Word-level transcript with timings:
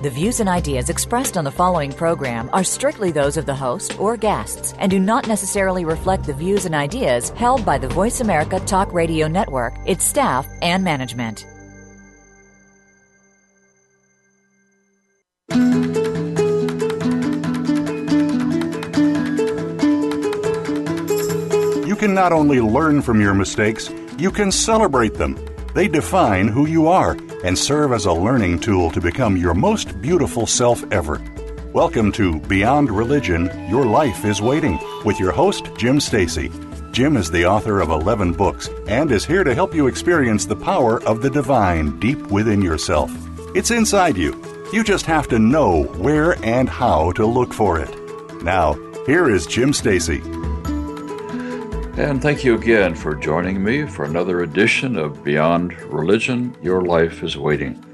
The 0.00 0.10
views 0.10 0.38
and 0.38 0.48
ideas 0.48 0.90
expressed 0.90 1.36
on 1.36 1.42
the 1.42 1.50
following 1.50 1.92
program 1.92 2.50
are 2.52 2.62
strictly 2.62 3.10
those 3.10 3.36
of 3.36 3.46
the 3.46 3.54
host 3.54 3.98
or 3.98 4.16
guests 4.16 4.72
and 4.78 4.92
do 4.92 5.00
not 5.00 5.26
necessarily 5.26 5.84
reflect 5.84 6.22
the 6.22 6.32
views 6.32 6.66
and 6.66 6.74
ideas 6.74 7.30
held 7.30 7.66
by 7.66 7.78
the 7.78 7.88
Voice 7.88 8.20
America 8.20 8.60
Talk 8.60 8.92
Radio 8.92 9.26
Network, 9.26 9.74
its 9.86 10.04
staff, 10.04 10.46
and 10.62 10.84
management. 10.84 11.46
You 21.88 21.96
can 21.96 22.14
not 22.14 22.32
only 22.32 22.60
learn 22.60 23.02
from 23.02 23.20
your 23.20 23.34
mistakes, 23.34 23.90
you 24.16 24.30
can 24.30 24.52
celebrate 24.52 25.14
them. 25.14 25.36
They 25.78 25.86
define 25.86 26.48
who 26.48 26.66
you 26.66 26.88
are 26.88 27.16
and 27.44 27.56
serve 27.56 27.92
as 27.92 28.06
a 28.06 28.12
learning 28.12 28.58
tool 28.58 28.90
to 28.90 29.00
become 29.00 29.36
your 29.36 29.54
most 29.54 30.00
beautiful 30.00 30.44
self 30.44 30.82
ever. 30.90 31.22
Welcome 31.72 32.10
to 32.14 32.40
Beyond 32.40 32.90
Religion 32.90 33.48
Your 33.70 33.86
Life 33.86 34.24
is 34.24 34.42
Waiting 34.42 34.80
with 35.04 35.20
your 35.20 35.30
host, 35.30 35.70
Jim 35.76 36.00
Stacy. 36.00 36.50
Jim 36.90 37.16
is 37.16 37.30
the 37.30 37.46
author 37.46 37.80
of 37.80 37.90
11 37.90 38.32
books 38.32 38.68
and 38.88 39.12
is 39.12 39.24
here 39.24 39.44
to 39.44 39.54
help 39.54 39.72
you 39.72 39.86
experience 39.86 40.46
the 40.46 40.56
power 40.56 41.00
of 41.04 41.22
the 41.22 41.30
divine 41.30 41.96
deep 42.00 42.20
within 42.26 42.60
yourself. 42.60 43.12
It's 43.54 43.70
inside 43.70 44.16
you. 44.16 44.34
You 44.72 44.82
just 44.82 45.06
have 45.06 45.28
to 45.28 45.38
know 45.38 45.84
where 45.84 46.44
and 46.44 46.68
how 46.68 47.12
to 47.12 47.24
look 47.24 47.54
for 47.54 47.78
it. 47.78 48.42
Now, 48.42 48.74
here 49.06 49.30
is 49.30 49.46
Jim 49.46 49.72
Stacy. 49.72 50.20
And 51.98 52.22
thank 52.22 52.44
you 52.44 52.54
again 52.54 52.94
for 52.94 53.16
joining 53.16 53.62
me 53.62 53.84
for 53.84 54.04
another 54.04 54.44
edition 54.44 54.94
of 54.94 55.24
Beyond 55.24 55.72
Religion 55.82 56.56
Your 56.62 56.82
Life 56.82 57.24
is 57.24 57.36
Waiting. 57.36 57.84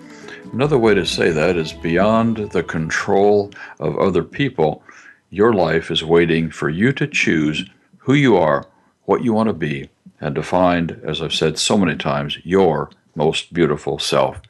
Another 0.52 0.76
way 0.76 0.92
to 0.92 1.06
say 1.06 1.30
that 1.30 1.56
is 1.56 1.72
beyond 1.72 2.36
the 2.50 2.62
control 2.62 3.50
of 3.80 3.96
other 3.96 4.22
people, 4.22 4.82
your 5.30 5.54
life 5.54 5.90
is 5.90 6.04
waiting 6.04 6.50
for 6.50 6.68
you 6.68 6.92
to 6.92 7.06
choose 7.06 7.64
who 7.96 8.12
you 8.12 8.36
are, 8.36 8.66
what 9.06 9.24
you 9.24 9.32
want 9.32 9.48
to 9.48 9.54
be, 9.54 9.88
and 10.20 10.34
to 10.34 10.42
find, 10.42 11.00
as 11.02 11.22
I've 11.22 11.32
said 11.32 11.58
so 11.58 11.78
many 11.78 11.96
times, 11.96 12.36
your 12.44 12.90
most 13.14 13.54
beautiful 13.54 13.98
self. 13.98 14.42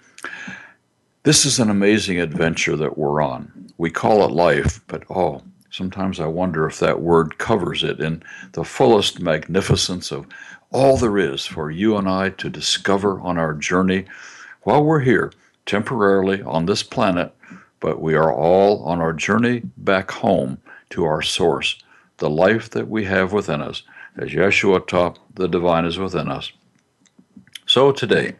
This 1.22 1.46
is 1.46 1.60
an 1.60 1.70
amazing 1.70 2.18
adventure 2.18 2.74
that 2.74 2.98
we're 2.98 3.22
on. 3.22 3.70
We 3.78 3.92
call 3.92 4.24
it 4.24 4.32
life, 4.32 4.80
but 4.88 5.04
oh, 5.08 5.42
Sometimes 5.74 6.20
I 6.20 6.26
wonder 6.26 6.68
if 6.68 6.78
that 6.78 7.00
word 7.00 7.36
covers 7.36 7.82
it 7.82 7.98
in 7.98 8.22
the 8.52 8.62
fullest 8.62 9.18
magnificence 9.18 10.12
of 10.12 10.28
all 10.70 10.96
there 10.96 11.18
is 11.18 11.44
for 11.46 11.68
you 11.68 11.96
and 11.96 12.08
I 12.08 12.30
to 12.30 12.48
discover 12.48 13.18
on 13.18 13.38
our 13.38 13.54
journey 13.54 14.04
while 14.62 14.84
we're 14.84 15.00
here 15.00 15.32
temporarily 15.66 16.40
on 16.42 16.66
this 16.66 16.84
planet, 16.84 17.34
but 17.80 18.00
we 18.00 18.14
are 18.14 18.32
all 18.32 18.84
on 18.84 19.00
our 19.00 19.12
journey 19.12 19.62
back 19.76 20.12
home 20.12 20.58
to 20.90 21.06
our 21.06 21.22
source, 21.22 21.76
the 22.18 22.30
life 22.30 22.70
that 22.70 22.88
we 22.88 23.06
have 23.06 23.32
within 23.32 23.60
us. 23.60 23.82
As 24.16 24.28
Yeshua 24.28 24.86
taught, 24.86 25.18
the 25.34 25.48
divine 25.48 25.86
is 25.86 25.98
within 25.98 26.28
us. 26.28 26.52
So 27.66 27.90
today, 27.90 28.36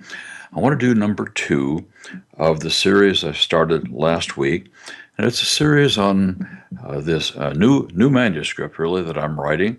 I 0.53 0.61
want 0.61 0.79
to 0.79 0.87
do 0.87 0.95
number 0.95 1.27
two 1.27 1.85
of 2.39 2.61
the 2.61 2.71
series 2.71 3.25
I 3.25 3.33
started 3.33 3.91
last 3.91 4.37
week 4.37 4.71
and 5.17 5.27
it's 5.27 5.43
a 5.43 5.47
series 5.47 5.97
on 5.97 6.63
uh, 6.83 7.01
this 7.01 7.37
uh, 7.37 7.53
new 7.53 7.89
new 7.95 8.11
manuscript, 8.11 8.79
really, 8.79 9.03
that 9.03 9.19
I'm 9.19 9.41
writing. 9.41 9.79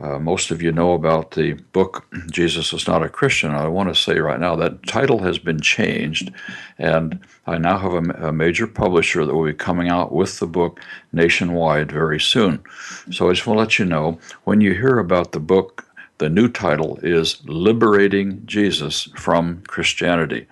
Uh, 0.00 0.18
most 0.18 0.50
of 0.50 0.62
you 0.62 0.72
know 0.72 0.94
about 0.94 1.32
the 1.32 1.52
book 1.72 2.06
Jesus 2.30 2.72
is 2.72 2.88
Not 2.88 3.02
a 3.02 3.10
Christian. 3.10 3.50
I 3.50 3.68
want 3.68 3.90
to 3.90 3.94
say 3.94 4.18
right 4.18 4.40
now 4.40 4.56
that 4.56 4.86
title 4.86 5.18
has 5.18 5.38
been 5.38 5.60
changed, 5.60 6.32
and 6.78 7.20
I 7.46 7.58
now 7.58 7.78
have 7.78 7.92
a, 7.92 8.28
a, 8.28 8.32
major 8.32 8.66
publisher 8.66 9.26
that 9.26 9.34
will 9.34 9.44
be 9.44 9.52
coming 9.52 9.88
out 9.88 10.12
with 10.12 10.38
the 10.38 10.46
book 10.46 10.80
nationwide 11.12 11.92
very 11.92 12.18
soon. 12.18 12.64
So 13.10 13.28
I 13.28 13.34
just 13.34 13.46
want 13.46 13.58
to 13.58 13.60
let 13.60 13.78
you 13.78 13.84
know 13.84 14.18
when 14.44 14.62
you 14.62 14.72
hear 14.72 14.98
about 14.98 15.32
the 15.32 15.40
book, 15.40 15.86
the 16.18 16.30
new 16.30 16.48
title 16.48 16.98
is 17.02 17.42
Liberating 17.44 18.42
Jesus 18.46 19.10
from 19.16 19.62
Christianity. 19.66 20.46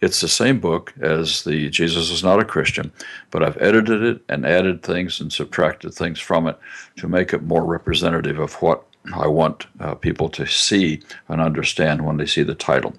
It's 0.00 0.20
the 0.20 0.28
same 0.28 0.60
book 0.60 0.94
as 1.00 1.42
the 1.42 1.68
Jesus 1.70 2.10
is 2.10 2.22
not 2.22 2.38
a 2.38 2.44
Christian, 2.44 2.92
but 3.30 3.42
I've 3.42 3.60
edited 3.60 4.02
it 4.02 4.22
and 4.28 4.46
added 4.46 4.82
things 4.82 5.20
and 5.20 5.32
subtracted 5.32 5.92
things 5.92 6.20
from 6.20 6.46
it 6.46 6.56
to 6.96 7.08
make 7.08 7.32
it 7.32 7.42
more 7.42 7.64
representative 7.64 8.38
of 8.38 8.54
what 8.54 8.84
I 9.12 9.26
want 9.26 9.66
uh, 9.80 9.94
people 9.94 10.28
to 10.30 10.46
see 10.46 11.00
and 11.28 11.40
understand 11.40 12.04
when 12.04 12.16
they 12.16 12.26
see 12.26 12.42
the 12.42 12.54
title. 12.54 12.94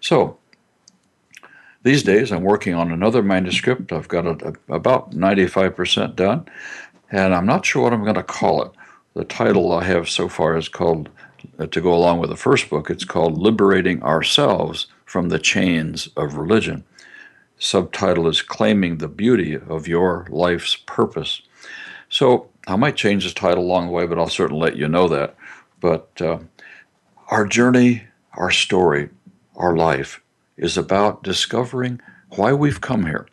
So, 0.00 0.38
these 1.84 2.02
days 2.02 2.32
I'm 2.32 2.42
working 2.42 2.74
on 2.74 2.92
another 2.92 3.22
manuscript. 3.22 3.92
I've 3.92 4.08
got 4.08 4.26
it 4.26 4.56
about 4.68 5.12
95% 5.12 6.16
done, 6.16 6.46
and 7.10 7.34
I'm 7.34 7.46
not 7.46 7.66
sure 7.66 7.82
what 7.82 7.92
I'm 7.92 8.04
going 8.04 8.14
to 8.14 8.22
call 8.22 8.62
it. 8.62 8.72
The 9.14 9.24
title 9.24 9.72
I 9.72 9.84
have 9.84 10.08
so 10.08 10.28
far 10.28 10.56
is 10.56 10.68
called, 10.68 11.08
uh, 11.58 11.66
to 11.66 11.80
go 11.80 11.92
along 11.92 12.18
with 12.18 12.30
the 12.30 12.36
first 12.36 12.70
book, 12.70 12.88
it's 12.88 13.04
called 13.04 13.36
Liberating 13.36 14.02
Ourselves 14.02 14.86
from 15.12 15.28
the 15.28 15.38
chains 15.38 16.08
of 16.16 16.38
religion. 16.38 16.82
Subtitle 17.58 18.26
is 18.28 18.40
Claiming 18.40 18.96
the 18.96 19.08
Beauty 19.08 19.54
of 19.54 19.86
Your 19.86 20.26
Life's 20.30 20.74
Purpose. 20.74 21.42
So 22.08 22.48
I 22.66 22.76
might 22.76 22.96
change 22.96 23.24
the 23.24 23.38
title 23.38 23.62
along 23.62 23.88
the 23.88 23.92
way, 23.92 24.06
but 24.06 24.18
I'll 24.18 24.30
certainly 24.30 24.62
let 24.62 24.76
you 24.76 24.88
know 24.88 25.08
that. 25.08 25.36
But 25.80 26.08
uh, 26.18 26.38
our 27.28 27.46
journey, 27.46 28.04
our 28.38 28.50
story, 28.50 29.10
our 29.54 29.76
life 29.76 30.22
is 30.56 30.78
about 30.78 31.22
discovering 31.22 32.00
why 32.30 32.54
we've 32.54 32.80
come 32.80 33.04
here, 33.04 33.28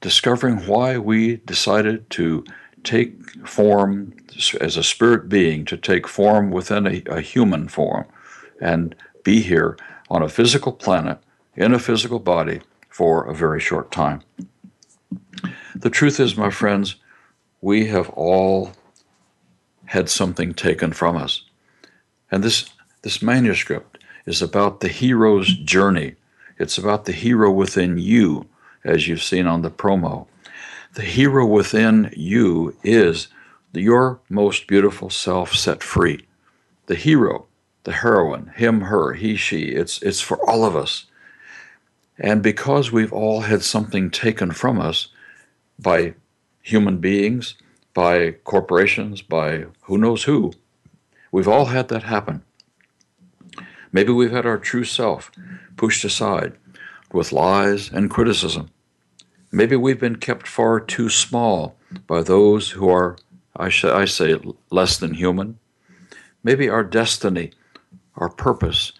discovering 0.00 0.66
why 0.66 0.96
we 0.96 1.36
decided 1.36 2.08
to 2.16 2.46
take 2.82 3.30
form 3.46 4.14
as 4.58 4.78
a 4.78 4.82
spirit 4.82 5.28
being, 5.28 5.66
to 5.66 5.76
take 5.76 6.08
form 6.08 6.50
within 6.50 6.86
a, 6.86 7.02
a 7.10 7.20
human 7.20 7.68
form, 7.68 8.06
and 8.58 8.96
be 9.22 9.42
here 9.42 9.76
on 10.10 10.22
a 10.22 10.28
physical 10.28 10.72
planet 10.72 11.18
in 11.56 11.74
a 11.74 11.78
physical 11.78 12.18
body 12.18 12.60
for 12.88 13.24
a 13.24 13.34
very 13.34 13.60
short 13.60 13.90
time. 13.90 14.22
The 15.74 15.90
truth 15.90 16.18
is, 16.20 16.36
my 16.36 16.50
friends, 16.50 16.96
we 17.60 17.86
have 17.86 18.08
all 18.10 18.72
had 19.86 20.08
something 20.08 20.54
taken 20.54 20.92
from 20.92 21.16
us. 21.16 21.42
And 22.30 22.44
this, 22.44 22.70
this 23.02 23.22
manuscript 23.22 23.98
is 24.26 24.42
about 24.42 24.80
the 24.80 24.88
hero's 24.88 25.54
journey. 25.54 26.16
It's 26.58 26.78
about 26.78 27.04
the 27.04 27.12
hero 27.12 27.50
within 27.50 27.98
you, 27.98 28.46
as 28.84 29.08
you've 29.08 29.22
seen 29.22 29.46
on 29.46 29.62
the 29.62 29.70
promo. 29.70 30.26
The 30.94 31.02
hero 31.02 31.46
within 31.46 32.12
you 32.16 32.76
is 32.82 33.28
your 33.72 34.20
most 34.28 34.66
beautiful 34.66 35.10
self 35.10 35.54
set 35.54 35.82
free. 35.82 36.26
The 36.86 36.94
hero 36.94 37.47
the 37.88 37.94
heroine, 37.94 38.52
him, 38.54 38.82
her, 38.82 39.14
he, 39.14 39.34
she. 39.34 39.62
It's, 39.62 40.02
it's 40.02 40.20
for 40.20 40.38
all 40.46 40.66
of 40.66 40.76
us. 40.76 41.06
And 42.18 42.42
because 42.42 42.92
we've 42.92 43.14
all 43.14 43.40
had 43.40 43.62
something 43.62 44.10
taken 44.10 44.50
from 44.50 44.78
us 44.78 45.08
by 45.78 46.12
human 46.60 46.98
beings, 46.98 47.54
by 47.94 48.32
corporations, 48.44 49.22
by 49.22 49.64
who 49.84 49.96
knows 49.96 50.24
who, 50.24 50.52
we've 51.32 51.48
all 51.48 51.64
had 51.64 51.88
that 51.88 52.02
happen. 52.02 52.42
Maybe 53.90 54.12
we've 54.12 54.32
had 54.32 54.44
our 54.44 54.58
true 54.58 54.84
self 54.84 55.32
pushed 55.78 56.04
aside 56.04 56.52
with 57.10 57.32
lies 57.32 57.90
and 57.90 58.10
criticism. 58.10 58.68
Maybe 59.50 59.76
we've 59.76 59.98
been 59.98 60.16
kept 60.16 60.46
far 60.46 60.78
too 60.78 61.08
small 61.08 61.74
by 62.06 62.22
those 62.22 62.72
who 62.72 62.90
are, 62.90 63.16
I, 63.56 63.70
sh- 63.70 63.84
I 63.84 64.04
say, 64.04 64.38
less 64.70 64.98
than 64.98 65.14
human. 65.14 65.58
Maybe 66.44 66.68
our 66.68 66.84
destiny 66.84 67.52
our 68.18 68.28
purpose, 68.28 68.92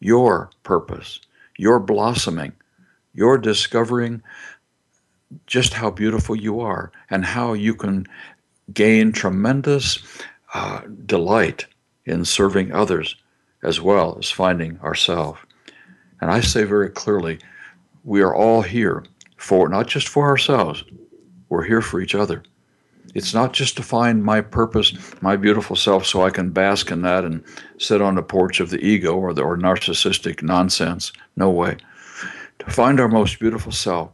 your 0.00 0.50
purpose, 0.62 1.20
your 1.58 1.78
blossoming, 1.78 2.52
your 3.14 3.38
discovering 3.38 4.22
just 5.46 5.74
how 5.74 5.90
beautiful 5.90 6.36
you 6.36 6.60
are 6.60 6.92
and 7.10 7.24
how 7.24 7.52
you 7.52 7.74
can 7.74 8.06
gain 8.72 9.12
tremendous 9.12 9.98
uh, 10.54 10.82
delight 11.06 11.66
in 12.04 12.24
serving 12.24 12.72
others 12.72 13.16
as 13.62 13.80
well 13.80 14.16
as 14.18 14.30
finding 14.30 14.78
ourselves. 14.80 15.38
And 16.20 16.30
I 16.30 16.40
say 16.40 16.64
very 16.64 16.90
clearly, 16.90 17.38
we 18.04 18.22
are 18.22 18.34
all 18.34 18.62
here 18.62 19.04
for 19.36 19.68
not 19.68 19.86
just 19.86 20.08
for 20.08 20.26
ourselves, 20.26 20.84
we're 21.48 21.64
here 21.64 21.82
for 21.82 22.00
each 22.00 22.14
other. 22.14 22.42
It's 23.14 23.34
not 23.34 23.52
just 23.52 23.76
to 23.76 23.82
find 23.82 24.24
my 24.24 24.40
purpose, 24.40 24.94
my 25.20 25.36
beautiful 25.36 25.76
self, 25.76 26.06
so 26.06 26.22
I 26.22 26.30
can 26.30 26.50
bask 26.50 26.90
in 26.90 27.02
that 27.02 27.24
and 27.24 27.44
sit 27.78 28.00
on 28.00 28.14
the 28.14 28.22
porch 28.22 28.60
of 28.60 28.70
the 28.70 28.82
ego 28.84 29.14
or 29.14 29.34
the 29.34 29.42
or 29.42 29.56
narcissistic 29.58 30.42
nonsense. 30.42 31.12
No 31.36 31.50
way. 31.50 31.76
To 32.60 32.70
find 32.70 32.98
our 33.00 33.08
most 33.08 33.38
beautiful 33.38 33.72
self, 33.72 34.12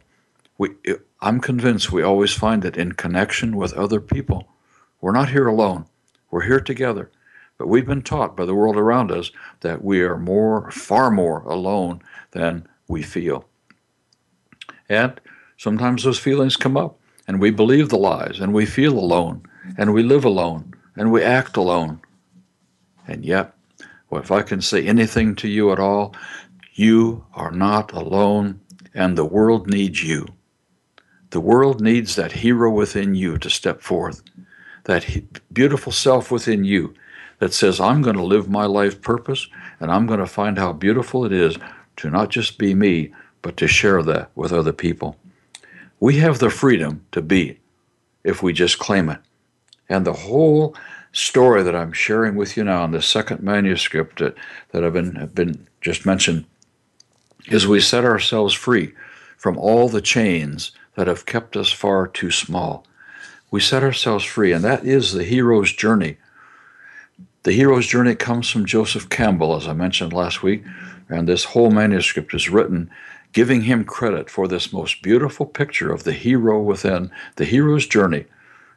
we, 0.57 0.69
I'm 1.21 1.39
convinced 1.39 1.91
we 1.91 2.03
always 2.03 2.33
find 2.33 2.65
it 2.65 2.77
in 2.77 2.93
connection 2.93 3.55
with 3.55 3.73
other 3.73 4.01
people. 4.01 4.47
We're 5.01 5.13
not 5.13 5.29
here 5.29 5.47
alone. 5.47 5.85
We're 6.29 6.45
here 6.45 6.59
together. 6.59 7.09
But 7.57 7.67
we've 7.67 7.85
been 7.85 8.01
taught 8.01 8.37
by 8.37 8.45
the 8.45 8.55
world 8.55 8.77
around 8.77 9.11
us 9.11 9.31
that 9.61 9.83
we 9.83 10.01
are 10.01 10.17
more, 10.17 10.71
far 10.71 11.11
more 11.11 11.41
alone 11.41 12.01
than 12.31 12.67
we 12.87 13.03
feel. 13.03 13.47
And 14.87 15.19
sometimes 15.57 16.03
those 16.03 16.19
feelings 16.19 16.55
come 16.55 16.77
up, 16.77 16.98
and 17.29 17.39
we 17.39 17.51
believe 17.51 17.89
the 17.89 17.95
lies, 17.95 18.39
and 18.39 18.55
we 18.55 18.65
feel 18.65 18.97
alone, 18.97 19.43
and 19.77 19.93
we 19.93 20.01
live 20.01 20.25
alone, 20.25 20.73
and 20.95 21.11
we 21.11 21.21
act 21.21 21.57
alone. 21.57 22.01
And 23.07 23.23
yet, 23.23 23.53
well, 24.09 24.19
if 24.19 24.31
I 24.31 24.41
can 24.41 24.61
say 24.61 24.87
anything 24.87 25.35
to 25.35 25.47
you 25.47 25.71
at 25.71 25.77
all, 25.77 26.15
you 26.73 27.23
are 27.35 27.51
not 27.51 27.91
alone, 27.91 28.59
and 28.95 29.15
the 29.15 29.25
world 29.25 29.67
needs 29.67 30.03
you. 30.03 30.25
The 31.29 31.39
world 31.39 31.81
needs 31.81 32.15
that 32.15 32.31
hero 32.31 32.71
within 32.71 33.13
you 33.13 33.37
to 33.37 33.49
step 33.51 33.83
forth, 33.83 34.23
that 34.85 35.05
beautiful 35.53 35.91
self 35.91 36.31
within 36.31 36.63
you 36.63 36.95
that 37.37 37.53
says, 37.53 37.79
I'm 37.79 38.01
going 38.01 38.15
to 38.15 38.23
live 38.23 38.49
my 38.49 38.65
life 38.65 39.03
purpose 39.03 39.47
and 39.79 39.91
I'm 39.91 40.07
going 40.07 40.19
to 40.19 40.25
find 40.25 40.57
how 40.57 40.73
beautiful 40.73 41.25
it 41.25 41.31
is 41.31 41.59
to 41.97 42.09
not 42.09 42.29
just 42.29 42.57
be 42.57 42.73
me, 42.73 43.13
but 43.43 43.55
to 43.57 43.67
share 43.67 44.01
that 44.01 44.31
with 44.33 44.51
other 44.51 44.73
people. 44.73 45.18
We 45.99 46.17
have 46.17 46.39
the 46.39 46.49
freedom 46.49 47.05
to 47.11 47.21
be 47.21 47.59
if 48.23 48.41
we 48.41 48.53
just 48.53 48.79
claim 48.79 49.09
it. 49.09 49.19
And 49.89 50.05
the 50.05 50.13
whole 50.13 50.75
story 51.11 51.63
that 51.63 51.75
I'm 51.75 51.91
sharing 51.91 52.35
with 52.35 52.55
you 52.55 52.63
now 52.63 52.83
in 52.85 52.91
the 52.91 53.01
second 53.01 53.41
manuscript 53.41 54.19
that, 54.19 54.35
that 54.71 54.83
I've 54.83 54.93
been, 54.93 55.15
have 55.15 55.35
been 55.35 55.67
just 55.81 56.05
mentioned 56.05 56.45
is 57.47 57.67
we 57.67 57.79
set 57.79 58.05
ourselves 58.05 58.53
free 58.53 58.93
from 59.37 59.57
all 59.57 59.89
the 59.89 60.01
chains 60.01 60.71
that 60.95 61.07
have 61.07 61.25
kept 61.25 61.55
us 61.55 61.71
far 61.71 62.07
too 62.07 62.31
small. 62.31 62.85
We 63.51 63.59
set 63.59 63.83
ourselves 63.83 64.23
free, 64.23 64.51
and 64.51 64.63
that 64.63 64.85
is 64.85 65.13
the 65.13 65.23
hero's 65.23 65.71
journey. 65.71 66.17
The 67.43 67.53
hero's 67.53 67.87
journey 67.87 68.15
comes 68.15 68.49
from 68.49 68.65
Joseph 68.65 69.09
Campbell, 69.09 69.55
as 69.55 69.67
I 69.67 69.73
mentioned 69.73 70.13
last 70.13 70.43
week, 70.43 70.63
and 71.07 71.27
this 71.27 71.45
whole 71.45 71.71
manuscript 71.71 72.33
is 72.33 72.49
written 72.49 72.91
giving 73.31 73.61
him 73.61 73.83
credit 73.83 74.29
for 74.29 74.47
this 74.47 74.73
most 74.73 75.01
beautiful 75.01 75.45
picture 75.45 75.91
of 75.91 76.03
the 76.03 76.13
hero 76.13 76.61
within, 76.61 77.11
the 77.35 77.45
hero's 77.45 77.85
journey. 77.85 78.25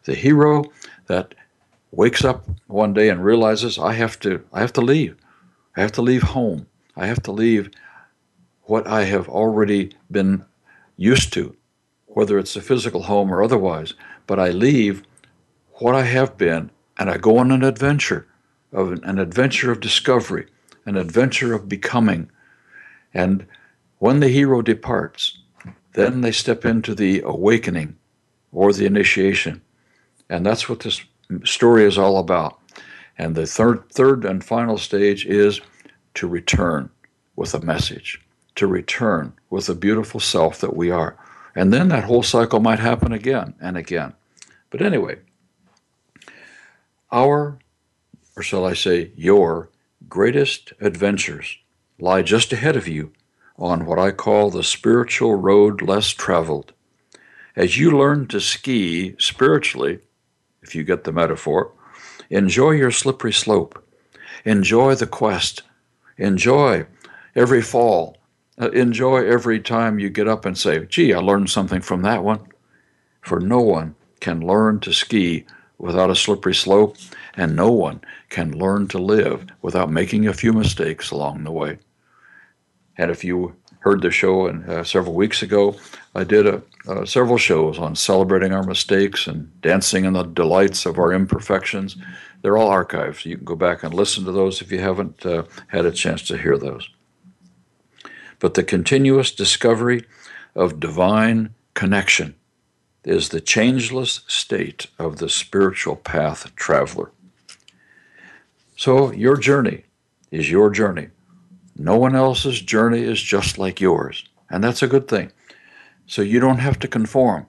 The 0.04 0.14
hero 0.14 0.64
that 1.06 1.34
wakes 1.90 2.24
up 2.24 2.44
one 2.66 2.92
day 2.92 3.08
and 3.08 3.24
realizes 3.24 3.78
I 3.78 3.92
have 3.94 4.18
to 4.20 4.44
I 4.52 4.60
have 4.60 4.72
to 4.74 4.80
leave. 4.80 5.16
I 5.76 5.80
have 5.80 5.92
to 5.92 6.02
leave 6.02 6.22
home. 6.22 6.66
I 6.96 7.06
have 7.06 7.22
to 7.22 7.32
leave 7.32 7.70
what 8.64 8.86
I 8.86 9.04
have 9.04 9.28
already 9.28 9.92
been 10.10 10.44
used 10.96 11.32
to, 11.34 11.56
whether 12.06 12.38
it's 12.38 12.56
a 12.56 12.60
physical 12.60 13.04
home 13.04 13.32
or 13.32 13.42
otherwise, 13.42 13.94
but 14.26 14.38
I 14.38 14.50
leave 14.50 15.02
what 15.74 15.94
I 15.94 16.02
have 16.02 16.36
been 16.36 16.70
and 16.98 17.10
I 17.10 17.16
go 17.16 17.38
on 17.38 17.50
an 17.50 17.64
adventure 17.64 18.26
of 18.72 18.92
an 18.92 19.18
adventure 19.18 19.70
of 19.70 19.80
discovery, 19.80 20.46
an 20.86 20.96
adventure 20.96 21.54
of 21.54 21.68
becoming. 21.68 22.30
And 23.12 23.46
when 24.02 24.18
the 24.18 24.28
hero 24.28 24.62
departs, 24.62 25.38
then 25.92 26.22
they 26.22 26.32
step 26.32 26.64
into 26.64 26.92
the 26.92 27.22
awakening 27.24 27.96
or 28.50 28.72
the 28.72 28.84
initiation. 28.84 29.62
And 30.28 30.44
that's 30.44 30.68
what 30.68 30.80
this 30.80 31.04
story 31.44 31.84
is 31.84 31.96
all 31.96 32.18
about. 32.18 32.58
And 33.16 33.36
the 33.36 33.46
third, 33.46 33.88
third 33.92 34.24
and 34.24 34.42
final 34.42 34.76
stage 34.76 35.24
is 35.24 35.60
to 36.14 36.26
return 36.26 36.90
with 37.36 37.54
a 37.54 37.60
message, 37.60 38.20
to 38.56 38.66
return 38.66 39.34
with 39.50 39.66
the 39.66 39.74
beautiful 39.76 40.18
self 40.18 40.58
that 40.62 40.74
we 40.74 40.90
are. 40.90 41.16
And 41.54 41.72
then 41.72 41.86
that 41.90 42.02
whole 42.02 42.24
cycle 42.24 42.58
might 42.58 42.80
happen 42.80 43.12
again 43.12 43.54
and 43.60 43.76
again. 43.76 44.14
But 44.70 44.82
anyway, 44.82 45.20
our, 47.12 47.56
or 48.36 48.42
shall 48.42 48.64
I 48.64 48.74
say, 48.74 49.12
your 49.14 49.70
greatest 50.08 50.72
adventures 50.80 51.56
lie 52.00 52.22
just 52.22 52.52
ahead 52.52 52.74
of 52.74 52.88
you 52.88 53.12
on 53.62 53.86
what 53.86 53.96
I 53.96 54.10
call 54.10 54.50
the 54.50 54.64
spiritual 54.64 55.36
road 55.36 55.82
less 55.82 56.08
traveled. 56.08 56.72
As 57.54 57.78
you 57.78 57.96
learn 57.96 58.26
to 58.28 58.40
ski 58.40 59.14
spiritually, 59.20 60.00
if 60.62 60.74
you 60.74 60.82
get 60.82 61.04
the 61.04 61.12
metaphor, 61.12 61.70
enjoy 62.28 62.72
your 62.72 62.90
slippery 62.90 63.32
slope, 63.32 63.80
enjoy 64.44 64.96
the 64.96 65.06
quest, 65.06 65.62
enjoy 66.18 66.86
every 67.36 67.62
fall, 67.62 68.16
uh, 68.60 68.70
enjoy 68.70 69.24
every 69.24 69.60
time 69.60 70.00
you 70.00 70.10
get 70.10 70.26
up 70.26 70.44
and 70.44 70.58
say, 70.58 70.84
gee, 70.86 71.14
I 71.14 71.18
learned 71.18 71.48
something 71.48 71.82
from 71.82 72.02
that 72.02 72.24
one. 72.24 72.40
For 73.20 73.38
no 73.38 73.60
one 73.60 73.94
can 74.18 74.44
learn 74.44 74.80
to 74.80 74.92
ski 74.92 75.46
without 75.78 76.10
a 76.10 76.16
slippery 76.16 76.54
slope, 76.54 76.96
and 77.34 77.54
no 77.54 77.70
one 77.70 78.00
can 78.28 78.58
learn 78.58 78.88
to 78.88 78.98
live 78.98 79.46
without 79.62 79.90
making 79.90 80.26
a 80.26 80.34
few 80.34 80.52
mistakes 80.52 81.12
along 81.12 81.44
the 81.44 81.52
way. 81.52 81.78
And 82.98 83.10
if 83.10 83.24
you 83.24 83.56
heard 83.80 84.02
the 84.02 84.10
show 84.10 84.46
and, 84.46 84.68
uh, 84.68 84.84
several 84.84 85.14
weeks 85.14 85.42
ago, 85.42 85.76
I 86.14 86.24
did 86.24 86.46
a, 86.46 86.62
uh, 86.86 87.04
several 87.04 87.38
shows 87.38 87.78
on 87.78 87.96
celebrating 87.96 88.52
our 88.52 88.62
mistakes 88.62 89.26
and 89.26 89.60
dancing 89.60 90.04
in 90.04 90.12
the 90.12 90.22
delights 90.22 90.86
of 90.86 90.98
our 90.98 91.12
imperfections. 91.12 91.96
They're 92.42 92.56
all 92.56 92.70
archived. 92.70 93.24
You 93.24 93.36
can 93.36 93.44
go 93.44 93.56
back 93.56 93.82
and 93.82 93.94
listen 93.94 94.24
to 94.24 94.32
those 94.32 94.60
if 94.60 94.70
you 94.70 94.80
haven't 94.80 95.24
uh, 95.24 95.44
had 95.68 95.86
a 95.86 95.92
chance 95.92 96.22
to 96.28 96.38
hear 96.38 96.58
those 96.58 96.88
but 98.42 98.54
the 98.54 98.64
continuous 98.64 99.30
discovery 99.30 100.04
of 100.56 100.80
divine 100.80 101.54
connection 101.74 102.34
is 103.04 103.28
the 103.28 103.40
changeless 103.40 104.22
state 104.26 104.88
of 104.98 105.18
the 105.18 105.28
spiritual 105.28 105.94
path 105.94 106.52
traveler. 106.56 107.12
So, 108.76 109.12
your 109.12 109.36
journey 109.36 109.84
is 110.32 110.50
your 110.50 110.70
journey. 110.70 111.10
No 111.82 111.96
one 111.96 112.14
else's 112.14 112.60
journey 112.60 113.02
is 113.02 113.20
just 113.20 113.58
like 113.58 113.80
yours, 113.80 114.24
and 114.48 114.62
that's 114.62 114.84
a 114.84 114.86
good 114.86 115.08
thing. 115.08 115.32
So, 116.06 116.22
you 116.22 116.38
don't 116.38 116.58
have 116.58 116.78
to 116.80 116.88
conform. 116.88 117.48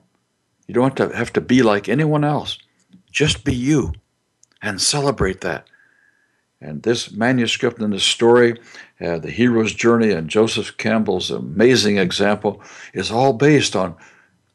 You 0.66 0.74
don't 0.74 0.98
have 0.98 1.10
to, 1.10 1.16
have 1.16 1.32
to 1.34 1.40
be 1.40 1.62
like 1.62 1.88
anyone 1.88 2.24
else. 2.24 2.58
Just 3.12 3.44
be 3.44 3.54
you 3.54 3.92
and 4.60 4.80
celebrate 4.80 5.40
that. 5.42 5.68
And 6.60 6.82
this 6.82 7.12
manuscript 7.12 7.78
and 7.80 7.92
this 7.92 8.02
story, 8.02 8.58
uh, 9.00 9.20
The 9.20 9.30
Hero's 9.30 9.72
Journey 9.72 10.10
and 10.10 10.28
Joseph 10.28 10.76
Campbell's 10.78 11.30
amazing 11.30 11.98
example, 11.98 12.60
is 12.92 13.12
all 13.12 13.34
based 13.34 13.76
on 13.76 13.94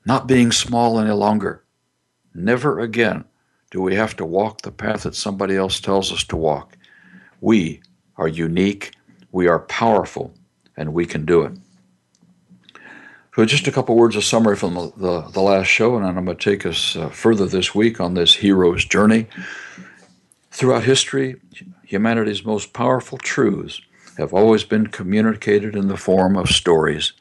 not 0.06 0.28
being 0.28 0.52
small 0.52 1.00
any 1.00 1.12
longer. 1.12 1.64
Never 2.34 2.82
again 2.82 3.24
do 3.72 3.82
we 3.82 3.96
have 3.96 4.18
to 4.18 4.26
walk 4.26 4.62
the 4.62 4.72
path 4.72 5.04
that 5.04 5.16
somebody 5.16 5.56
else 5.56 5.80
tells 5.80 6.12
us 6.12 6.26
to 6.26 6.36
walk. 6.36 6.78
We 7.40 7.82
are 8.18 8.28
unique, 8.28 8.94
we 9.32 9.48
are 9.48 9.60
powerful, 9.60 10.34
and 10.76 10.94
we 10.94 11.06
can 11.06 11.26
do 11.26 11.44
it. 11.44 11.54
So, 13.36 13.46
just 13.46 13.68
a 13.68 13.72
couple 13.72 13.96
words 13.96 14.16
of 14.16 14.26
summary 14.26 14.56
from 14.56 14.74
the, 14.74 14.92
the, 14.98 15.22
the 15.30 15.42
last 15.42 15.68
show, 15.68 15.96
and 15.96 16.06
I'm 16.06 16.26
going 16.26 16.36
to 16.36 16.36
take 16.36 16.66
us 16.66 16.96
uh, 16.96 17.10
further 17.10 17.46
this 17.46 17.74
week 17.74 18.02
on 18.02 18.14
this 18.14 18.36
hero's 18.36 18.84
journey. 18.84 19.28
Throughout 20.52 20.84
history, 20.84 21.38
humanity's 21.86 22.44
most 22.44 22.74
powerful 22.74 23.18
truths 23.18 23.82
have 24.18 24.34
always 24.34 24.66
been 24.66 24.88
communicated 24.88 25.76
in 25.76 25.88
the 25.88 25.96
form 25.96 26.36
of 26.36 26.50
stories. 26.50 27.14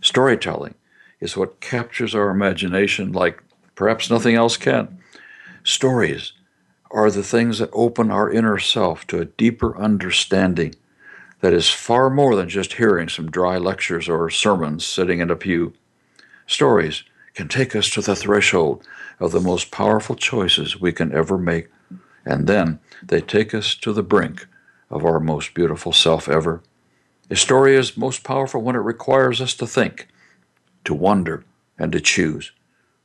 Storytelling 0.00 0.74
is 1.20 1.36
what 1.36 1.60
captures 1.60 2.14
our 2.14 2.30
imagination 2.30 3.12
like 3.12 3.42
perhaps 3.74 4.10
nothing 4.10 4.34
else 4.34 4.56
can. 4.56 4.98
Stories 5.62 6.32
are 6.90 7.10
the 7.10 7.22
things 7.22 7.58
that 7.58 7.70
open 7.72 8.10
our 8.10 8.30
inner 8.30 8.58
self 8.58 9.06
to 9.06 9.20
a 9.20 9.26
deeper 9.26 9.78
understanding 9.78 10.74
that 11.40 11.52
is 11.52 11.70
far 11.70 12.10
more 12.10 12.36
than 12.36 12.48
just 12.48 12.74
hearing 12.74 13.08
some 13.08 13.30
dry 13.30 13.56
lectures 13.58 14.08
or 14.08 14.30
sermons 14.30 14.86
sitting 14.86 15.20
in 15.20 15.30
a 15.30 15.36
pew. 15.36 15.72
Stories 16.46 17.04
can 17.34 17.48
take 17.48 17.74
us 17.76 17.88
to 17.90 18.00
the 18.02 18.16
threshold 18.16 18.86
of 19.18 19.32
the 19.32 19.40
most 19.40 19.70
powerful 19.70 20.16
choices 20.16 20.80
we 20.80 20.92
can 20.92 21.12
ever 21.14 21.38
make 21.38 21.68
and 22.24 22.46
then 22.46 22.78
they 23.02 23.20
take 23.20 23.54
us 23.54 23.74
to 23.76 23.92
the 23.92 24.02
brink 24.02 24.46
of 24.90 25.04
our 25.04 25.20
most 25.20 25.54
beautiful 25.54 25.92
self 25.92 26.28
ever. 26.28 26.62
A 27.30 27.36
story 27.36 27.76
is 27.76 27.96
most 27.96 28.24
powerful 28.24 28.60
when 28.60 28.76
it 28.76 28.80
requires 28.80 29.40
us 29.40 29.54
to 29.54 29.66
think, 29.66 30.08
to 30.84 30.94
wonder, 30.94 31.44
and 31.78 31.92
to 31.92 32.00
choose. 32.00 32.52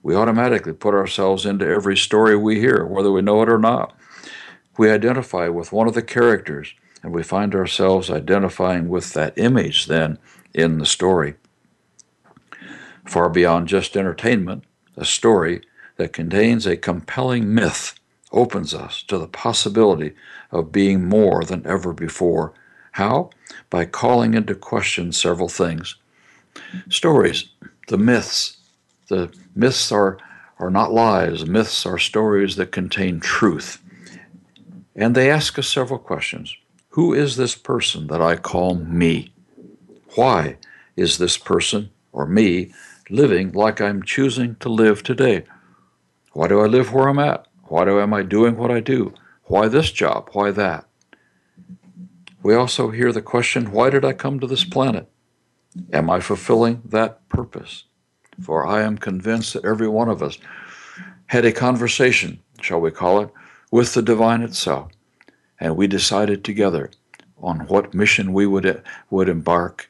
We 0.01 0.15
automatically 0.15 0.73
put 0.73 0.93
ourselves 0.93 1.45
into 1.45 1.67
every 1.67 1.97
story 1.97 2.35
we 2.35 2.59
hear, 2.59 2.85
whether 2.85 3.11
we 3.11 3.21
know 3.21 3.41
it 3.41 3.49
or 3.49 3.57
not. 3.59 3.95
We 4.77 4.89
identify 4.91 5.47
with 5.47 5.71
one 5.71 5.87
of 5.87 5.93
the 5.93 6.01
characters, 6.01 6.73
and 7.05 7.13
we 7.13 7.21
find 7.21 7.53
ourselves 7.53 8.09
identifying 8.09 8.89
with 8.89 9.13
that 9.13 9.37
image 9.37 9.85
then 9.85 10.17
in 10.55 10.79
the 10.79 10.87
story. 10.87 11.35
Far 13.05 13.29
beyond 13.29 13.67
just 13.67 13.95
entertainment, 13.95 14.63
a 14.97 15.05
story 15.05 15.61
that 15.97 16.13
contains 16.13 16.65
a 16.65 16.75
compelling 16.75 17.53
myth 17.53 17.93
opens 18.31 18.73
us 18.73 19.03
to 19.03 19.19
the 19.19 19.27
possibility 19.27 20.15
of 20.49 20.71
being 20.71 21.07
more 21.07 21.43
than 21.43 21.63
ever 21.67 21.93
before. 21.93 22.53
How? 22.93 23.29
By 23.69 23.85
calling 23.85 24.33
into 24.33 24.55
question 24.55 25.11
several 25.11 25.47
things. 25.47 25.97
Stories, 26.89 27.49
the 27.87 27.99
myths. 27.99 28.57
The 29.09 29.31
myths 29.55 29.91
are, 29.91 30.17
are 30.57 30.71
not 30.71 30.91
lies, 30.91 31.45
myths 31.45 31.85
are 31.85 31.99
stories 31.99 32.55
that 32.55 32.71
contain 32.71 33.19
truth. 33.19 33.79
And 34.95 35.13
they 35.13 35.29
ask 35.29 35.59
us 35.59 35.67
several 35.67 35.99
questions. 35.99 36.57
Who 36.95 37.13
is 37.13 37.35
this 37.35 37.55
person 37.55 38.07
that 38.07 38.21
I 38.21 38.37
call 38.37 38.75
me? 38.75 39.33
Why 40.15 40.55
is 40.95 41.17
this 41.17 41.37
person 41.37 41.89
or 42.13 42.25
me 42.25 42.71
living 43.09 43.51
like 43.51 43.81
I'm 43.81 44.01
choosing 44.01 44.55
to 44.61 44.69
live 44.69 45.03
today? 45.03 45.43
Why 46.31 46.47
do 46.47 46.61
I 46.61 46.67
live 46.67 46.93
where 46.93 47.09
I'm 47.09 47.19
at? 47.19 47.49
Why 47.65 47.83
do 47.83 47.99
am 47.99 48.13
I 48.13 48.21
doing 48.21 48.55
what 48.55 48.71
I 48.71 48.79
do? 48.79 49.13
Why 49.43 49.67
this 49.67 49.91
job? 49.91 50.29
Why 50.31 50.51
that? 50.51 50.85
We 52.41 52.55
also 52.55 52.91
hear 52.91 53.11
the 53.11 53.21
question, 53.21 53.73
why 53.73 53.89
did 53.89 54.05
I 54.05 54.13
come 54.13 54.39
to 54.39 54.47
this 54.47 54.63
planet? 54.63 55.11
Am 55.91 56.09
I 56.09 56.21
fulfilling 56.21 56.81
that 56.85 57.27
purpose? 57.27 57.83
For 58.41 58.65
I 58.65 58.83
am 58.83 58.97
convinced 58.97 59.51
that 59.51 59.65
every 59.65 59.89
one 59.89 60.07
of 60.07 60.23
us 60.23 60.37
had 61.25 61.43
a 61.43 61.51
conversation, 61.51 62.39
shall 62.61 62.79
we 62.79 62.91
call 62.91 63.19
it, 63.19 63.31
with 63.69 63.93
the 63.93 64.01
divine 64.01 64.41
itself, 64.41 64.93
and 65.59 65.75
we 65.75 65.87
decided 65.87 66.43
together 66.43 66.91
on 67.41 67.59
what 67.67 67.93
mission 67.93 68.33
we 68.33 68.45
would, 68.45 68.83
would 69.09 69.29
embark 69.29 69.89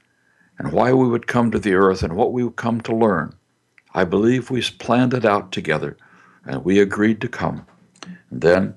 and 0.57 0.71
why 0.71 0.93
we 0.93 1.07
would 1.07 1.27
come 1.27 1.51
to 1.51 1.59
the 1.59 1.73
earth 1.73 2.03
and 2.03 2.15
what 2.15 2.33
we 2.33 2.43
would 2.43 2.55
come 2.55 2.81
to 2.81 2.95
learn. 2.95 3.33
I 3.93 4.03
believe 4.03 4.49
we 4.49 4.61
planned 4.61 5.13
it 5.13 5.25
out 5.25 5.51
together 5.51 5.97
and 6.45 6.63
we 6.63 6.79
agreed 6.79 7.21
to 7.21 7.27
come. 7.27 7.65
And 8.29 8.41
then, 8.41 8.73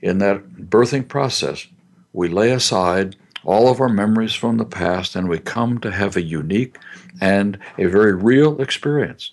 in 0.00 0.18
that 0.18 0.42
birthing 0.54 1.06
process, 1.08 1.66
we 2.12 2.28
lay 2.28 2.50
aside 2.50 3.16
all 3.44 3.68
of 3.68 3.80
our 3.80 3.88
memories 3.88 4.34
from 4.34 4.56
the 4.56 4.64
past 4.64 5.14
and 5.16 5.28
we 5.28 5.38
come 5.38 5.78
to 5.78 5.90
have 5.90 6.16
a 6.16 6.22
unique 6.22 6.78
and 7.20 7.58
a 7.78 7.86
very 7.86 8.14
real 8.14 8.60
experience 8.60 9.32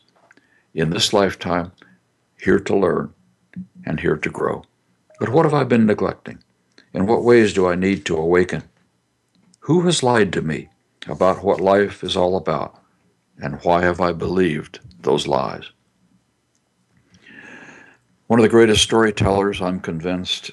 in 0.74 0.90
this 0.92 1.14
lifetime, 1.14 1.72
here 2.40 2.60
to 2.60 2.76
learn 2.76 3.14
and 3.86 4.00
here 4.00 4.16
to 4.16 4.30
grow. 4.30 4.64
But 5.20 5.30
what 5.30 5.46
have 5.46 5.54
I 5.54 5.64
been 5.64 5.86
neglecting? 5.86 6.44
In 7.00 7.08
what 7.08 7.24
ways 7.24 7.54
do 7.54 7.66
I 7.66 7.76
need 7.76 8.06
to 8.06 8.18
awaken? 8.18 8.64
Who 9.62 9.82
has 9.82 10.04
lied 10.04 10.32
to 10.34 10.42
me? 10.42 10.70
about 11.08 11.44
what 11.44 11.60
life 11.60 12.04
is 12.04 12.16
all 12.16 12.36
about 12.36 12.82
and 13.38 13.62
why 13.64 13.82
have 13.82 14.02
I 14.02 14.12
believed 14.12 14.80
those 15.02 15.28
lies. 15.28 15.72
One 18.28 18.40
of 18.40 18.44
the 18.44 18.50
greatest 18.50 18.84
storytellers, 18.84 19.62
I'm 19.62 19.80
convinced, 19.80 20.52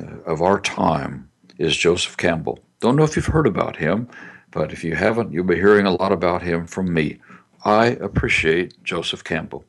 uh, 0.00 0.18
of 0.26 0.42
our 0.42 0.60
time 0.60 1.30
is 1.58 1.76
Joseph 1.76 2.16
Campbell. 2.16 2.58
Don't 2.80 2.96
know 2.96 3.04
if 3.04 3.16
you've 3.16 3.26
heard 3.26 3.46
about 3.46 3.76
him, 3.76 4.08
but 4.50 4.72
if 4.72 4.84
you 4.84 4.94
haven't, 4.94 5.32
you'll 5.32 5.44
be 5.44 5.54
hearing 5.54 5.86
a 5.86 5.94
lot 5.94 6.12
about 6.12 6.42
him 6.42 6.66
from 6.66 6.92
me. 6.92 7.18
I 7.64 7.86
appreciate 7.86 8.82
Joseph 8.82 9.24
Campbell. 9.24 9.64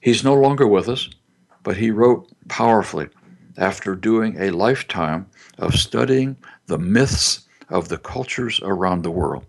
He's 0.00 0.22
no 0.22 0.34
longer 0.34 0.66
with 0.66 0.88
us, 0.88 1.10
but 1.62 1.76
he 1.76 1.90
wrote 1.90 2.30
powerfully 2.48 3.08
after 3.56 3.94
doing 3.94 4.36
a 4.38 4.50
lifetime 4.50 5.26
of 5.58 5.74
studying 5.74 6.36
the 6.66 6.78
myths 6.78 7.46
of 7.68 7.88
the 7.88 7.98
cultures 7.98 8.60
around 8.62 9.02
the 9.02 9.10
world. 9.10 9.44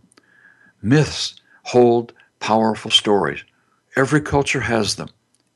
Myths 0.82 1.36
hold 1.64 2.14
powerful 2.40 2.92
stories. 2.92 3.44
Every 3.96 4.22
culture 4.22 4.62
has 4.62 4.96
them. 4.96 5.10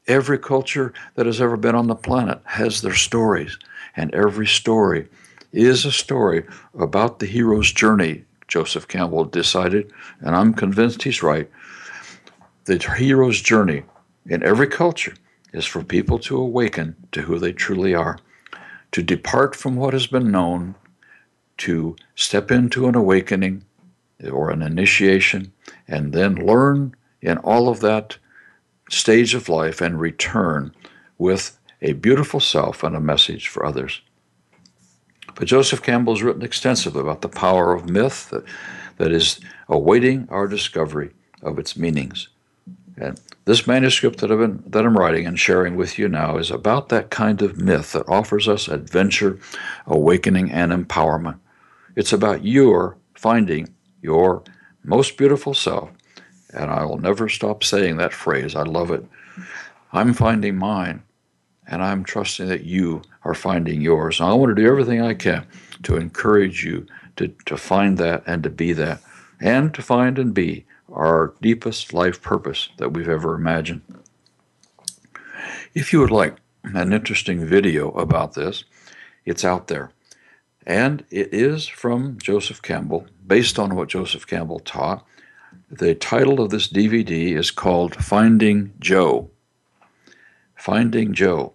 Every 0.08 0.40
culture 0.40 0.94
that 1.16 1.28
has 1.28 1.40
ever 1.40 1.56
been 1.56 1.76
on 1.76 1.88
the 1.88 1.96
planet 1.96 2.42
has 2.46 2.82
their 2.82 2.96
stories, 2.96 3.60
and 3.96 4.14
every 4.14 4.48
story 4.48 5.08
is 5.52 5.86
a 5.86 5.92
story 5.92 6.46
about 6.78 7.20
the 7.20 7.26
hero's 7.26 7.72
journey, 7.72 8.24
Joseph 8.48 8.88
Campbell 8.88 9.26
decided, 9.26 9.92
and 10.22 10.36
I'm 10.36 10.54
convinced 10.54 11.04
he's 11.04 11.22
right. 11.22 11.50
The 12.66 12.78
hero's 12.98 13.40
journey 13.42 13.84
in 14.28 14.44
every 14.44 14.68
culture 14.68 15.14
is 15.54 15.66
for 15.66 15.84
people 15.84 16.20
to 16.20 16.38
awaken 16.38 16.96
to 17.12 17.22
who 17.22 17.40
they 17.40 17.54
truly 17.54 17.94
are, 17.94 18.18
to 18.92 19.04
depart 19.04 19.56
from 19.56 19.76
what 19.76 19.94
has 19.94 20.08
been 20.08 20.32
known 20.32 20.76
to 21.58 21.96
step 22.16 22.52
into 22.52 22.88
an 22.88 22.96
awakening 22.96 23.64
or 24.32 24.50
an 24.50 24.62
initiation 24.62 25.54
and 25.88 26.14
then 26.14 26.36
learn 26.36 26.96
in 27.22 27.38
all 27.40 27.70
of 27.70 27.80
that 27.82 28.18
stage 28.90 29.34
of 29.34 29.50
life 29.50 29.82
and 29.82 30.00
return 30.00 30.74
with 31.18 31.60
a 31.82 31.94
beautiful 31.94 32.40
self 32.40 32.84
and 32.84 32.96
a 32.96 33.00
message 33.00 33.48
for 33.48 33.66
others. 33.66 34.02
But 35.36 35.48
Joseph 35.48 35.82
Campbell 35.82 36.16
has 36.16 36.24
written 36.24 36.42
extensively 36.42 37.02
about 37.02 37.22
the 37.22 37.30
power 37.30 37.74
of 37.74 37.90
myth 37.90 38.30
that, 38.30 38.44
that 38.98 39.12
is 39.12 39.40
awaiting 39.68 40.28
our 40.30 40.48
discovery 40.48 41.12
of 41.42 41.60
its 41.60 41.78
meanings. 41.78 42.28
And 43.00 43.20
this 43.46 43.66
manuscript 43.66 44.20
that, 44.20 44.32
I've 44.32 44.40
been, 44.40 44.64
that 44.68 44.86
I'm 44.86 44.98
writing 44.98 45.26
and 45.26 45.40
sharing 45.40 45.76
with 45.76 45.98
you 45.98 46.10
now 46.10 46.38
is 46.38 46.52
about 46.52 46.90
that 46.90 47.10
kind 47.10 47.42
of 47.42 47.58
myth 47.58 47.94
that 47.94 48.08
offers 48.10 48.48
us 48.48 48.68
adventure, 48.68 49.40
awakening, 49.88 50.52
and 50.52 50.72
empowerment. 50.72 51.40
It's 51.96 52.14
about 52.14 52.46
your 52.46 52.98
finding 53.16 53.74
your 54.02 54.44
most 54.84 55.18
beautiful 55.18 55.54
self. 55.54 55.90
And 56.54 56.70
I 56.72 56.84
will 56.86 56.98
never 56.98 57.30
stop 57.30 57.64
saying 57.64 57.98
that 57.98 58.14
phrase. 58.14 58.56
I 58.56 58.64
love 58.64 58.92
it. 58.92 59.06
I'm 59.92 60.14
finding 60.14 60.58
mine, 60.58 61.04
and 61.68 61.82
I'm 61.84 62.04
trusting 62.04 62.48
that 62.48 62.64
you 62.64 63.02
are 63.24 63.34
finding 63.34 63.82
yours. 63.82 64.22
I 64.22 64.34
want 64.34 64.56
to 64.56 64.62
do 64.62 64.70
everything 64.70 65.02
I 65.02 65.14
can 65.14 65.46
to 65.84 65.96
encourage 65.96 66.64
you 66.64 66.86
to, 67.16 67.30
to 67.46 67.58
find 67.58 67.98
that 67.98 68.24
and 68.26 68.44
to 68.44 68.50
be 68.50 68.74
that, 68.74 69.02
and 69.40 69.74
to 69.74 69.82
find 69.82 70.20
and 70.20 70.34
be 70.34 70.66
our 70.92 71.34
deepest 71.42 71.94
life 71.94 72.22
purpose 72.22 72.70
that 72.78 72.94
we've 72.94 73.10
ever 73.10 73.36
imagined. 73.36 73.82
If 75.74 75.94
you 75.94 76.00
would 76.00 76.12
like 76.12 76.38
an 76.64 76.94
interesting 76.94 77.46
video 77.46 77.92
about 77.92 78.34
this, 78.34 78.64
it's 79.26 79.46
out 79.46 79.68
there. 79.68 79.92
And 80.66 81.06
it 81.10 81.34
is 81.34 81.68
from 81.68 82.18
Joseph 82.20 82.62
Campbell, 82.62 83.08
based 83.26 83.58
on 83.58 83.76
what 83.76 83.90
Joseph 83.90 84.28
Campbell 84.28 84.60
taught. 84.60 85.06
The 85.72 85.96
title 85.96 86.42
of 86.42 86.50
this 86.50 86.68
DVD 86.68 87.36
is 87.36 87.52
called 87.52 87.96
Finding 87.96 88.74
Joe. 88.80 89.30
Finding 90.56 91.14
Joe. 91.14 91.54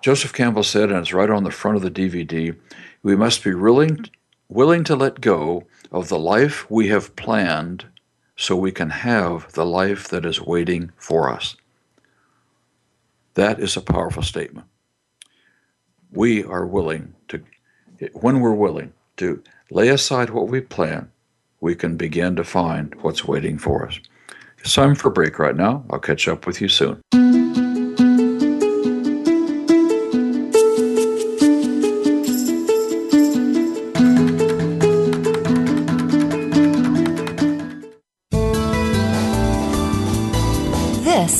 Joseph 0.00 0.32
Campbell 0.32 0.62
said, 0.62 0.90
and 0.90 0.98
it's 0.98 1.12
right 1.12 1.30
on 1.30 1.44
the 1.44 1.50
front 1.50 1.76
of 1.76 1.82
the 1.82 1.90
DVD, 1.90 2.56
we 3.02 3.16
must 3.16 3.44
be 3.44 3.54
willing, 3.54 4.06
willing 4.48 4.84
to 4.84 4.96
let 4.96 5.20
go 5.20 5.66
of 5.90 6.08
the 6.08 6.18
life 6.18 6.70
we 6.70 6.88
have 6.88 7.16
planned 7.16 7.86
so 8.36 8.56
we 8.56 8.72
can 8.72 8.90
have 8.90 9.52
the 9.52 9.66
life 9.66 10.08
that 10.08 10.24
is 10.24 10.40
waiting 10.40 10.92
for 10.96 11.30
us. 11.30 11.56
That 13.34 13.60
is 13.60 13.76
a 13.76 13.80
powerful 13.80 14.22
statement 14.22 14.66
we 16.12 16.44
are 16.44 16.66
willing 16.66 17.14
to, 17.28 17.42
when 18.12 18.40
we're 18.40 18.54
willing 18.54 18.92
to 19.16 19.42
lay 19.70 19.88
aside 19.88 20.30
what 20.30 20.48
we 20.48 20.60
plan, 20.60 21.10
we 21.60 21.74
can 21.74 21.96
begin 21.96 22.36
to 22.36 22.44
find 22.44 22.94
what's 23.02 23.24
waiting 23.24 23.58
for 23.58 23.86
us. 23.86 23.98
It's 24.58 24.74
time 24.74 24.94
for 24.94 25.08
a 25.08 25.12
break 25.12 25.38
right 25.38 25.56
now. 25.56 25.84
I'll 25.90 25.98
catch 25.98 26.28
up 26.28 26.46
with 26.46 26.60
you 26.60 26.68
soon. 26.68 27.00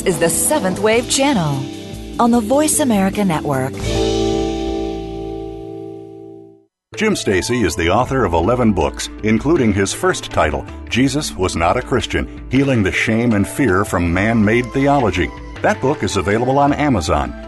Is 0.09 0.19
the 0.19 0.31
Seventh 0.31 0.79
Wave 0.79 1.11
Channel 1.11 1.63
on 2.19 2.31
the 2.31 2.41
Voice 2.41 2.81
America 2.81 3.23
Network. 3.23 3.75
Jim 6.97 7.15
Stacy 7.15 7.61
is 7.61 7.77
the 7.77 7.91
author 7.91 8.25
of 8.25 8.33
11 8.33 8.73
books, 8.73 9.11
including 9.23 9.71
his 9.71 9.93
first 9.93 10.25
title, 10.31 10.65
Jesus 10.89 11.33
Was 11.33 11.57
Not 11.57 11.77
a 11.77 11.83
Christian 11.83 12.51
Healing 12.51 12.83
the 12.83 12.91
Shame 12.91 13.35
and 13.35 13.47
Fear 13.47 13.85
from 13.85 14.11
Man 14.11 14.43
Made 14.43 14.65
Theology. 14.73 15.29
That 15.61 15.79
book 15.83 16.03
is 16.03 16.17
available 16.17 16.59
on 16.59 16.73
Amazon. 16.73 17.48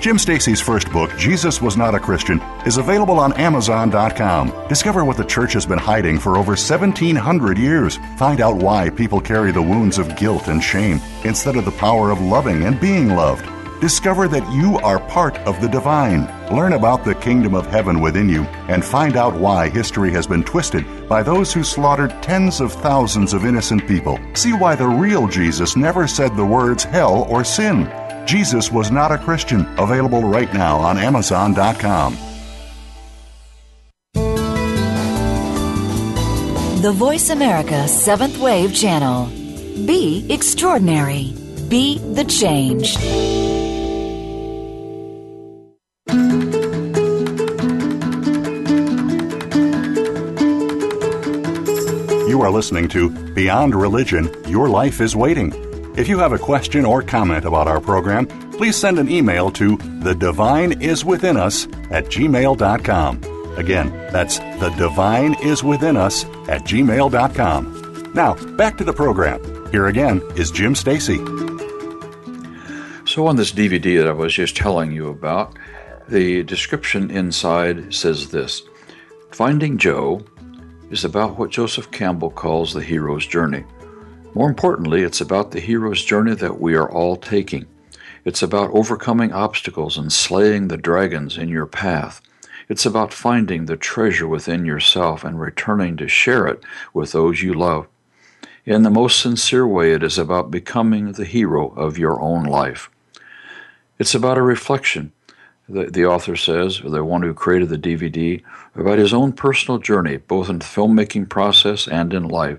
Jim 0.00 0.18
Stacy's 0.18 0.60
first 0.60 0.92
book, 0.92 1.10
Jesus 1.16 1.60
Was 1.60 1.76
Not 1.76 1.94
a 1.94 2.00
Christian, 2.00 2.40
is 2.64 2.76
available 2.76 3.18
on 3.18 3.32
Amazon.com. 3.32 4.68
Discover 4.68 5.04
what 5.04 5.16
the 5.16 5.24
church 5.24 5.52
has 5.54 5.66
been 5.66 5.78
hiding 5.78 6.18
for 6.18 6.36
over 6.36 6.52
1,700 6.52 7.58
years. 7.58 7.96
Find 8.16 8.40
out 8.40 8.56
why 8.56 8.90
people 8.90 9.20
carry 9.20 9.50
the 9.50 9.62
wounds 9.62 9.98
of 9.98 10.16
guilt 10.16 10.48
and 10.48 10.62
shame 10.62 11.00
instead 11.24 11.56
of 11.56 11.64
the 11.64 11.72
power 11.72 12.10
of 12.10 12.20
loving 12.20 12.64
and 12.64 12.80
being 12.80 13.16
loved. 13.16 13.46
Discover 13.80 14.28
that 14.28 14.50
you 14.52 14.78
are 14.78 15.00
part 15.00 15.36
of 15.38 15.60
the 15.60 15.68
divine. 15.68 16.26
Learn 16.54 16.74
about 16.74 17.04
the 17.04 17.14
kingdom 17.14 17.54
of 17.54 17.66
heaven 17.66 18.00
within 18.00 18.28
you 18.28 18.44
and 18.68 18.84
find 18.84 19.16
out 19.16 19.34
why 19.34 19.68
history 19.68 20.10
has 20.12 20.26
been 20.26 20.44
twisted 20.44 21.08
by 21.08 21.22
those 21.22 21.52
who 21.52 21.64
slaughtered 21.64 22.22
tens 22.22 22.60
of 22.60 22.72
thousands 22.72 23.34
of 23.34 23.44
innocent 23.44 23.86
people. 23.88 24.20
See 24.34 24.52
why 24.52 24.76
the 24.76 24.86
real 24.86 25.26
Jesus 25.26 25.76
never 25.76 26.06
said 26.06 26.36
the 26.36 26.46
words 26.46 26.84
hell 26.84 27.26
or 27.28 27.44
sin. 27.44 27.86
Jesus 28.26 28.72
was 28.72 28.90
not 28.90 29.12
a 29.12 29.18
Christian. 29.18 29.66
Available 29.78 30.22
right 30.22 30.52
now 30.52 30.78
on 30.78 30.98
Amazon.com. 30.98 32.16
The 36.82 36.92
Voice 36.92 37.30
America 37.30 37.88
Seventh 37.88 38.38
Wave 38.38 38.74
Channel. 38.74 39.26
Be 39.86 40.26
extraordinary. 40.30 41.34
Be 41.68 41.98
the 41.98 42.24
change. 42.24 42.96
You 52.28 52.42
are 52.42 52.50
listening 52.50 52.88
to 52.88 53.10
Beyond 53.34 53.74
Religion 53.74 54.30
Your 54.46 54.68
Life 54.68 55.00
is 55.00 55.16
Waiting. 55.16 55.65
If 55.96 56.08
you 56.08 56.18
have 56.18 56.32
a 56.32 56.38
question 56.38 56.84
or 56.84 57.00
comment 57.00 57.46
about 57.46 57.66
our 57.66 57.80
program, 57.80 58.26
please 58.52 58.76
send 58.76 58.98
an 58.98 59.08
email 59.08 59.50
to 59.52 59.78
the 60.02 60.14
divine 60.14 60.82
is 60.82 61.06
within 61.06 61.38
us 61.38 61.66
at 61.90 62.04
gmail.com. 62.06 63.22
Again, 63.56 63.90
that's 64.12 64.38
the 64.38 64.74
divine 64.76 65.34
is 65.42 65.64
within 65.64 65.96
us 65.96 66.26
at 66.48 66.64
gmail.com. 66.64 68.12
Now, 68.14 68.34
back 68.56 68.76
to 68.76 68.84
the 68.84 68.92
program. 68.92 69.40
Here 69.72 69.86
again 69.86 70.20
is 70.36 70.50
Jim 70.50 70.74
Stacy. 70.74 71.16
So, 73.06 73.26
on 73.26 73.36
this 73.36 73.52
DVD 73.52 73.96
that 73.98 74.08
I 74.08 74.12
was 74.12 74.34
just 74.34 74.54
telling 74.54 74.92
you 74.92 75.08
about, 75.08 75.56
the 76.08 76.42
description 76.42 77.10
inside 77.10 77.94
says 77.94 78.30
this 78.30 78.62
Finding 79.30 79.78
Joe 79.78 80.20
is 80.90 81.06
about 81.06 81.38
what 81.38 81.50
Joseph 81.50 81.90
Campbell 81.90 82.30
calls 82.30 82.74
the 82.74 82.82
hero's 82.82 83.26
journey. 83.26 83.64
More 84.36 84.50
importantly, 84.50 85.00
it's 85.00 85.22
about 85.22 85.52
the 85.52 85.60
hero's 85.60 86.04
journey 86.04 86.34
that 86.34 86.60
we 86.60 86.74
are 86.74 86.90
all 86.90 87.16
taking. 87.16 87.64
It's 88.22 88.42
about 88.42 88.70
overcoming 88.74 89.32
obstacles 89.32 89.96
and 89.96 90.12
slaying 90.12 90.68
the 90.68 90.76
dragons 90.76 91.38
in 91.38 91.48
your 91.48 91.64
path. 91.64 92.20
It's 92.68 92.84
about 92.84 93.14
finding 93.14 93.64
the 93.64 93.78
treasure 93.78 94.28
within 94.28 94.66
yourself 94.66 95.24
and 95.24 95.40
returning 95.40 95.96
to 95.96 96.06
share 96.06 96.46
it 96.46 96.62
with 96.92 97.12
those 97.12 97.40
you 97.40 97.54
love. 97.54 97.86
In 98.66 98.82
the 98.82 98.90
most 98.90 99.20
sincere 99.20 99.66
way, 99.66 99.94
it 99.94 100.02
is 100.02 100.18
about 100.18 100.50
becoming 100.50 101.12
the 101.12 101.24
hero 101.24 101.68
of 101.70 101.96
your 101.96 102.20
own 102.20 102.44
life. 102.44 102.90
It's 103.98 104.14
about 104.14 104.36
a 104.36 104.42
reflection 104.42 105.12
the, 105.68 105.86
the 105.86 106.06
author 106.06 106.36
says, 106.36 106.80
the 106.84 107.04
one 107.04 107.22
who 107.22 107.34
created 107.34 107.68
the 107.68 107.78
DVD, 107.78 108.42
about 108.74 108.98
his 108.98 109.12
own 109.12 109.32
personal 109.32 109.78
journey, 109.78 110.16
both 110.16 110.48
in 110.48 110.60
the 110.60 110.64
filmmaking 110.64 111.28
process 111.28 111.88
and 111.88 112.14
in 112.14 112.28
life. 112.28 112.58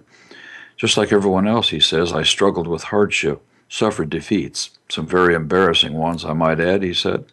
Just 0.77 0.96
like 0.96 1.12
everyone 1.12 1.48
else, 1.48 1.69
he 1.69 1.79
says, 1.79 2.13
I 2.13 2.24
struggled 2.24 2.67
with 2.67 2.84
hardship, 2.84 3.41
suffered 3.67 4.10
defeats, 4.12 4.69
some 4.89 5.07
very 5.07 5.34
embarrassing 5.34 5.93
ones, 5.93 6.24
I 6.24 6.34
might 6.34 6.60
add, 6.60 6.84
he 6.84 6.93
said, 6.93 7.25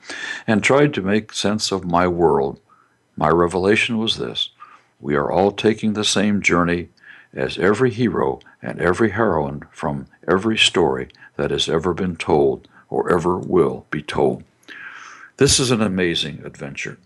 and 0.46 0.62
tried 0.62 0.94
to 0.94 1.02
make 1.02 1.32
sense 1.32 1.70
of 1.70 1.84
my 1.84 2.08
world. 2.08 2.58
My 3.16 3.28
revelation 3.28 3.98
was 3.98 4.16
this 4.16 4.50
we 5.00 5.14
are 5.14 5.30
all 5.30 5.52
taking 5.52 5.92
the 5.92 6.04
same 6.04 6.40
journey 6.40 6.88
as 7.34 7.58
every 7.58 7.90
hero 7.90 8.40
and 8.62 8.80
every 8.80 9.10
heroine 9.10 9.64
from 9.70 10.06
every 10.26 10.56
story 10.56 11.08
that 11.36 11.50
has 11.50 11.68
ever 11.68 11.92
been 11.92 12.16
told 12.16 12.66
or 12.88 13.12
ever 13.12 13.36
will 13.36 13.86
be 13.90 14.02
told. 14.02 14.44
This 15.36 15.60
is 15.60 15.70
an 15.70 15.82
amazing 15.82 16.42
adventure, 16.44 16.96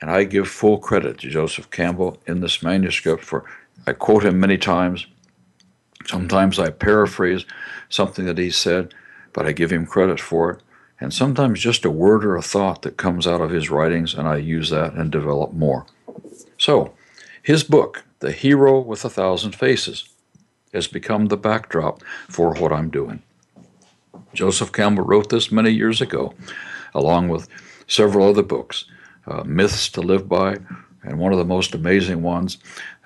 and 0.00 0.10
I 0.10 0.24
give 0.24 0.48
full 0.48 0.78
credit 0.78 1.18
to 1.18 1.28
Joseph 1.28 1.70
Campbell 1.70 2.18
in 2.26 2.40
this 2.40 2.62
manuscript 2.62 3.22
for 3.22 3.44
I 3.86 3.92
quote 3.92 4.24
him 4.24 4.40
many 4.40 4.58
times. 4.58 5.06
Sometimes 6.06 6.58
I 6.58 6.70
paraphrase 6.70 7.44
something 7.88 8.24
that 8.26 8.38
he 8.38 8.50
said, 8.50 8.94
but 9.32 9.46
I 9.46 9.52
give 9.52 9.72
him 9.72 9.86
credit 9.86 10.20
for 10.20 10.50
it. 10.50 10.62
And 11.00 11.12
sometimes 11.12 11.60
just 11.60 11.84
a 11.84 11.90
word 11.90 12.24
or 12.24 12.36
a 12.36 12.42
thought 12.42 12.82
that 12.82 12.96
comes 12.96 13.26
out 13.26 13.40
of 13.40 13.50
his 13.50 13.70
writings, 13.70 14.14
and 14.14 14.26
I 14.26 14.36
use 14.36 14.70
that 14.70 14.94
and 14.94 15.12
develop 15.12 15.52
more. 15.52 15.86
So, 16.56 16.92
his 17.42 17.62
book, 17.62 18.04
The 18.18 18.32
Hero 18.32 18.80
with 18.80 19.04
a 19.04 19.10
Thousand 19.10 19.52
Faces, 19.52 20.08
has 20.74 20.88
become 20.88 21.26
the 21.26 21.36
backdrop 21.36 22.02
for 22.28 22.52
what 22.54 22.72
I'm 22.72 22.90
doing. 22.90 23.22
Joseph 24.34 24.72
Campbell 24.72 25.04
wrote 25.04 25.30
this 25.30 25.52
many 25.52 25.70
years 25.70 26.00
ago 26.00 26.34
along 26.94 27.28
with 27.28 27.48
several 27.86 28.28
other 28.28 28.42
books, 28.42 28.84
uh, 29.26 29.44
Myths 29.44 29.88
to 29.90 30.00
Live 30.00 30.28
By, 30.28 30.58
and 31.02 31.18
one 31.18 31.32
of 31.32 31.38
the 31.38 31.44
most 31.44 31.74
amazing 31.74 32.22
ones. 32.22 32.58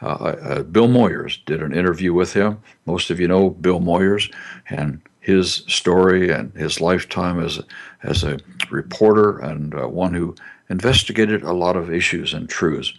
Uh, 0.03 0.07
uh, 0.07 0.63
Bill 0.65 0.89
Moyers 0.89 1.39
did 1.47 1.63
an 1.63 1.73
interview 1.73 2.13
with 2.13 2.33
him. 2.33 2.61
Most 2.87 3.11
of 3.11 3.21
you 3.21 3.29
know 3.29 3.51
Bill 3.51 3.81
Moyers 3.81 4.33
and 4.69 5.01
his 5.21 5.63
story 5.69 6.31
and 6.31 6.53
his 6.55 6.81
lifetime 6.81 7.39
as 7.39 7.59
a, 7.59 7.65
as 8.03 8.25
a 8.25 8.39
reporter 8.71 9.39
and 9.39 9.75
uh, 9.75 9.87
one 9.87 10.13
who 10.13 10.35
investigated 10.69 11.43
a 11.43 11.53
lot 11.53 11.77
of 11.77 11.93
issues 11.93 12.35
and 12.35 12.49
truths. 12.49 12.93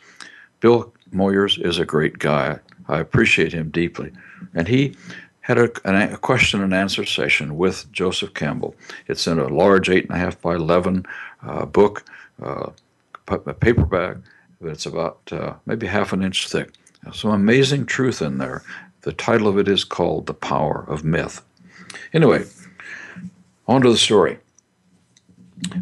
Bill 0.61 0.93
Moyers 1.13 1.63
is 1.63 1.77
a 1.77 1.85
great 1.85 2.19
guy. 2.19 2.59
I 2.87 2.99
appreciate 2.99 3.51
him 3.51 3.69
deeply. 3.69 4.11
And 4.53 4.67
he 4.67 4.95
had 5.41 5.57
a, 5.57 5.69
a, 6.13 6.17
question 6.17 6.63
and 6.63 6.73
answer 6.73 7.05
session 7.05 7.57
with 7.57 7.91
Joseph 7.91 8.33
Campbell. 8.33 8.75
It's 9.07 9.27
in 9.27 9.39
a 9.39 9.47
large 9.47 9.89
8.5 9.89 10.39
by 10.41 10.55
11 10.55 11.05
uh, 11.45 11.65
book, 11.65 12.05
uh, 12.41 12.69
paperback, 13.59 14.17
it's 14.61 14.85
about 14.85 15.19
uh, 15.31 15.53
maybe 15.65 15.87
half 15.87 16.13
an 16.13 16.23
inch 16.23 16.47
thick. 16.49 16.73
Some 17.11 17.31
amazing 17.31 17.85
truth 17.85 18.21
in 18.21 18.37
there. 18.37 18.63
The 19.01 19.13
title 19.13 19.47
of 19.47 19.57
it 19.57 19.67
is 19.67 19.83
called 19.83 20.25
The 20.25 20.33
Power 20.33 20.85
of 20.87 21.03
Myth. 21.03 21.41
Anyway, 22.13 22.45
on 23.67 23.81
to 23.81 23.91
the 23.91 23.97
story. 23.97 24.39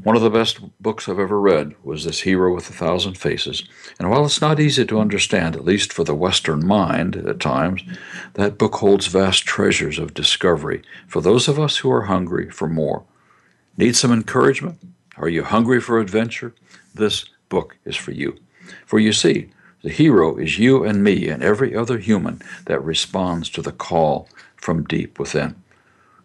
One 0.04 0.16
of 0.16 0.22
the 0.22 0.30
best 0.30 0.60
books 0.80 1.08
I've 1.08 1.20
ever 1.20 1.40
read 1.40 1.76
was 1.84 2.04
this 2.04 2.22
Hero 2.22 2.54
with 2.54 2.70
a 2.70 2.74
Thousand 2.74 3.18
Faces. 3.18 3.64
And 4.00 4.10
while 4.10 4.26
it's 4.26 4.42
not 4.42 4.60
easy 4.60 4.86
to 4.86 5.00
understand, 5.00 5.56
at 5.56 5.66
least 5.66 5.94
for 5.94 6.04
the 6.04 6.14
Western 6.16 6.66
mind 6.66 7.16
at 7.16 7.40
times, 7.40 7.82
that 8.34 8.58
book 8.58 8.76
holds 8.76 9.08
vast 9.08 9.46
treasures 9.46 9.98
of 9.98 10.14
discovery 10.14 10.84
for 11.08 11.22
those 11.22 11.48
of 11.48 11.60
us 11.60 11.78
who 11.78 11.92
are 11.92 12.04
hungry 12.04 12.50
for 12.50 12.68
more. 12.68 13.04
Need 13.78 13.96
some 13.96 14.12
encouragement? 14.12 14.80
Are 15.18 15.30
you 15.30 15.44
hungry 15.44 15.80
for 15.82 16.00
adventure? 16.00 16.54
This 16.94 17.26
book 17.50 17.78
is 17.86 17.96
for 17.96 18.12
you. 18.12 18.38
For 18.86 19.00
you 19.00 19.14
see, 19.14 19.50
the 19.82 19.90
hero 19.90 20.38
is 20.38 20.60
you 20.60 20.84
and 20.84 21.04
me 21.04 21.28
and 21.28 21.44
every 21.44 21.76
other 21.76 21.98
human 21.98 22.42
that 22.66 22.84
responds 22.84 23.50
to 23.50 23.62
the 23.62 23.72
call 23.72 24.30
from 24.56 24.84
deep 24.84 25.18
within. 25.18 25.56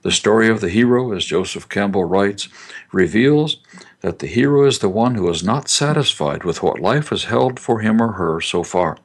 The 0.02 0.12
story 0.12 0.48
of 0.48 0.60
the 0.60 0.68
hero, 0.68 1.12
as 1.12 1.24
Joseph 1.24 1.68
Campbell 1.68 2.04
writes, 2.04 2.48
reveals 2.92 3.56
that 4.02 4.20
the 4.20 4.26
hero 4.26 4.66
is 4.66 4.78
the 4.78 4.88
one 4.88 5.16
who 5.16 5.28
is 5.30 5.42
not 5.42 5.68
satisfied 5.68 6.44
with 6.44 6.62
what 6.62 6.78
life 6.78 7.08
has 7.08 7.24
held 7.24 7.58
for 7.58 7.80
him 7.80 8.00
or 8.00 8.12
her 8.12 8.40
so 8.40 8.62
far. 8.62 8.98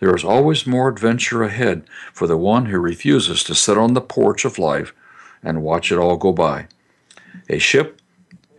There 0.00 0.14
is 0.14 0.24
always 0.24 0.66
more 0.66 0.88
adventure 0.88 1.42
ahead 1.42 1.84
for 2.12 2.26
the 2.26 2.36
one 2.36 2.66
who 2.66 2.78
refuses 2.78 3.42
to 3.44 3.54
sit 3.54 3.78
on 3.78 3.94
the 3.94 4.00
porch 4.02 4.44
of 4.44 4.58
life 4.58 4.92
and 5.42 5.62
watch 5.62 5.90
it 5.90 5.96
all 5.96 6.16
go 6.16 6.32
by. 6.32 6.66
A 7.48 7.58
ship, 7.58 8.02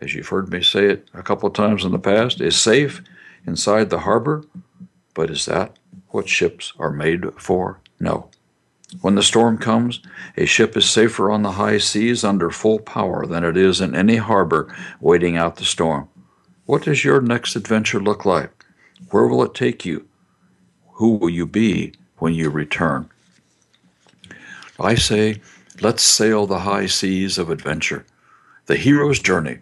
as 0.02 0.16
you've 0.16 0.30
heard 0.30 0.50
me 0.50 0.64
say 0.64 0.86
it 0.86 1.08
a 1.14 1.22
couple 1.22 1.48
of 1.48 1.54
times 1.54 1.84
in 1.84 1.92
the 1.92 2.00
past, 2.00 2.42
is 2.42 2.56
safe 2.56 3.04
inside 3.46 3.90
the 3.90 4.00
harbor, 4.00 4.44
but 5.18 5.32
is 5.32 5.48
that 5.48 5.76
what 6.10 6.30
ships 6.30 6.74
are 6.78 6.92
made 6.92 7.26
for? 7.40 7.82
No. 8.00 8.30
When 9.02 9.16
the 9.16 9.24
storm 9.24 9.58
comes, 9.58 10.00
a 10.38 10.46
ship 10.46 10.78
is 10.78 10.88
safer 10.88 11.32
on 11.32 11.42
the 11.42 11.54
high 11.54 11.80
seas 11.80 12.24
under 12.24 12.52
full 12.52 12.78
power 12.78 13.26
than 13.26 13.44
it 13.44 13.58
is 13.58 13.82
in 13.82 13.96
any 13.96 14.18
harbor 14.18 14.72
waiting 15.02 15.36
out 15.36 15.56
the 15.56 15.66
storm. 15.66 16.08
What 16.68 16.84
does 16.84 17.04
your 17.04 17.20
next 17.20 17.56
adventure 17.56 18.00
look 18.00 18.26
like? 18.26 18.64
Where 19.10 19.26
will 19.26 19.42
it 19.42 19.56
take 19.56 19.86
you? 19.86 20.08
Who 20.94 21.16
will 21.16 21.32
you 21.32 21.48
be 21.48 21.94
when 22.20 22.36
you 22.36 22.52
return? 22.52 23.10
I 24.80 24.94
say, 24.94 25.42
let's 25.82 26.04
sail 26.04 26.46
the 26.46 26.60
high 26.60 26.86
seas 26.86 27.40
of 27.40 27.50
adventure. 27.50 28.06
The 28.68 28.76
hero's 28.76 29.18
journey. 29.18 29.58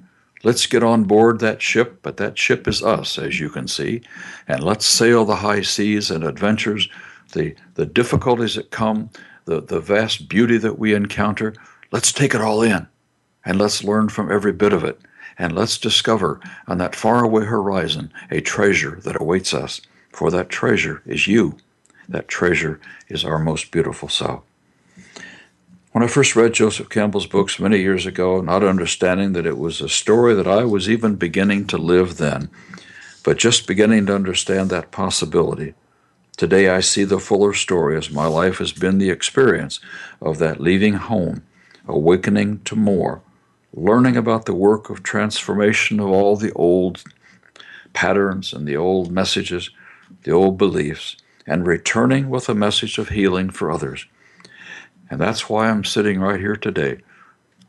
Let's 0.46 0.68
get 0.68 0.84
on 0.84 1.06
board 1.06 1.40
that 1.40 1.64
ship, 1.64 2.02
but 2.04 2.18
that 2.18 2.38
ship 2.38 2.68
is 2.68 2.84
us, 2.84 3.18
as 3.18 3.40
you 3.40 3.50
can 3.50 3.68
see, 3.68 4.04
and 4.48 4.64
let's 4.64 4.86
sail 4.86 5.26
the 5.26 5.38
high 5.38 5.64
seas 5.64 6.12
and 6.12 6.24
adventures 6.24 6.88
the, 7.34 7.56
the 7.74 7.88
difficulties 7.88 8.54
that 8.54 8.70
come, 8.70 9.10
the, 9.46 9.60
the 9.60 9.80
vast 9.80 10.30
beauty 10.30 10.60
that 10.60 10.78
we 10.78 10.94
encounter. 10.94 11.56
Let's 11.92 12.12
take 12.12 12.36
it 12.36 12.42
all 12.42 12.62
in 12.62 12.88
and 13.44 13.58
let's 13.58 13.84
learn 13.84 14.10
from 14.10 14.32
every 14.32 14.52
bit 14.52 14.72
of 14.72 14.84
it. 14.84 15.02
And 15.40 15.56
let's 15.56 15.80
discover 15.80 16.40
on 16.68 16.78
that 16.78 16.96
faraway 16.96 17.46
horizon 17.46 18.14
a 18.30 18.40
treasure 18.40 19.00
that 19.04 19.20
awaits 19.20 19.52
us. 19.52 19.82
For 20.12 20.30
that 20.30 20.50
treasure 20.50 21.02
is 21.08 21.26
you. 21.26 21.58
That 22.08 22.28
treasure 22.28 22.80
is 23.10 23.26
our 23.26 23.40
most 23.40 23.72
beautiful 23.72 24.10
self. 24.10 24.44
When 25.96 26.04
I 26.04 26.08
first 26.08 26.36
read 26.36 26.52
Joseph 26.52 26.90
Campbell's 26.90 27.26
books 27.26 27.58
many 27.58 27.80
years 27.80 28.06
ago, 28.06 28.42
not 28.42 28.66
understanding 28.66 29.32
that 29.32 29.46
it 29.46 29.58
was 29.58 29.80
a 29.80 29.88
story 29.88 30.34
that 30.34 30.46
I 30.46 30.66
was 30.66 30.90
even 30.90 31.16
beginning 31.16 31.68
to 31.68 31.78
live 31.78 32.18
then, 32.18 32.50
but 33.24 33.38
just 33.38 33.66
beginning 33.66 34.08
to 34.08 34.16
understand 34.16 34.70
that 34.70 34.92
possibility, 34.92 35.74
today 36.36 36.68
I 36.68 36.82
see 36.82 37.06
the 37.06 37.18
fuller 37.18 37.54
story 37.54 37.96
as 37.96 38.12
my 38.12 38.26
life 38.26 38.58
has 38.58 38.74
been 38.74 38.98
the 38.98 39.10
experience 39.10 39.80
of 40.22 40.38
that 40.40 40.60
leaving 40.60 40.96
home, 40.96 41.44
awakening 41.88 42.60
to 42.66 42.76
more, 42.76 43.22
learning 43.74 44.18
about 44.18 44.48
the 44.48 44.54
work 44.54 44.90
of 44.90 45.02
transformation 45.02 46.02
of 46.02 46.10
all 46.10 46.36
the 46.36 46.52
old 46.56 47.06
patterns 47.94 48.52
and 48.52 48.68
the 48.68 48.76
old 48.76 49.14
messages, 49.14 49.70
the 50.24 50.32
old 50.32 50.58
beliefs, 50.58 51.16
and 51.48 51.66
returning 51.66 52.30
with 52.30 52.50
a 52.50 52.54
message 52.54 52.98
of 52.98 53.08
healing 53.08 53.50
for 53.50 53.72
others. 53.72 54.06
And 55.10 55.22
that's 55.22 55.50
why 55.50 55.70
I'm 55.70 55.84
sitting 55.84 56.20
right 56.20 56.40
here 56.40 56.56
today 56.56 57.00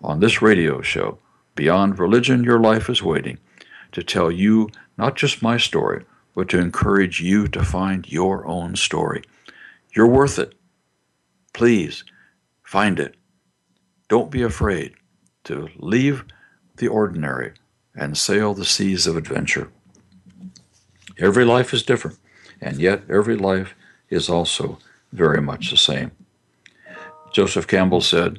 on 0.03 0.21
this 0.21 0.41
radio 0.41 0.81
show, 0.81 1.19
Beyond 1.55 1.99
Religion, 1.99 2.45
Your 2.45 2.61
Life 2.61 2.89
is 2.89 3.03
Waiting, 3.03 3.39
to 3.93 4.03
tell 4.03 4.31
you 4.31 4.71
not 4.97 5.17
just 5.17 5.43
my 5.43 5.57
story, 5.57 6.05
but 6.35 6.49
to 6.51 6.59
encourage 6.59 7.21
you 7.21 7.49
to 7.49 7.65
find 7.65 8.11
your 8.11 8.47
own 8.47 8.77
story. 8.77 9.23
You're 9.95 10.07
worth 10.07 10.39
it. 10.39 10.55
Please 11.53 12.05
find 12.63 13.01
it. 13.01 13.17
Don't 14.09 14.31
be 14.31 14.43
afraid 14.43 14.95
to 15.45 15.69
leave 15.77 16.25
the 16.77 16.89
ordinary 16.89 17.55
and 17.95 18.17
sail 18.17 18.53
the 18.53 18.65
seas 18.65 19.07
of 19.07 19.17
adventure. 19.17 19.71
Every 21.19 21.45
life 21.45 21.73
is 21.73 21.83
different, 21.83 22.19
and 22.61 22.79
yet 22.79 23.03
every 23.09 23.37
life 23.37 23.75
is 24.11 24.29
also 24.29 24.79
very 25.13 25.41
much 25.41 25.71
the 25.71 25.77
same. 25.79 26.11
Joseph 27.37 27.67
Campbell 27.67 28.01
said, 28.01 28.39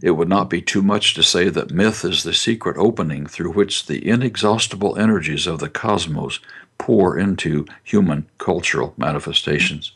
It 0.00 0.12
would 0.12 0.28
not 0.28 0.48
be 0.48 0.62
too 0.62 0.80
much 0.80 1.14
to 1.14 1.24
say 1.24 1.48
that 1.48 1.72
myth 1.72 2.04
is 2.04 2.22
the 2.22 2.32
secret 2.32 2.76
opening 2.78 3.26
through 3.26 3.50
which 3.50 3.86
the 3.86 4.08
inexhaustible 4.08 4.96
energies 4.96 5.48
of 5.48 5.58
the 5.58 5.68
cosmos 5.68 6.38
pour 6.78 7.18
into 7.18 7.66
human 7.82 8.28
cultural 8.38 8.94
manifestations. 8.96 9.90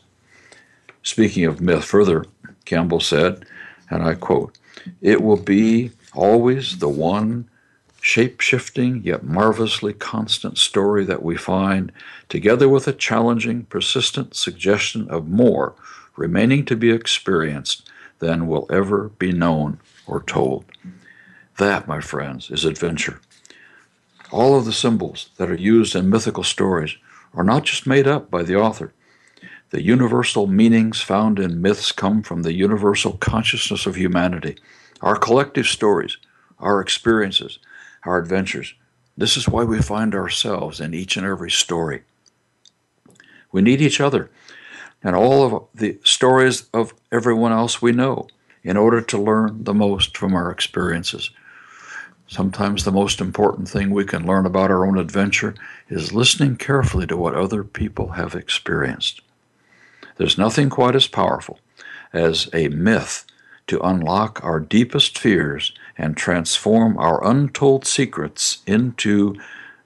Speaking 1.01 1.45
of 1.45 1.61
myth 1.61 1.85
further, 1.85 2.25
Campbell 2.65 2.99
said, 2.99 3.45
and 3.89 4.03
I 4.03 4.15
quote, 4.15 4.57
It 5.01 5.21
will 5.21 5.37
be 5.37 5.91
always 6.13 6.79
the 6.79 6.89
one 6.89 7.47
shape 8.01 8.41
shifting 8.41 9.03
yet 9.05 9.23
marvelously 9.23 9.93
constant 9.93 10.57
story 10.57 11.05
that 11.05 11.23
we 11.23 11.37
find, 11.37 11.93
together 12.27 12.67
with 12.67 12.89
a 12.89 12.93
challenging, 12.93 13.63
persistent 13.63 14.35
suggestion 14.35 15.09
of 15.09 15.29
more 15.29 15.75
remaining 16.17 16.65
to 16.65 16.75
be 16.75 16.91
experienced 16.91 17.87
than 18.21 18.47
will 18.47 18.67
ever 18.71 19.09
be 19.09 19.33
known 19.33 19.79
or 20.07 20.23
told. 20.23 20.63
That, 21.57 21.87
my 21.87 21.99
friends, 21.99 22.49
is 22.49 22.63
adventure. 22.63 23.19
All 24.31 24.57
of 24.57 24.63
the 24.63 24.71
symbols 24.71 25.29
that 25.35 25.51
are 25.51 25.55
used 25.55 25.95
in 25.95 26.09
mythical 26.09 26.43
stories 26.43 26.95
are 27.33 27.43
not 27.43 27.65
just 27.65 27.85
made 27.85 28.07
up 28.07 28.31
by 28.31 28.43
the 28.43 28.55
author. 28.55 28.93
The 29.71 29.81
universal 29.81 30.47
meanings 30.47 31.01
found 31.01 31.39
in 31.39 31.61
myths 31.61 31.91
come 31.91 32.23
from 32.23 32.43
the 32.43 32.53
universal 32.53 33.13
consciousness 33.17 33.85
of 33.85 33.95
humanity 33.95 34.55
our 35.01 35.15
collective 35.15 35.65
stories, 35.65 36.17
our 36.59 36.79
experiences, 36.79 37.57
our 38.05 38.19
adventures. 38.19 38.75
This 39.17 39.35
is 39.35 39.47
why 39.47 39.63
we 39.63 39.81
find 39.81 40.13
ourselves 40.13 40.79
in 40.79 40.93
each 40.93 41.17
and 41.17 41.25
every 41.25 41.49
story. 41.49 42.03
We 43.51 43.63
need 43.63 43.81
each 43.81 43.99
other 43.99 44.29
and 45.03 45.15
all 45.15 45.43
of 45.43 45.63
the 45.73 45.97
stories 46.03 46.67
of 46.73 46.93
everyone 47.11 47.51
else 47.51 47.81
we 47.81 47.91
know 47.91 48.27
in 48.63 48.77
order 48.77 49.01
to 49.01 49.21
learn 49.21 49.63
the 49.63 49.73
most 49.73 50.15
from 50.15 50.33
our 50.33 50.51
experiences. 50.51 51.31
Sometimes 52.27 52.83
the 52.83 52.91
most 52.91 53.19
important 53.19 53.67
thing 53.67 53.89
we 53.89 54.05
can 54.05 54.25
learn 54.25 54.45
about 54.45 54.71
our 54.71 54.85
own 54.85 54.97
adventure 54.97 55.55
is 55.89 56.13
listening 56.13 56.55
carefully 56.55 57.07
to 57.07 57.17
what 57.17 57.35
other 57.35 57.63
people 57.63 58.09
have 58.09 58.35
experienced. 58.35 59.21
There's 60.17 60.37
nothing 60.37 60.69
quite 60.69 60.95
as 60.95 61.07
powerful 61.07 61.59
as 62.13 62.47
a 62.53 62.67
myth 62.69 63.25
to 63.67 63.81
unlock 63.81 64.39
our 64.43 64.59
deepest 64.59 65.17
fears 65.17 65.73
and 65.97 66.15
transform 66.15 66.97
our 66.97 67.25
untold 67.25 67.85
secrets 67.85 68.59
into 68.67 69.35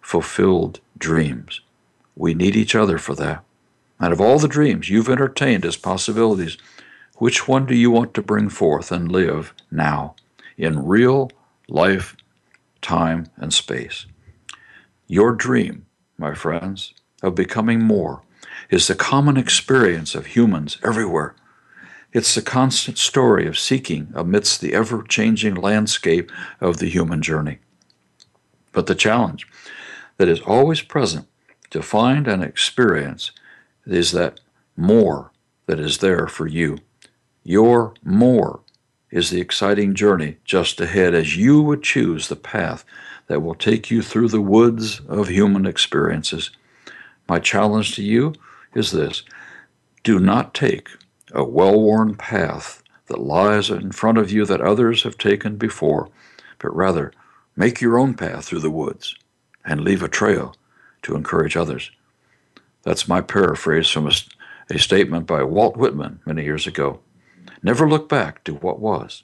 fulfilled 0.02 0.82
dreams. 0.98 1.62
We 2.16 2.34
need 2.34 2.56
each 2.56 2.76
other 2.76 2.98
for 2.98 3.16
that. 3.16 3.45
And 4.00 4.12
of 4.12 4.22
all 4.22 4.40
the 4.40 4.48
dreams 4.48 4.90
you've 4.90 5.10
entertained 5.10 5.66
as 5.66 5.78
possibilities, 5.78 6.58
which 7.18 7.48
one 7.48 7.66
do 7.66 7.76
you 7.76 7.90
want 7.92 8.14
to 8.14 8.22
bring 8.22 8.50
forth 8.50 8.92
and 8.92 9.12
live 9.12 9.54
now 9.72 10.16
in 10.58 10.86
real 10.86 11.32
life, 11.68 12.16
time, 12.82 13.28
and 13.38 13.54
space? 13.54 14.06
Your 15.08 15.34
dream, 15.34 15.86
my 16.18 16.34
friends, 16.34 16.94
of 17.24 17.36
becoming 17.36 17.82
more 17.82 18.22
is 18.70 18.88
the 18.88 18.96
common 18.96 19.38
experience 19.38 20.16
of 20.16 20.28
humans 20.28 20.78
everywhere 20.84 21.36
it's 22.16 22.34
the 22.34 22.42
constant 22.42 22.98
story 22.98 23.46
of 23.46 23.60
seeking 23.60 24.14
amidst 24.16 24.62
the 24.62 24.74
ever 24.74 25.04
changing 25.04 25.56
landscape 25.56 26.32
of 26.62 26.78
the 26.78 26.88
human 26.88 27.22
journey. 27.22 27.60
But 28.72 28.88
the 28.88 28.96
challenge 28.96 29.46
that 30.16 30.30
is 30.30 30.40
always 30.40 30.82
present 30.82 31.28
to 31.72 31.82
find 31.82 32.26
and 32.26 32.42
experience 32.42 33.34
is 33.86 34.12
that 34.12 34.40
more 34.76 35.32
that 35.68 35.80
is 35.80 36.00
there 36.00 36.28
for 36.28 36.48
you. 36.48 36.78
Your 37.44 37.94
more 38.04 38.62
is 39.12 39.30
the 39.30 39.40
exciting 39.42 39.94
journey 39.94 40.38
just 40.44 40.82
ahead 40.82 41.14
as 41.14 41.38
you 41.38 41.62
would 41.62 41.84
choose 41.84 42.28
the 42.28 42.36
path 42.36 42.84
that 43.28 43.42
will 43.42 43.56
take 43.56 43.90
you 43.90 44.02
through 44.02 44.30
the 44.30 44.42
woods 44.42 45.00
of 45.08 45.28
human 45.28 45.66
experiences. 45.66 46.52
My 47.28 47.40
challenge 47.40 47.96
to 47.96 48.04
you 48.04 48.34
is 48.74 48.92
this 48.92 49.24
do 50.04 50.20
not 50.20 50.54
take 50.54 50.90
a 51.34 51.44
well 51.44 51.80
worn 51.80 52.16
path 52.16 52.84
that 53.08 53.20
lies 53.20 53.70
in 53.70 53.92
front 53.92 54.18
of 54.18 54.32
you 54.32 54.46
that 54.46 54.62
others 54.62 55.04
have 55.04 55.18
taken 55.18 55.56
before, 55.58 56.10
but 56.60 56.76
rather 56.76 57.12
make 57.56 57.82
your 57.82 57.98
own 57.98 58.14
path 58.14 58.46
through 58.46 58.60
the 58.60 58.70
woods 58.70 59.16
and 59.64 59.82
leave 59.82 60.04
a 60.04 60.08
trail 60.08 60.56
to 61.02 61.16
encourage 61.16 61.56
others. 61.56 61.92
That's 62.86 63.08
my 63.08 63.20
paraphrase 63.20 63.90
from 63.90 64.08
a, 64.08 64.12
a 64.70 64.80
statement 64.80 65.26
by 65.26 65.44
Walt 65.44 65.76
Whitman 65.76 66.20
many 66.26 66.44
years 66.44 66.68
ago. 66.68 67.00
Never 67.62 67.90
look 67.90 68.08
back 68.08 68.44
to 68.46 68.54
what 68.54 68.80
was, 68.80 69.24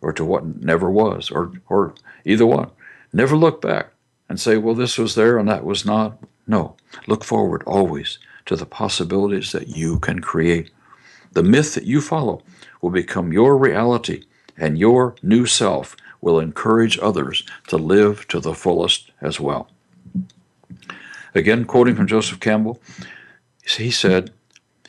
or 0.00 0.12
to 0.12 0.24
what 0.24 0.44
never 0.44 0.90
was, 0.90 1.30
or, 1.30 1.52
or 1.68 1.94
either 2.24 2.46
one. 2.46 2.70
Never 3.12 3.36
look 3.36 3.62
back 3.62 3.90
and 4.28 4.38
say, 4.38 4.58
well, 4.58 4.74
this 4.74 4.98
was 4.98 5.14
there 5.14 5.38
and 5.38 5.48
that 5.48 5.64
was 5.64 5.86
not. 5.86 6.18
No, 6.46 6.76
look 7.06 7.24
forward 7.24 7.62
always 7.66 8.18
to 8.44 8.54
the 8.54 8.66
possibilities 8.66 9.52
that 9.52 9.68
you 9.68 9.98
can 9.98 10.20
create. 10.20 10.70
The 11.32 11.42
myth 11.42 11.74
that 11.74 11.84
you 11.84 12.02
follow 12.02 12.42
will 12.82 12.90
become 12.90 13.32
your 13.32 13.56
reality, 13.56 14.24
and 14.58 14.78
your 14.78 15.16
new 15.22 15.46
self 15.46 15.96
will 16.20 16.38
encourage 16.38 16.98
others 16.98 17.46
to 17.68 17.76
live 17.78 18.28
to 18.28 18.40
the 18.40 18.54
fullest 18.54 19.10
as 19.22 19.40
well. 19.40 19.70
Again, 21.34 21.64
quoting 21.64 21.96
from 21.96 22.06
Joseph 22.06 22.40
Campbell, 22.40 22.80
he 23.64 23.90
said, 23.90 24.32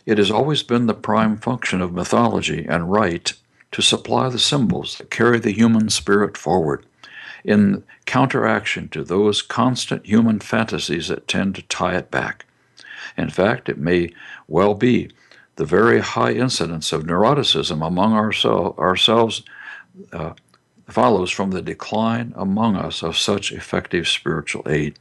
It 0.05 0.17
has 0.17 0.29
always 0.29 0.63
been 0.63 0.85
the 0.85 0.93
prime 0.93 1.37
function 1.37 1.81
of 1.81 1.93
mythology 1.93 2.65
and 2.67 2.91
rite 2.91 3.33
to 3.71 3.81
supply 3.81 4.29
the 4.29 4.39
symbols 4.39 4.97
that 4.97 5.09
carry 5.09 5.39
the 5.39 5.51
human 5.51 5.89
spirit 5.89 6.37
forward, 6.37 6.85
in 7.43 7.83
counteraction 8.05 8.89
to 8.89 9.03
those 9.03 9.41
constant 9.41 10.05
human 10.05 10.39
fantasies 10.39 11.07
that 11.07 11.27
tend 11.27 11.55
to 11.55 11.61
tie 11.63 11.95
it 11.95 12.09
back. 12.09 12.45
In 13.17 13.29
fact, 13.29 13.69
it 13.69 13.77
may 13.77 14.11
well 14.47 14.73
be 14.73 15.09
the 15.55 15.65
very 15.65 15.99
high 15.99 16.31
incidence 16.31 16.91
of 16.91 17.03
neuroticism 17.03 17.85
among 17.85 18.13
oursel- 18.13 18.77
ourselves 18.77 19.43
uh, 20.11 20.33
follows 20.87 21.31
from 21.31 21.51
the 21.51 21.61
decline 21.61 22.33
among 22.35 22.75
us 22.75 23.03
of 23.03 23.17
such 23.17 23.51
effective 23.51 24.07
spiritual 24.07 24.63
aid. 24.67 24.97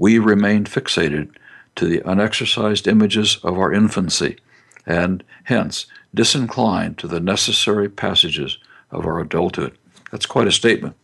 We 0.00 0.18
remain 0.18 0.64
fixated 0.64 1.28
to 1.76 1.84
the 1.84 2.00
unexercised 2.08 2.88
images 2.88 3.36
of 3.42 3.58
our 3.58 3.70
infancy, 3.70 4.38
and 4.86 5.22
hence 5.44 5.84
disinclined 6.14 6.96
to 6.98 7.06
the 7.06 7.20
necessary 7.20 7.90
passages 7.90 8.56
of 8.90 9.04
our 9.04 9.20
adulthood. 9.20 9.76
That's 10.10 10.24
quite 10.24 10.48
a 10.48 10.52
statement, 10.52 10.96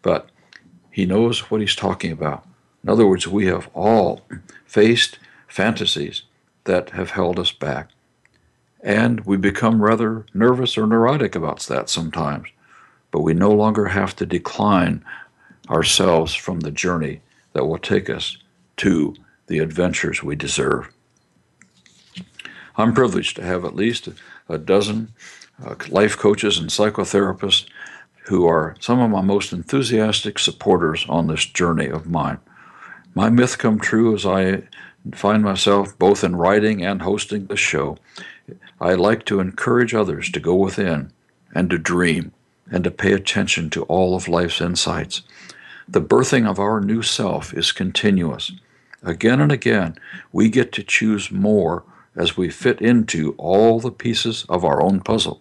but 0.00 0.30
he 0.90 1.04
knows 1.04 1.50
what 1.50 1.60
he's 1.60 1.76
talking 1.76 2.10
about. 2.10 2.46
In 2.82 2.88
other 2.88 3.06
words, 3.06 3.28
we 3.28 3.48
have 3.48 3.68
all 3.74 4.22
faced 4.64 5.18
fantasies 5.46 6.22
that 6.64 6.90
have 6.90 7.10
held 7.10 7.38
us 7.38 7.52
back. 7.52 7.90
And 8.82 9.26
we 9.26 9.36
become 9.36 9.82
rather 9.82 10.24
nervous 10.32 10.78
or 10.78 10.86
neurotic 10.86 11.34
about 11.34 11.60
that 11.64 11.90
sometimes. 11.90 12.48
but 13.10 13.22
we 13.22 13.34
no 13.34 13.50
longer 13.50 13.86
have 13.86 14.14
to 14.16 14.26
decline 14.26 15.04
ourselves 15.70 16.34
from 16.34 16.60
the 16.60 16.70
journey 16.70 17.20
that 17.56 17.64
will 17.64 17.78
take 17.78 18.10
us 18.10 18.36
to 18.76 19.14
the 19.46 19.60
adventures 19.60 20.22
we 20.22 20.36
deserve. 20.36 20.92
I'm 22.76 22.92
privileged 22.92 23.36
to 23.36 23.42
have 23.42 23.64
at 23.64 23.74
least 23.74 24.10
a 24.46 24.58
dozen 24.58 25.14
uh, 25.64 25.74
life 25.88 26.18
coaches 26.18 26.58
and 26.58 26.68
psychotherapists 26.68 27.66
who 28.26 28.46
are 28.46 28.76
some 28.78 29.00
of 29.00 29.10
my 29.10 29.22
most 29.22 29.54
enthusiastic 29.54 30.38
supporters 30.38 31.06
on 31.08 31.28
this 31.28 31.46
journey 31.46 31.86
of 31.86 32.06
mine. 32.06 32.38
My 33.14 33.30
myth 33.30 33.56
come 33.56 33.78
true 33.78 34.14
as 34.14 34.26
I 34.26 34.64
find 35.14 35.42
myself 35.42 35.98
both 35.98 36.22
in 36.22 36.36
writing 36.36 36.84
and 36.84 37.00
hosting 37.00 37.46
this 37.46 37.60
show. 37.60 37.96
I 38.82 38.92
like 38.92 39.24
to 39.26 39.40
encourage 39.40 39.94
others 39.94 40.30
to 40.32 40.40
go 40.40 40.54
within 40.54 41.10
and 41.54 41.70
to 41.70 41.78
dream 41.78 42.32
and 42.70 42.84
to 42.84 42.90
pay 42.90 43.14
attention 43.14 43.70
to 43.70 43.84
all 43.84 44.14
of 44.14 44.28
life's 44.28 44.60
insights. 44.60 45.22
The 45.88 46.02
birthing 46.02 46.48
of 46.48 46.58
our 46.58 46.80
new 46.80 47.02
self 47.02 47.54
is 47.54 47.70
continuous. 47.70 48.50
Again 49.04 49.40
and 49.40 49.52
again, 49.52 49.96
we 50.32 50.48
get 50.48 50.72
to 50.72 50.82
choose 50.82 51.30
more 51.30 51.84
as 52.16 52.36
we 52.36 52.50
fit 52.50 52.80
into 52.80 53.36
all 53.38 53.78
the 53.78 53.92
pieces 53.92 54.44
of 54.48 54.64
our 54.64 54.82
own 54.82 55.00
puzzle. 55.00 55.40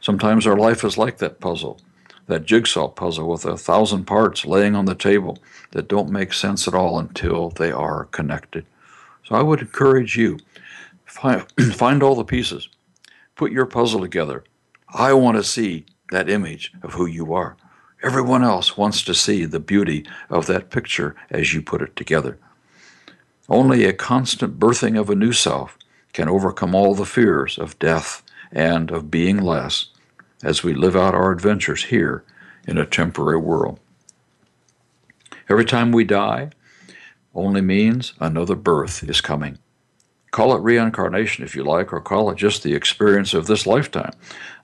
Sometimes 0.00 0.46
our 0.46 0.56
life 0.56 0.82
is 0.82 0.96
like 0.96 1.18
that 1.18 1.40
puzzle, 1.40 1.78
that 2.26 2.46
jigsaw 2.46 2.88
puzzle 2.88 3.28
with 3.28 3.44
a 3.44 3.58
thousand 3.58 4.04
parts 4.06 4.46
laying 4.46 4.74
on 4.74 4.86
the 4.86 4.94
table 4.94 5.36
that 5.72 5.88
don't 5.88 6.08
make 6.08 6.32
sense 6.32 6.66
at 6.66 6.74
all 6.74 6.98
until 6.98 7.50
they 7.50 7.70
are 7.70 8.06
connected. 8.06 8.64
So 9.24 9.34
I 9.34 9.42
would 9.42 9.60
encourage 9.60 10.16
you 10.16 10.38
find, 11.04 11.44
find 11.74 12.02
all 12.02 12.14
the 12.14 12.24
pieces, 12.24 12.70
put 13.36 13.52
your 13.52 13.66
puzzle 13.66 14.00
together. 14.00 14.42
I 14.88 15.12
want 15.12 15.36
to 15.36 15.44
see 15.44 15.84
that 16.12 16.30
image 16.30 16.72
of 16.82 16.94
who 16.94 17.04
you 17.04 17.34
are. 17.34 17.58
Everyone 18.04 18.44
else 18.44 18.76
wants 18.76 19.02
to 19.04 19.14
see 19.14 19.46
the 19.46 19.58
beauty 19.58 20.04
of 20.28 20.46
that 20.46 20.68
picture 20.68 21.16
as 21.30 21.54
you 21.54 21.62
put 21.62 21.80
it 21.80 21.96
together. 21.96 22.38
Only 23.48 23.86
a 23.86 23.94
constant 23.94 24.58
birthing 24.58 25.00
of 25.00 25.08
a 25.08 25.14
new 25.14 25.32
self 25.32 25.78
can 26.12 26.28
overcome 26.28 26.74
all 26.74 26.94
the 26.94 27.06
fears 27.06 27.56
of 27.58 27.78
death 27.78 28.22
and 28.52 28.90
of 28.90 29.10
being 29.10 29.38
less 29.38 29.86
as 30.42 30.62
we 30.62 30.74
live 30.74 30.94
out 30.94 31.14
our 31.14 31.32
adventures 31.32 31.84
here 31.84 32.24
in 32.68 32.76
a 32.76 32.84
temporary 32.84 33.38
world. 33.38 33.80
Every 35.48 35.64
time 35.64 35.90
we 35.90 36.04
die 36.04 36.50
only 37.34 37.62
means 37.62 38.12
another 38.20 38.54
birth 38.54 39.02
is 39.08 39.22
coming. 39.22 39.56
Call 40.34 40.56
it 40.56 40.62
reincarnation 40.62 41.44
if 41.44 41.54
you 41.54 41.62
like, 41.62 41.92
or 41.92 42.00
call 42.00 42.28
it 42.28 42.34
just 42.34 42.64
the 42.64 42.74
experience 42.74 43.34
of 43.34 43.46
this 43.46 43.68
lifetime. 43.68 44.10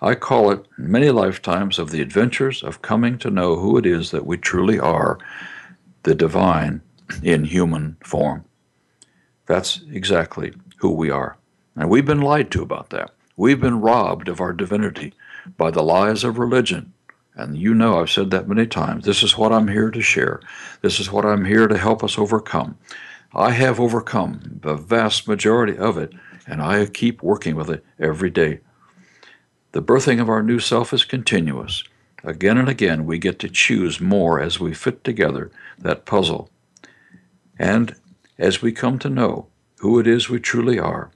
I 0.02 0.16
call 0.16 0.50
it 0.50 0.66
many 0.76 1.10
lifetimes 1.10 1.78
of 1.78 1.92
the 1.92 2.02
adventures 2.02 2.64
of 2.64 2.82
coming 2.82 3.18
to 3.18 3.30
know 3.30 3.54
who 3.54 3.78
it 3.78 3.86
is 3.86 4.10
that 4.10 4.26
we 4.26 4.36
truly 4.36 4.80
are, 4.80 5.20
the 6.02 6.16
divine 6.16 6.80
in 7.22 7.44
human 7.44 7.98
form. 8.02 8.44
That's 9.46 9.82
exactly 9.92 10.54
who 10.78 10.90
we 10.90 11.08
are. 11.08 11.36
And 11.76 11.88
we've 11.88 12.04
been 12.04 12.20
lied 12.20 12.50
to 12.50 12.62
about 12.62 12.90
that. 12.90 13.12
We've 13.36 13.60
been 13.60 13.80
robbed 13.80 14.28
of 14.28 14.40
our 14.40 14.52
divinity 14.52 15.14
by 15.56 15.70
the 15.70 15.84
lies 15.84 16.24
of 16.24 16.40
religion. 16.40 16.94
And 17.36 17.56
you 17.56 17.74
know, 17.74 18.00
I've 18.00 18.10
said 18.10 18.32
that 18.32 18.48
many 18.48 18.66
times. 18.66 19.04
This 19.04 19.22
is 19.22 19.38
what 19.38 19.52
I'm 19.52 19.68
here 19.68 19.92
to 19.92 20.02
share. 20.02 20.40
This 20.82 20.98
is 20.98 21.12
what 21.12 21.24
I'm 21.24 21.44
here 21.44 21.68
to 21.68 21.78
help 21.78 22.02
us 22.02 22.18
overcome. 22.18 22.76
I 23.34 23.52
have 23.52 23.78
overcome 23.78 24.58
the 24.62 24.74
vast 24.74 25.28
majority 25.28 25.78
of 25.78 25.96
it, 25.96 26.12
and 26.46 26.60
I 26.60 26.84
keep 26.86 27.22
working 27.22 27.54
with 27.54 27.70
it 27.70 27.84
every 27.98 28.30
day. 28.30 28.60
The 29.72 29.82
birthing 29.82 30.20
of 30.20 30.28
our 30.28 30.42
new 30.42 30.58
self 30.58 30.92
is 30.92 31.04
continuous. 31.04 31.84
Again 32.24 32.58
and 32.58 32.68
again, 32.68 33.06
we 33.06 33.18
get 33.18 33.38
to 33.38 33.48
choose 33.48 34.00
more 34.00 34.40
as 34.40 34.58
we 34.58 34.74
fit 34.74 35.04
together 35.04 35.52
that 35.78 36.06
puzzle. 36.06 36.50
And 37.56 37.94
as 38.36 38.60
we 38.60 38.72
come 38.72 38.98
to 38.98 39.08
know 39.08 39.46
who 39.78 40.00
it 40.00 40.08
is 40.08 40.28
we 40.28 40.40
truly 40.40 40.78
are, 40.78 41.12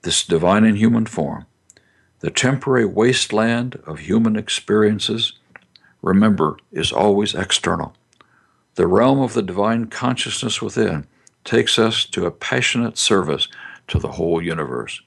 this 0.00 0.24
divine 0.24 0.64
and 0.64 0.78
human 0.78 1.04
form, 1.04 1.44
the 2.20 2.30
temporary 2.30 2.86
wasteland 2.86 3.76
of 3.86 3.98
human 3.98 4.34
experiences, 4.34 5.34
remember, 6.00 6.56
is 6.72 6.90
always 6.90 7.34
external. 7.34 7.94
The 8.76 8.86
realm 8.86 9.20
of 9.20 9.34
the 9.34 9.42
divine 9.42 9.88
consciousness 9.88 10.62
within 10.62 11.06
takes 11.44 11.78
us 11.78 12.04
to 12.06 12.26
a 12.26 12.30
passionate 12.30 12.98
service 12.98 13.48
to 13.88 13.98
the 13.98 14.12
whole 14.12 14.42
universe. 14.42 15.00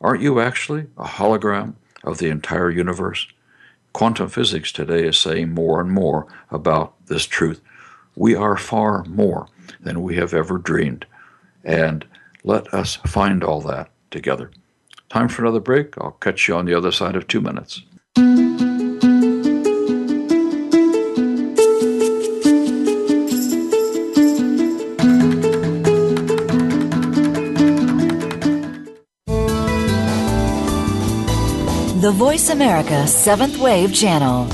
Aren't 0.00 0.22
you 0.22 0.40
actually 0.40 0.86
a 0.98 1.04
hologram 1.04 1.74
of 2.02 2.18
the 2.18 2.28
entire 2.28 2.70
universe? 2.70 3.26
Quantum 3.92 4.28
physics 4.28 4.72
today 4.72 5.06
is 5.06 5.16
saying 5.16 5.52
more 5.52 5.80
and 5.80 5.90
more 5.90 6.26
about 6.50 6.94
this 7.06 7.26
truth. 7.26 7.60
We 8.16 8.34
are 8.34 8.56
far 8.56 9.04
more 9.04 9.48
than 9.80 10.02
we 10.02 10.16
have 10.16 10.34
ever 10.34 10.58
dreamed. 10.58 11.06
And 11.62 12.04
let 12.42 12.72
us 12.74 12.96
find 12.96 13.44
all 13.44 13.60
that 13.62 13.90
together. 14.10 14.50
Time 15.08 15.28
for 15.28 15.42
another 15.42 15.60
break. 15.60 15.96
I'll 15.98 16.12
catch 16.12 16.48
you 16.48 16.56
on 16.56 16.66
the 16.66 16.74
other 16.74 16.92
side 16.92 17.16
of 17.16 17.28
two 17.28 17.40
minutes. 17.40 17.82
The 32.04 32.10
Voice 32.10 32.50
America 32.50 33.06
Seventh 33.06 33.56
Wave 33.56 33.94
Channel. 33.94 34.44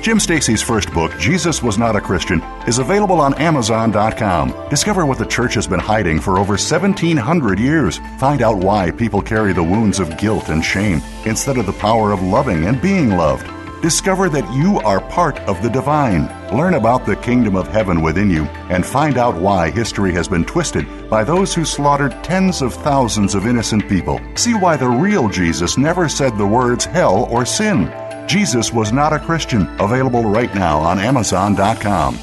Jim 0.00 0.20
Stacy's 0.20 0.62
first 0.62 0.94
book, 0.94 1.10
Jesus 1.18 1.64
Was 1.64 1.78
Not 1.78 1.96
a 1.96 2.00
Christian, 2.00 2.40
is 2.68 2.78
available 2.78 3.20
on 3.20 3.34
Amazon.com. 3.34 4.68
Discover 4.70 5.04
what 5.04 5.18
the 5.18 5.26
church 5.26 5.54
has 5.54 5.66
been 5.66 5.80
hiding 5.80 6.20
for 6.20 6.38
over 6.38 6.52
1,700 6.52 7.58
years. 7.58 7.98
Find 8.20 8.40
out 8.40 8.58
why 8.58 8.92
people 8.92 9.20
carry 9.20 9.52
the 9.52 9.64
wounds 9.64 9.98
of 9.98 10.16
guilt 10.16 10.48
and 10.48 10.64
shame 10.64 11.02
instead 11.26 11.56
of 11.56 11.66
the 11.66 11.72
power 11.72 12.12
of 12.12 12.22
loving 12.22 12.66
and 12.66 12.80
being 12.80 13.16
loved. 13.16 13.50
Discover 13.82 14.28
that 14.28 14.54
you 14.54 14.78
are 14.82 15.00
part 15.00 15.40
of 15.48 15.60
the 15.60 15.70
divine. 15.70 16.28
Learn 16.52 16.74
about 16.74 17.04
the 17.04 17.16
kingdom 17.16 17.56
of 17.56 17.68
heaven 17.68 18.00
within 18.00 18.30
you 18.30 18.44
and 18.70 18.84
find 18.84 19.18
out 19.18 19.36
why 19.36 19.70
history 19.70 20.12
has 20.14 20.28
been 20.28 20.46
twisted 20.46 20.86
by 21.10 21.22
those 21.22 21.54
who 21.54 21.64
slaughtered 21.64 22.12
tens 22.24 22.62
of 22.62 22.72
thousands 22.72 23.34
of 23.34 23.46
innocent 23.46 23.86
people. 23.88 24.18
See 24.34 24.54
why 24.54 24.76
the 24.76 24.88
real 24.88 25.28
Jesus 25.28 25.76
never 25.76 26.08
said 26.08 26.38
the 26.38 26.46
words 26.46 26.86
hell 26.86 27.28
or 27.30 27.44
sin. 27.44 27.92
Jesus 28.26 28.72
was 28.72 28.92
not 28.92 29.12
a 29.12 29.18
Christian. 29.18 29.68
Available 29.78 30.22
right 30.22 30.54
now 30.54 30.78
on 30.78 30.98
Amazon.com. 30.98 32.18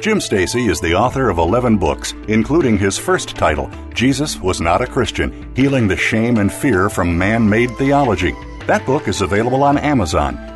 Jim 0.00 0.20
Stacy 0.20 0.66
is 0.66 0.80
the 0.80 0.94
author 0.94 1.30
of 1.30 1.38
11 1.38 1.78
books, 1.78 2.12
including 2.28 2.76
his 2.76 2.98
first 2.98 3.30
title, 3.30 3.70
Jesus 3.94 4.38
Was 4.38 4.60
Not 4.60 4.82
a 4.82 4.86
Christian 4.86 5.54
Healing 5.56 5.88
the 5.88 5.96
Shame 5.96 6.38
and 6.38 6.52
Fear 6.52 6.90
from 6.90 7.16
Man 7.16 7.48
Made 7.48 7.70
Theology. 7.76 8.34
That 8.66 8.84
book 8.84 9.08
is 9.08 9.22
available 9.22 9.62
on 9.62 9.78
Amazon. 9.78 10.55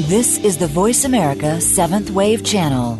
This 0.00 0.38
is 0.38 0.56
the 0.56 0.66
Voice 0.66 1.04
America 1.04 1.60
Seventh 1.60 2.08
Wave 2.08 2.42
Channel. 2.42 2.96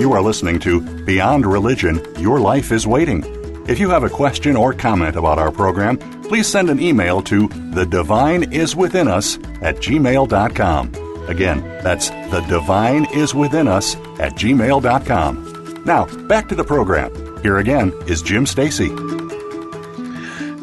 You 0.00 0.12
are 0.12 0.20
listening 0.20 0.58
to 0.60 0.80
Beyond 1.04 1.46
Religion 1.46 2.04
Your 2.18 2.40
Life 2.40 2.72
is 2.72 2.84
Waiting. 2.84 3.24
If 3.68 3.78
you 3.78 3.90
have 3.90 4.02
a 4.02 4.10
question 4.10 4.56
or 4.56 4.72
comment 4.72 5.14
about 5.14 5.38
our 5.38 5.52
program, 5.52 5.98
please 6.22 6.48
send 6.48 6.68
an 6.68 6.80
email 6.80 7.22
to 7.22 7.46
the 7.72 7.86
divine 7.86 8.52
is 8.52 8.74
within 8.74 9.06
us 9.06 9.36
at 9.62 9.76
gmail.com. 9.76 10.92
Again, 11.28 11.62
that's 11.84 12.10
the 12.10 12.44
divine 12.48 13.06
is 13.14 13.36
within 13.36 13.68
us 13.68 13.94
at 14.18 14.32
gmail.com. 14.32 15.82
Now, 15.84 16.06
back 16.26 16.48
to 16.48 16.56
the 16.56 16.64
program. 16.64 17.25
Here 17.46 17.58
again 17.58 17.92
is 18.08 18.22
Jim 18.22 18.44
Stacy. 18.44 18.88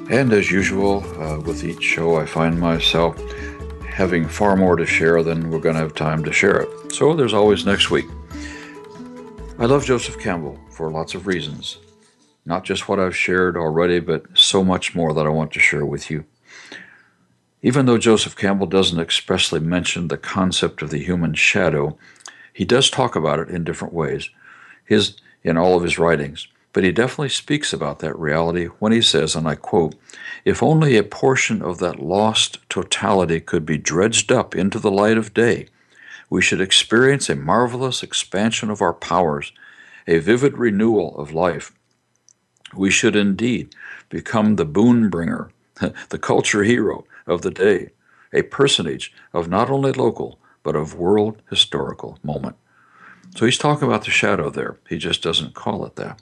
And 0.09 0.33
as 0.33 0.51
usual, 0.51 1.01
uh, 1.17 1.39
with 1.39 1.63
each 1.63 1.81
show, 1.81 2.17
I 2.17 2.25
find 2.25 2.59
myself 2.59 3.17
having 3.87 4.27
far 4.27 4.57
more 4.57 4.75
to 4.75 4.85
share 4.85 5.23
than 5.23 5.49
we're 5.49 5.59
going 5.59 5.75
to 5.75 5.81
have 5.81 5.95
time 5.95 6.25
to 6.25 6.33
share 6.33 6.59
it. 6.59 6.91
So 6.91 7.13
there's 7.15 7.33
always 7.33 7.65
next 7.65 7.89
week. 7.89 8.03
I 9.57 9.65
love 9.65 9.85
Joseph 9.85 10.19
Campbell 10.19 10.59
for 10.71 10.91
lots 10.91 11.15
of 11.15 11.25
reasons. 11.25 11.77
Not 12.45 12.65
just 12.65 12.89
what 12.89 12.99
I've 12.99 13.15
shared 13.15 13.55
already, 13.55 14.01
but 14.01 14.25
so 14.33 14.61
much 14.61 14.93
more 14.93 15.13
that 15.13 15.25
I 15.25 15.29
want 15.29 15.53
to 15.53 15.61
share 15.61 15.85
with 15.85 16.11
you. 16.11 16.25
Even 17.61 17.85
though 17.85 17.97
Joseph 17.97 18.35
Campbell 18.35 18.67
doesn't 18.67 18.99
expressly 18.99 19.61
mention 19.61 20.09
the 20.09 20.17
concept 20.17 20.81
of 20.81 20.89
the 20.89 21.01
human 21.01 21.33
shadow, 21.33 21.97
he 22.51 22.65
does 22.65 22.89
talk 22.89 23.15
about 23.15 23.39
it 23.39 23.47
in 23.47 23.63
different 23.63 23.93
ways 23.93 24.29
his, 24.83 25.15
in 25.45 25.55
all 25.55 25.77
of 25.77 25.83
his 25.83 25.97
writings. 25.97 26.49
But 26.73 26.83
he 26.83 26.91
definitely 26.91 27.29
speaks 27.29 27.71
about 27.71 27.99
that 27.99 28.17
reality 28.17 28.65
when 28.79 28.91
he 28.91 29.01
says, 29.01 29.35
and 29.35 29.47
I 29.47 29.55
quote, 29.55 29.95
If 30.43 30.63
only 30.63 30.97
a 30.97 31.03
portion 31.03 31.61
of 31.61 31.77
that 31.77 31.99
lost 31.99 32.57
totality 32.67 33.39
could 33.39 33.65
be 33.65 33.77
dredged 33.77 34.31
up 34.31 34.55
into 34.55 34.79
the 34.79 34.91
light 34.91 35.17
of 35.17 35.33
day, 35.33 35.67
we 36.29 36.41
should 36.41 36.59
experience 36.59 37.29
a 37.29 37.35
marvelous 37.35 38.01
expansion 38.01 38.71
of 38.71 38.81
our 38.81 38.93
powers, 38.93 39.53
a 40.07 40.17
vivid 40.17 40.57
renewal 40.57 41.15
of 41.17 41.31
life. 41.31 41.71
We 42.75 42.89
should 42.89 43.15
indeed 43.15 43.75
become 44.09 44.55
the 44.55 44.65
boon 44.65 45.09
bringer, 45.09 45.51
the 46.09 46.19
culture 46.19 46.63
hero, 46.63 47.05
of 47.27 47.41
the 47.41 47.51
day, 47.51 47.91
a 48.33 48.41
personage 48.41 49.13
of 49.31 49.47
not 49.47 49.69
only 49.69 49.91
local, 49.91 50.39
but 50.63 50.75
of 50.75 50.95
world 50.95 51.41
historical 51.49 52.17
moment. 52.23 52.55
So 53.35 53.45
he's 53.45 53.57
talking 53.57 53.87
about 53.87 54.05
the 54.05 54.11
shadow 54.11 54.49
there. 54.49 54.77
He 54.89 54.97
just 54.97 55.21
doesn't 55.21 55.53
call 55.53 55.85
it 55.85 55.95
that. 55.95 56.21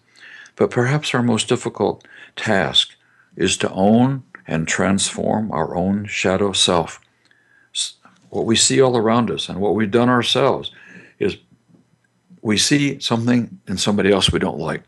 But 0.62 0.70
perhaps 0.70 1.16
our 1.16 1.24
most 1.24 1.50
difficult 1.50 2.06
task 2.36 2.96
is 3.36 3.58
to 3.58 3.72
own 3.72 4.22
and 4.46 4.68
transform 4.68 5.52
our 5.52 5.76
own 5.76 6.06
shadow 6.06 6.52
self. 6.52 7.02
What 8.30 8.46
we 8.46 8.56
see 8.56 8.80
all 8.80 8.96
around 8.96 9.32
us 9.32 9.50
and 9.50 9.60
what 9.60 9.74
we've 9.74 9.90
done 9.90 10.08
ourselves 10.08 10.72
is 11.18 11.38
we 12.44 12.60
see 12.60 13.00
something 13.00 13.60
in 13.68 13.78
somebody 13.78 14.12
else 14.12 14.32
we 14.32 14.38
don't 14.38 14.60
like, 14.60 14.84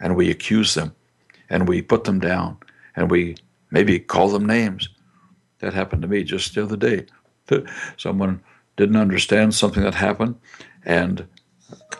and 0.00 0.16
we 0.16 0.30
accuse 0.30 0.72
them, 0.72 0.94
and 1.50 1.68
we 1.68 1.82
put 1.82 2.04
them 2.04 2.20
down, 2.20 2.56
and 2.96 3.10
we 3.10 3.36
maybe 3.70 3.98
call 3.98 4.30
them 4.30 4.46
names, 4.46 4.88
that 5.58 5.74
happened 5.74 6.00
to 6.00 6.08
me 6.08 6.24
just 6.24 6.54
the 6.54 6.62
other 6.62 6.78
day. 6.78 7.04
Someone 7.98 8.40
didn't 8.78 8.96
understand 8.96 9.54
something 9.54 9.82
that 9.82 9.94
happened, 9.94 10.36
and 10.86 11.26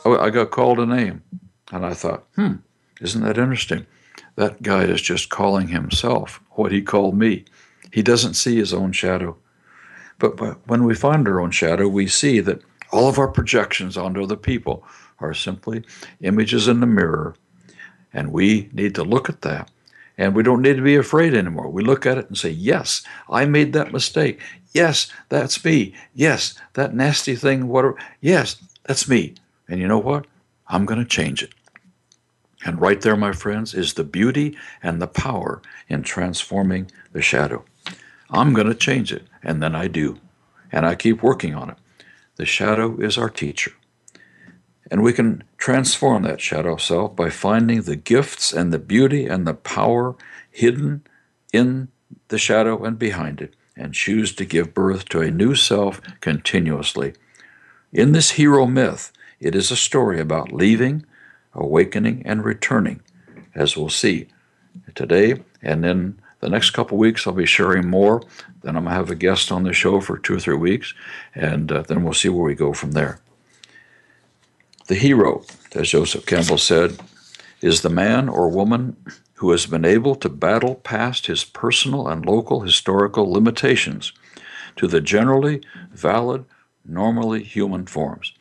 I 0.06 0.30
got 0.30 0.50
called 0.50 0.78
a 0.78 0.86
name. 0.86 1.22
And 1.70 1.84
I 1.84 1.92
thought, 1.92 2.24
hmm, 2.34 2.54
isn't 3.00 3.22
that 3.22 3.38
interesting? 3.38 3.86
That 4.36 4.62
guy 4.62 4.84
is 4.84 5.02
just 5.02 5.28
calling 5.28 5.68
himself 5.68 6.40
what 6.52 6.72
he 6.72 6.82
called 6.82 7.16
me. 7.16 7.44
He 7.92 8.02
doesn't 8.02 8.34
see 8.34 8.56
his 8.56 8.74
own 8.74 8.92
shadow. 8.92 9.36
But, 10.18 10.36
but 10.36 10.58
when 10.66 10.84
we 10.84 10.94
find 10.94 11.26
our 11.28 11.40
own 11.40 11.50
shadow, 11.50 11.88
we 11.88 12.06
see 12.06 12.40
that 12.40 12.62
all 12.90 13.08
of 13.08 13.18
our 13.18 13.28
projections 13.28 13.96
onto 13.96 14.22
other 14.22 14.36
people 14.36 14.84
are 15.20 15.34
simply 15.34 15.84
images 16.20 16.68
in 16.68 16.80
the 16.80 16.86
mirror. 16.86 17.34
And 18.12 18.32
we 18.32 18.68
need 18.72 18.94
to 18.96 19.04
look 19.04 19.28
at 19.28 19.42
that 19.42 19.70
and 20.18 20.34
we 20.34 20.42
don't 20.42 20.62
need 20.62 20.76
to 20.76 20.82
be 20.82 20.96
afraid 20.96 21.32
anymore. 21.32 21.70
We 21.70 21.82
look 21.82 22.04
at 22.04 22.18
it 22.18 22.28
and 22.28 22.36
say, 22.36 22.50
Yes, 22.50 23.02
I 23.30 23.44
made 23.46 23.72
that 23.72 23.92
mistake. 23.92 24.40
Yes, 24.74 25.10
that's 25.28 25.64
me. 25.64 25.94
Yes, 26.12 26.54
that 26.74 26.94
nasty 26.94 27.36
thing, 27.36 27.68
whatever. 27.68 27.96
Yes, 28.20 28.56
that's 28.84 29.08
me. 29.08 29.34
And 29.68 29.80
you 29.80 29.86
know 29.86 29.98
what? 29.98 30.26
I'm 30.66 30.84
going 30.84 30.98
to 30.98 31.06
change 31.06 31.42
it. 31.42 31.54
And 32.64 32.80
right 32.80 33.00
there, 33.00 33.16
my 33.16 33.32
friends, 33.32 33.74
is 33.74 33.94
the 33.94 34.04
beauty 34.04 34.56
and 34.82 35.00
the 35.00 35.06
power 35.06 35.62
in 35.88 36.02
transforming 36.02 36.90
the 37.12 37.22
shadow. 37.22 37.64
I'm 38.30 38.52
going 38.52 38.66
to 38.66 38.74
change 38.74 39.12
it, 39.12 39.26
and 39.42 39.62
then 39.62 39.74
I 39.74 39.88
do. 39.88 40.18
And 40.72 40.84
I 40.84 40.94
keep 40.94 41.22
working 41.22 41.54
on 41.54 41.70
it. 41.70 41.76
The 42.36 42.44
shadow 42.44 43.00
is 43.00 43.16
our 43.16 43.30
teacher. 43.30 43.72
And 44.90 45.02
we 45.02 45.12
can 45.12 45.44
transform 45.56 46.22
that 46.22 46.40
shadow 46.40 46.76
self 46.76 47.14
by 47.14 47.30
finding 47.30 47.82
the 47.82 47.96
gifts 47.96 48.52
and 48.52 48.72
the 48.72 48.78
beauty 48.78 49.26
and 49.26 49.46
the 49.46 49.54
power 49.54 50.16
hidden 50.50 51.02
in 51.52 51.88
the 52.28 52.38
shadow 52.38 52.82
and 52.84 52.98
behind 52.98 53.40
it, 53.40 53.54
and 53.76 53.94
choose 53.94 54.34
to 54.34 54.44
give 54.44 54.74
birth 54.74 55.08
to 55.10 55.20
a 55.20 55.30
new 55.30 55.54
self 55.54 56.00
continuously. 56.20 57.14
In 57.92 58.12
this 58.12 58.32
hero 58.32 58.66
myth, 58.66 59.12
it 59.40 59.54
is 59.54 59.70
a 59.70 59.76
story 59.76 60.20
about 60.20 60.52
leaving, 60.52 61.06
awakening, 61.54 62.22
and 62.24 62.44
returning, 62.44 63.00
as 63.54 63.76
we'll 63.76 63.88
see 63.88 64.28
today. 64.94 65.42
And 65.62 65.82
then 65.82 66.20
the 66.40 66.48
next 66.48 66.70
couple 66.70 66.98
weeks, 66.98 67.26
I'll 67.26 67.32
be 67.32 67.46
sharing 67.46 67.88
more. 67.88 68.22
Then 68.62 68.76
I'm 68.76 68.84
going 68.84 68.92
to 68.92 68.98
have 68.98 69.10
a 69.10 69.14
guest 69.14 69.50
on 69.50 69.64
the 69.64 69.72
show 69.72 70.00
for 70.00 70.18
two 70.18 70.34
or 70.34 70.40
three 70.40 70.56
weeks, 70.56 70.94
and 71.34 71.70
uh, 71.72 71.82
then 71.82 72.04
we'll 72.04 72.14
see 72.14 72.28
where 72.28 72.44
we 72.44 72.54
go 72.54 72.72
from 72.72 72.92
there. 72.92 73.20
The 74.86 74.94
hero, 74.94 75.44
as 75.74 75.90
Joseph 75.90 76.26
Campbell 76.26 76.58
said, 76.58 76.98
is 77.60 77.82
the 77.82 77.90
man 77.90 78.28
or 78.28 78.48
woman 78.48 78.96
who 79.34 79.50
has 79.50 79.66
been 79.66 79.84
able 79.84 80.14
to 80.16 80.28
battle 80.28 80.76
past 80.76 81.26
his 81.26 81.44
personal 81.44 82.08
and 82.08 82.24
local 82.24 82.60
historical 82.60 83.30
limitations 83.30 84.12
to 84.76 84.86
the 84.86 85.00
generally 85.00 85.60
valid, 85.92 86.44
normally 86.84 87.42
human 87.42 87.86
forms. 87.86 88.32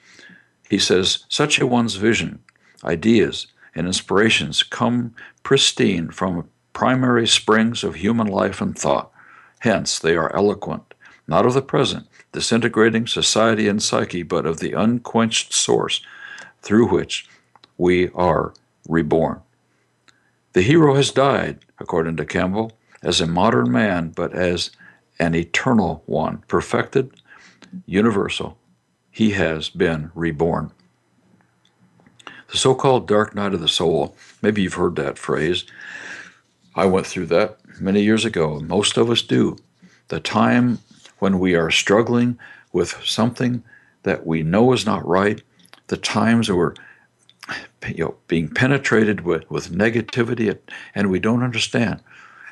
He 0.69 0.79
says, 0.79 1.25
such 1.29 1.59
a 1.59 1.67
one's 1.67 1.95
vision, 1.95 2.39
ideas, 2.83 3.47
and 3.75 3.87
inspirations 3.87 4.63
come 4.63 5.13
pristine 5.43 6.09
from 6.09 6.49
primary 6.73 7.27
springs 7.27 7.83
of 7.83 7.95
human 7.95 8.27
life 8.27 8.61
and 8.61 8.77
thought. 8.77 9.11
Hence, 9.59 9.99
they 9.99 10.15
are 10.15 10.35
eloquent, 10.35 10.93
not 11.27 11.45
of 11.45 11.53
the 11.53 11.61
present, 11.61 12.07
disintegrating 12.31 13.07
society 13.07 13.67
and 13.67 13.81
psyche, 13.81 14.23
but 14.23 14.45
of 14.45 14.59
the 14.59 14.73
unquenched 14.73 15.53
source 15.53 16.01
through 16.61 16.87
which 16.87 17.27
we 17.77 18.09
are 18.09 18.53
reborn. 18.87 19.41
The 20.53 20.61
hero 20.61 20.95
has 20.95 21.11
died, 21.11 21.59
according 21.79 22.17
to 22.17 22.25
Campbell, 22.25 22.71
as 23.03 23.21
a 23.21 23.27
modern 23.27 23.71
man, 23.71 24.09
but 24.09 24.33
as 24.33 24.71
an 25.19 25.35
eternal 25.35 26.03
one, 26.05 26.43
perfected, 26.47 27.11
universal. 27.85 28.57
He 29.11 29.31
has 29.31 29.69
been 29.69 30.11
reborn. 30.13 30.71
The 32.49 32.57
so 32.57 32.75
called 32.75 33.07
dark 33.07 33.35
night 33.35 33.53
of 33.53 33.61
the 33.61 33.67
soul, 33.67 34.15
maybe 34.41 34.61
you've 34.61 34.75
heard 34.75 34.95
that 34.95 35.17
phrase. 35.17 35.65
I 36.75 36.85
went 36.85 37.07
through 37.07 37.25
that 37.27 37.57
many 37.81 38.03
years 38.03 38.25
ago. 38.25 38.59
Most 38.59 38.97
of 38.97 39.09
us 39.09 39.21
do. 39.21 39.57
The 40.07 40.19
time 40.19 40.79
when 41.19 41.39
we 41.39 41.55
are 41.55 41.71
struggling 41.71 42.39
with 42.71 43.01
something 43.03 43.63
that 44.03 44.25
we 44.25 44.43
know 44.43 44.71
is 44.71 44.85
not 44.85 45.05
right, 45.05 45.41
the 45.87 45.97
times 45.97 46.49
where 46.49 46.57
we're 46.57 46.73
you 47.87 48.05
know, 48.05 48.15
being 48.27 48.49
penetrated 48.49 49.21
with, 49.21 49.49
with 49.49 49.71
negativity 49.71 50.57
and 50.95 51.09
we 51.09 51.19
don't 51.19 51.43
understand. 51.43 52.01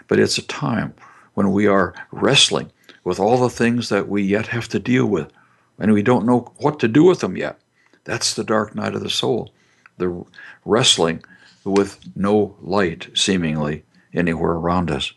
But 0.07 0.19
it's 0.19 0.37
a 0.37 0.45
time 0.45 0.93
when 1.33 1.51
we 1.51 1.67
are 1.67 1.93
wrestling 2.11 2.71
with 3.03 3.19
all 3.19 3.37
the 3.37 3.49
things 3.49 3.89
that 3.89 4.07
we 4.07 4.23
yet 4.23 4.47
have 4.47 4.67
to 4.69 4.79
deal 4.79 5.05
with 5.05 5.31
and 5.79 5.93
we 5.93 6.01
don't 6.01 6.25
know 6.25 6.53
what 6.57 6.79
to 6.79 6.87
do 6.87 7.03
with 7.03 7.19
them 7.19 7.35
yet. 7.35 7.59
That's 8.05 8.33
the 8.33 8.43
dark 8.43 8.75
night 8.75 8.95
of 8.95 9.01
the 9.01 9.09
soul, 9.09 9.53
the 9.97 10.25
wrestling 10.63 11.23
with 11.63 11.99
no 12.15 12.55
light 12.61 13.09
seemingly 13.13 13.83
anywhere 14.13 14.53
around 14.53 14.91
us. 14.91 15.13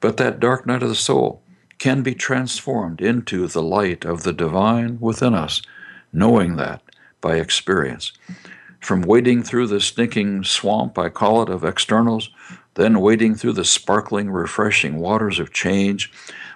But 0.00 0.16
that 0.18 0.40
dark 0.40 0.66
night 0.66 0.82
of 0.82 0.88
the 0.88 0.94
soul 0.94 1.42
can 1.78 2.02
be 2.02 2.14
transformed 2.14 3.00
into 3.00 3.46
the 3.46 3.62
light 3.62 4.04
of 4.04 4.22
the 4.22 4.32
divine 4.32 4.98
within 5.00 5.34
us, 5.34 5.60
knowing 6.12 6.56
that 6.56 6.82
by 7.20 7.36
experience. 7.36 8.12
From 8.80 9.02
wading 9.02 9.42
through 9.42 9.66
the 9.66 9.80
stinking 9.80 10.44
swamp, 10.44 10.98
I 10.98 11.08
call 11.08 11.42
it, 11.42 11.48
of 11.48 11.64
externals, 11.64 12.30
then 12.74 13.00
wading 13.00 13.34
through 13.34 13.54
the 13.54 13.64
sparkling, 13.64 14.30
refreshing 14.30 14.98
waters 14.98 15.38
of 15.38 15.52
change, 15.52 16.12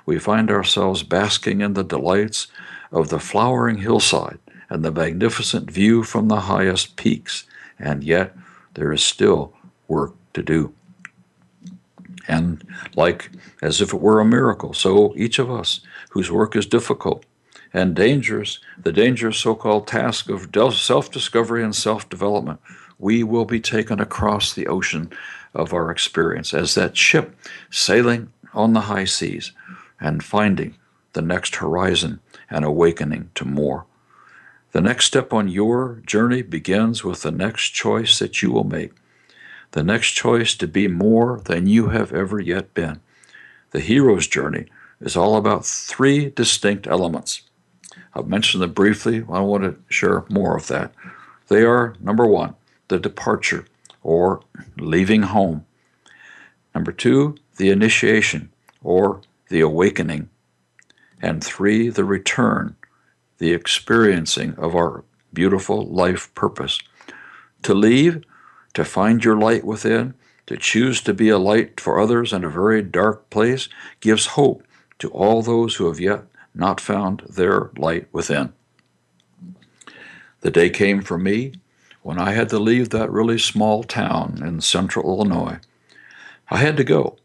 we 0.07 0.19
find 0.19 0.51
ourselves 0.51 1.03
basking 1.03 1.61
in 1.61 1.73
the 1.75 1.83
delights 1.83 2.47
of 2.93 3.09
the 3.09 3.19
flowering 3.19 3.79
hillside 3.79 4.39
and 4.71 4.85
the 4.85 4.93
magnificent 4.93 5.71
view 5.71 6.03
from 6.03 6.29
the 6.29 6.41
highest 6.41 6.97
peaks, 6.97 7.45
and 7.79 8.03
yet 8.03 8.35
there 8.75 8.93
is 8.93 9.03
still 9.03 9.53
work 9.89 10.15
to 10.33 10.43
do. 10.43 10.73
And 12.29 12.65
like 12.95 13.31
as 13.61 13.81
if 13.81 13.93
it 13.93 14.01
were 14.01 14.21
a 14.21 14.25
miracle, 14.25 14.73
so 14.73 15.13
each 15.17 15.39
of 15.39 15.51
us 15.51 15.81
whose 16.11 16.31
work 16.31 16.55
is 16.55 16.67
difficult 16.67 17.27
and 17.73 17.95
dangerous, 17.95 18.61
the 18.81 18.93
dangerous 18.93 19.39
so 19.39 19.55
called 19.55 19.87
task 19.87 20.29
of 20.29 20.49
self 20.77 21.11
discovery 21.11 21.63
and 21.63 21.75
self 21.75 22.09
development, 22.09 22.61
we 22.99 23.23
will 23.23 23.45
be 23.45 23.61
taken 23.61 24.01
across 24.01 24.53
the 24.53 24.67
ocean 24.67 25.11
of 25.55 25.73
our 25.73 25.91
experience 25.91 26.55
as 26.55 26.75
that 26.75 26.97
ship 26.97 27.35
sailing 27.71 28.33
on 28.55 28.73
the 28.73 28.83
high 28.83 29.05
seas 29.05 29.53
and 30.01 30.23
finding 30.23 30.75
the 31.13 31.23
next 31.23 31.57
horizon 31.57 32.21
and 32.49 32.65
awakening 32.65 33.31
to 33.35 33.45
more. 33.45 33.87
The 34.73 34.81
next 34.81 35.07
step 35.07 35.33
on 35.33 35.49
your 35.49 36.03
journey 36.07 36.43
begins 36.43 37.03
with 37.03 37.23
the 37.23 37.33
next 37.33 37.71
choice 37.71 38.19
that 38.19 38.43
you 38.43 38.51
will 38.53 38.65
make. 38.65 38.93
The 39.73 39.83
next 39.83 40.13
choice 40.13 40.55
to 40.57 40.67
be 40.67 40.89
more 40.89 41.41
than 41.45 41.67
you 41.67 41.89
have 41.89 42.13
ever 42.13 42.41
yet 42.41 42.75
been. 42.75 43.01
The 43.71 43.81
hero's 43.81 44.27
journey 44.27 44.67
is 45.01 45.17
all 45.17 45.37
about 45.37 45.65
three 45.65 46.31
distinct 46.31 46.87
elements 46.87 47.43
I've 48.15 48.29
mentioned 48.29 48.63
them 48.63 48.73
briefly. 48.73 49.25
I 49.31 49.41
want 49.41 49.65
to 49.65 49.77
share 49.89 50.25
more 50.29 50.57
of 50.57 50.67
that. 50.69 50.93
They 51.49 51.63
are 51.63 51.95
number 52.01 52.27
one, 52.27 52.55
the 52.89 52.99
departure 52.99 53.67
or 54.03 54.41
leaving 54.79 55.23
home. 55.23 55.65
Number 56.75 56.93
two, 56.93 57.37
the 57.57 57.71
initiation 57.71 58.51
or 58.83 59.21
the 59.49 59.61
awakening. 59.61 60.29
And 61.23 61.43
three, 61.45 61.89
the 61.89 62.05
return, 62.05 62.77
the 63.41 63.53
experiencing 63.53 64.55
of 64.57 64.77
our 64.77 65.03
beautiful 65.33 65.83
life 65.87 66.33
purpose. 66.35 66.79
To 67.63 67.75
leave, 67.75 68.23
to 68.75 68.85
find 68.85 69.25
your 69.25 69.37
light 69.37 69.65
within, 69.65 70.15
to 70.47 70.57
choose 70.57 71.01
to 71.01 71.15
be 71.15 71.31
a 71.31 71.39
light 71.39 71.81
for 71.81 71.99
others 71.99 72.33
in 72.33 72.45
a 72.45 72.51
very 72.51 72.83
dark 72.83 73.31
place, 73.31 73.69
gives 74.01 74.27
hope 74.27 74.63
to 74.99 75.09
all 75.11 75.43
those 75.43 75.77
who 75.77 75.87
have 75.89 75.99
yet 75.99 76.25
not 76.55 76.81
found 76.81 77.23
their 77.29 77.71
light 77.77 78.07
within. 78.13 78.53
The 80.43 80.51
day 80.51 80.69
came 80.69 81.01
for 81.01 81.17
me 81.17 81.55
when 82.03 82.19
I 82.19 82.33
had 82.33 82.49
to 82.51 82.59
leave 82.59 82.91
that 82.91 83.11
really 83.11 83.39
small 83.39 83.85
town 83.85 84.43
in 84.45 84.61
central 84.61 85.07
Illinois. 85.07 85.61
I 86.51 86.59
had 86.59 86.77
to 86.77 86.85
go. 86.85 87.17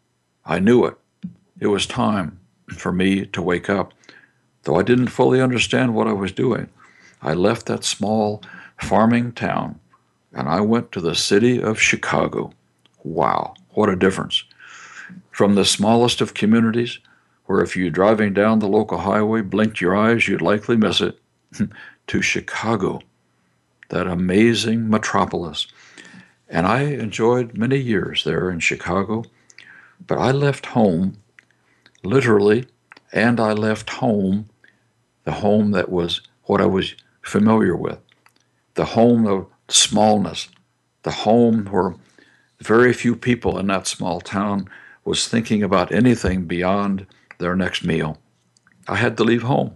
I 0.46 0.60
knew 0.60 0.86
it. 0.86 0.96
It 1.60 1.68
was 1.68 1.86
time 1.86 2.40
for 2.70 2.92
me 2.92 3.26
to 3.26 3.42
wake 3.42 3.70
up. 3.70 3.94
Though 4.66 4.76
I 4.76 4.84
didn't 4.84 5.08
fully 5.08 5.42
understand 5.42 5.96
what 5.96 6.08
I 6.08 6.14
was 6.14 6.32
doing, 6.32 6.70
I 7.22 7.34
left 7.34 7.68
that 7.68 7.84
small 7.84 8.44
farming 8.82 9.32
town 9.32 9.80
and 10.34 10.50
I 10.50 10.60
went 10.62 10.92
to 10.92 11.02
the 11.02 11.16
city 11.16 11.62
of 11.62 11.80
Chicago. 11.80 12.52
Wow, 13.04 13.54
what 13.70 13.90
a 13.90 13.96
difference. 13.96 14.44
From 15.32 15.56
the 15.56 15.66
smallest 15.66 16.20
of 16.20 16.34
communities, 16.34 17.00
where 17.46 17.62
if 17.62 17.78
you're 17.78 17.90
driving 17.90 18.34
down 18.34 18.60
the 18.60 18.68
local 18.68 18.98
highway 18.98 19.42
blinked 19.42 19.80
your 19.80 19.96
eyes, 19.96 20.28
you'd 20.28 20.42
likely 20.42 20.76
miss 20.76 21.00
it, 21.00 21.20
to 22.08 22.22
Chicago, 22.22 23.02
that 23.90 24.08
amazing 24.08 24.90
metropolis. 24.90 25.68
And 26.50 26.68
I 26.68 26.82
enjoyed 26.82 27.58
many 27.58 27.78
years 27.78 28.24
there 28.24 28.50
in 28.50 28.60
Chicago, 28.60 29.26
but 30.06 30.18
I 30.18 30.32
left 30.32 30.68
home, 30.68 31.18
literally, 32.04 32.66
and 33.14 33.40
I 33.40 33.54
left 33.54 33.90
home, 33.90 34.50
the 35.26 35.34
home 35.34 35.72
that 35.72 35.90
was 35.90 36.22
what 36.44 36.62
I 36.62 36.66
was 36.66 36.96
familiar 37.22 37.76
with, 37.76 38.00
the 38.76 38.86
home 38.86 39.28
of 39.28 39.48
smallness, 39.68 40.48
the 41.04 41.12
home 41.12 41.66
where 41.66 41.96
very 42.62 42.94
few 42.94 43.16
people 43.16 43.58
in 43.58 43.68
that 43.68 43.88
small 43.88 44.22
town 44.22 44.70
was 45.04 45.28
thinking 45.28 45.62
about 45.62 45.92
anything 45.92 46.46
beyond 46.46 47.06
their 47.38 47.56
next 47.56 47.84
meal. 47.84 48.20
I 48.88 48.96
had 48.96 49.18
to 49.18 49.24
leave 49.24 49.44
home. 49.44 49.76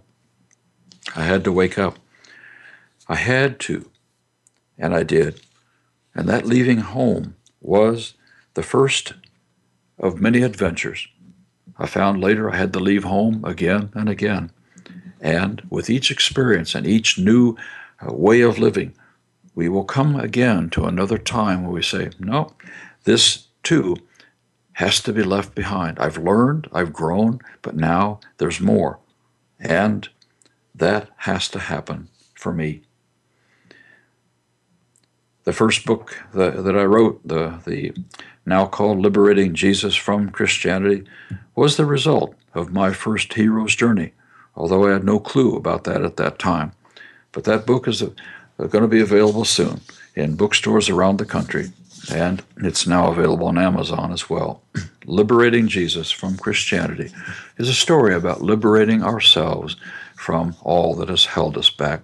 I 1.14 1.24
had 1.24 1.44
to 1.44 1.52
wake 1.52 1.78
up. 1.78 1.98
I 3.08 3.16
had 3.16 3.58
to, 3.60 3.90
and 4.78 4.94
I 4.94 5.02
did. 5.02 5.40
And 6.14 6.28
that 6.28 6.46
leaving 6.46 6.78
home 6.78 7.34
was 7.60 8.14
the 8.54 8.62
first 8.62 9.14
of 9.98 10.20
many 10.20 10.42
adventures. 10.42 11.08
I 11.78 11.86
found 11.86 12.20
later 12.20 12.50
I 12.50 12.56
had 12.56 12.72
to 12.74 12.80
leave 12.80 13.04
home 13.04 13.44
again 13.44 13.90
and 13.94 14.08
again. 14.08 14.52
And 15.20 15.62
with 15.70 15.90
each 15.90 16.10
experience 16.10 16.74
and 16.74 16.86
each 16.86 17.18
new 17.18 17.56
uh, 18.00 18.12
way 18.12 18.40
of 18.40 18.58
living, 18.58 18.94
we 19.54 19.68
will 19.68 19.84
come 19.84 20.16
again 20.16 20.70
to 20.70 20.86
another 20.86 21.18
time 21.18 21.62
where 21.62 21.72
we 21.72 21.82
say, 21.82 22.10
no, 22.18 22.54
this 23.04 23.48
too 23.62 23.96
has 24.74 25.00
to 25.02 25.12
be 25.12 25.22
left 25.22 25.54
behind. 25.54 25.98
I've 25.98 26.16
learned, 26.16 26.68
I've 26.72 26.92
grown, 26.92 27.40
but 27.60 27.76
now 27.76 28.20
there's 28.38 28.60
more. 28.60 28.98
And 29.58 30.08
that 30.74 31.10
has 31.18 31.48
to 31.48 31.58
happen 31.58 32.08
for 32.34 32.54
me. 32.54 32.82
The 35.44 35.52
first 35.52 35.84
book 35.84 36.22
that, 36.32 36.64
that 36.64 36.76
I 36.76 36.84
wrote, 36.84 37.20
the, 37.26 37.60
the 37.66 37.92
now 38.46 38.66
called 38.66 38.98
Liberating 38.98 39.54
Jesus 39.54 39.94
from 39.94 40.30
Christianity, 40.30 41.04
was 41.54 41.76
the 41.76 41.84
result 41.84 42.34
of 42.54 42.72
my 42.72 42.92
first 42.92 43.34
hero's 43.34 43.76
journey, 43.76 44.12
although 44.60 44.86
I 44.86 44.92
had 44.92 45.04
no 45.04 45.18
clue 45.18 45.56
about 45.56 45.84
that 45.84 46.04
at 46.04 46.18
that 46.18 46.38
time. 46.38 46.72
But 47.32 47.44
that 47.44 47.64
book 47.64 47.88
is 47.88 48.02
uh, 48.02 48.10
a, 48.58 48.68
going 48.68 48.82
to 48.82 48.88
be 48.88 49.00
available 49.00 49.46
soon 49.46 49.80
in 50.14 50.36
bookstores 50.36 50.90
around 50.90 51.16
the 51.16 51.24
country, 51.24 51.72
and 52.12 52.42
it's 52.58 52.86
now 52.86 53.10
available 53.10 53.46
on 53.46 53.56
Amazon 53.56 54.12
as 54.12 54.28
well. 54.28 54.60
Liberating 55.06 55.66
Jesus 55.66 56.10
from 56.10 56.36
Christianity 56.36 57.10
is 57.56 57.70
a 57.70 57.74
story 57.74 58.14
about 58.14 58.42
liberating 58.42 59.02
ourselves 59.02 59.76
from 60.14 60.54
all 60.60 60.94
that 60.96 61.08
has 61.08 61.24
held 61.24 61.56
us 61.56 61.70
back. 61.70 62.02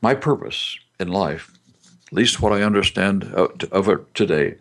My 0.00 0.14
purpose 0.14 0.78
in 1.00 1.08
life, 1.08 1.50
at 2.06 2.12
least 2.12 2.40
what 2.40 2.52
I 2.52 2.62
understand 2.62 3.24
of 3.34 3.88
it 3.88 4.14
today, 4.14 4.54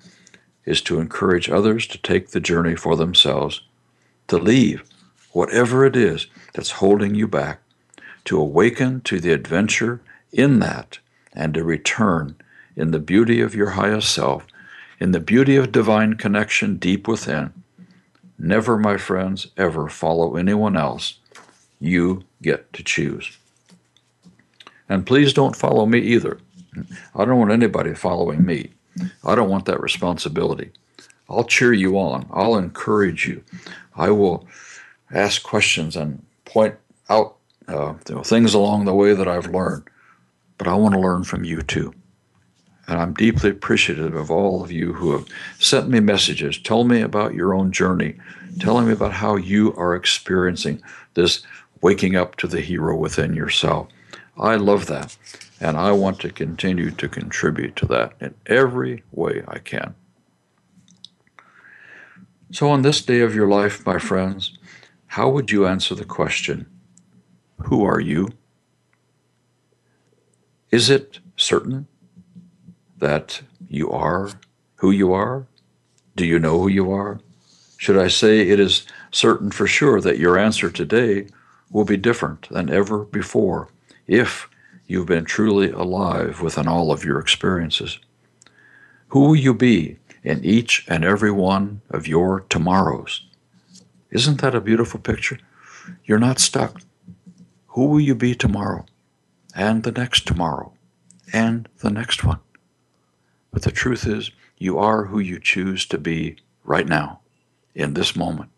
is 0.65 0.81
to 0.81 0.99
encourage 0.99 1.47
others 1.47 1.85
to 1.87 1.99
take 1.99 2.29
the 2.29 2.39
journey 2.39 2.75
for 2.75 2.95
themselves, 2.95 3.61
to 4.29 4.37
leave 4.37 4.81
whatever 5.35 5.85
it 5.85 5.97
is 5.97 6.27
that's 6.53 6.79
holding 6.79 7.13
you 7.13 7.27
back, 7.27 7.59
to 8.23 8.39
awaken 8.39 9.01
to 9.01 9.19
the 9.19 9.33
adventure 9.33 9.99
in 10.31 10.59
that, 10.59 10.97
and 11.33 11.53
to 11.53 11.61
return 11.61 12.33
in 12.77 12.91
the 12.91 12.99
beauty 12.99 13.41
of 13.41 13.53
your 13.53 13.71
highest 13.71 14.13
self, 14.13 14.47
in 14.97 15.11
the 15.11 15.19
beauty 15.19 15.57
of 15.57 15.73
divine 15.73 16.13
connection 16.13 16.77
deep 16.77 17.05
within. 17.05 17.51
Never, 18.39 18.77
my 18.77 18.95
friends, 18.95 19.47
ever 19.57 19.89
follow 19.89 20.37
anyone 20.37 20.77
else. 20.77 21.19
You 21.81 22.23
get 22.41 22.71
to 22.71 22.81
choose. 22.81 23.37
And 24.87 25.05
please 25.05 25.33
don't 25.33 25.55
follow 25.55 25.85
me 25.85 25.99
either. 25.99 26.39
I 27.13 27.25
don't 27.25 27.39
want 27.39 27.51
anybody 27.51 27.93
following 27.93 28.45
me. 28.45 28.71
I 29.25 29.35
don't 29.35 29.49
want 29.49 29.65
that 29.65 29.81
responsibility. 29.81 30.71
I'll 31.29 31.43
cheer 31.43 31.73
you 31.73 31.99
on. 31.99 32.25
I'll 32.31 32.55
encourage 32.55 33.27
you. 33.27 33.43
I 33.97 34.11
will 34.11 34.47
ask 35.11 35.43
questions 35.43 35.95
and 35.95 36.25
point 36.45 36.75
out 37.09 37.35
uh, 37.67 37.93
you 38.07 38.15
know, 38.15 38.23
things 38.23 38.53
along 38.53 38.85
the 38.85 38.93
way 38.93 39.13
that 39.13 39.27
I've 39.27 39.47
learned. 39.47 39.83
But 40.57 40.67
I 40.67 40.75
want 40.75 40.93
to 40.93 40.99
learn 40.99 41.23
from 41.23 41.43
you 41.43 41.61
too. 41.61 41.93
And 42.87 42.99
I'm 42.99 43.13
deeply 43.13 43.49
appreciative 43.49 44.15
of 44.15 44.29
all 44.29 44.63
of 44.63 44.71
you 44.71 44.93
who 44.93 45.11
have 45.13 45.27
sent 45.59 45.89
me 45.89 45.99
messages, 45.99 46.59
told 46.59 46.87
me 46.87 47.01
about 47.01 47.33
your 47.33 47.53
own 47.53 47.71
journey, 47.71 48.15
telling 48.59 48.85
me 48.87 48.93
about 48.93 49.13
how 49.13 49.35
you 49.35 49.73
are 49.75 49.95
experiencing 49.95 50.81
this 51.15 51.41
waking 51.81 52.15
up 52.15 52.35
to 52.37 52.47
the 52.47 52.61
hero 52.61 52.95
within 52.95 53.33
yourself. 53.33 53.87
I 54.37 54.55
love 54.55 54.85
that. 54.87 55.17
And 55.59 55.77
I 55.77 55.91
want 55.93 56.19
to 56.21 56.29
continue 56.29 56.91
to 56.91 57.07
contribute 57.07 57.75
to 57.77 57.85
that 57.87 58.13
in 58.19 58.35
every 58.45 59.03
way 59.11 59.43
I 59.47 59.59
can. 59.59 59.95
So, 62.51 62.69
on 62.69 62.83
this 62.83 63.01
day 63.01 63.21
of 63.21 63.33
your 63.33 63.47
life, 63.47 63.85
my 63.85 63.97
friends, 63.97 64.54
how 65.15 65.29
would 65.29 65.49
you 65.49 65.65
answer 65.65 65.95
the 65.95 66.03
question, 66.03 66.65
Who 67.67 67.85
are 67.85 68.01
you? 68.01 68.33
Is 70.71 70.89
it 70.89 71.19
certain 71.37 71.87
that 72.97 73.41
you 73.65 73.89
are 73.91 74.31
who 74.75 74.91
you 74.91 75.13
are? 75.13 75.47
Do 76.17 76.25
you 76.25 76.37
know 76.37 76.59
who 76.59 76.67
you 76.67 76.91
are? 76.91 77.21
Should 77.77 77.97
I 77.97 78.09
say 78.09 78.41
it 78.41 78.59
is 78.59 78.85
certain 79.09 79.51
for 79.51 79.67
sure 79.67 80.01
that 80.01 80.19
your 80.19 80.37
answer 80.37 80.69
today 80.69 81.27
will 81.71 81.85
be 81.85 81.95
different 81.95 82.49
than 82.49 82.69
ever 82.69 83.05
before 83.05 83.69
if 84.07 84.49
you've 84.85 85.07
been 85.07 85.23
truly 85.23 85.71
alive 85.71 86.41
within 86.41 86.67
all 86.67 86.91
of 86.91 87.05
your 87.05 87.19
experiences? 87.19 87.99
Who 89.07 89.21
will 89.21 89.37
you 89.37 89.53
be 89.53 89.97
in 90.25 90.43
each 90.43 90.85
and 90.89 91.05
every 91.05 91.31
one 91.31 91.79
of 91.89 92.05
your 92.05 92.41
tomorrows? 92.49 93.25
Isn't 94.15 94.39
that 94.39 94.55
a 94.55 94.61
beautiful 94.61 95.01
picture? 95.01 95.39
You're 96.05 96.19
not 96.19 96.39
stuck. 96.39 96.81
Who 97.67 97.87
will 97.87 97.99
you 97.99 98.15
be 98.15 98.33
tomorrow? 98.33 98.85
And 99.53 99.83
the 99.83 99.91
next 99.91 100.25
tomorrow? 100.25 100.71
And 101.33 101.67
the 101.79 101.89
next 101.89 102.23
one? 102.23 102.39
But 103.51 103.63
the 103.63 103.71
truth 103.71 104.07
is, 104.07 104.31
you 104.57 104.77
are 104.79 105.07
who 105.07 105.19
you 105.19 105.37
choose 105.37 105.85
to 105.87 105.97
be 105.97 106.37
right 106.63 106.87
now, 106.87 107.19
in 107.73 107.93
this 107.93 108.15
moment. 108.15 108.51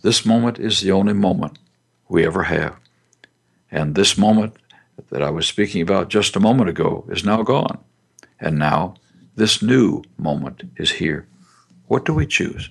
This 0.00 0.24
moment 0.24 0.58
is 0.58 0.80
the 0.80 0.92
only 0.92 1.12
moment 1.12 1.58
we 2.08 2.24
ever 2.24 2.44
have. 2.44 2.74
And 3.70 3.94
this 3.94 4.16
moment 4.16 4.54
that 5.10 5.22
I 5.22 5.28
was 5.28 5.46
speaking 5.46 5.82
about 5.82 6.08
just 6.08 6.36
a 6.36 6.40
moment 6.40 6.70
ago 6.70 7.04
is 7.10 7.22
now 7.22 7.42
gone. 7.42 7.84
And 8.40 8.58
now 8.58 8.94
this 9.36 9.60
new 9.60 10.04
moment 10.16 10.62
is 10.78 10.92
here. 10.92 11.28
What 11.86 12.06
do 12.06 12.14
we 12.14 12.26
choose? 12.26 12.70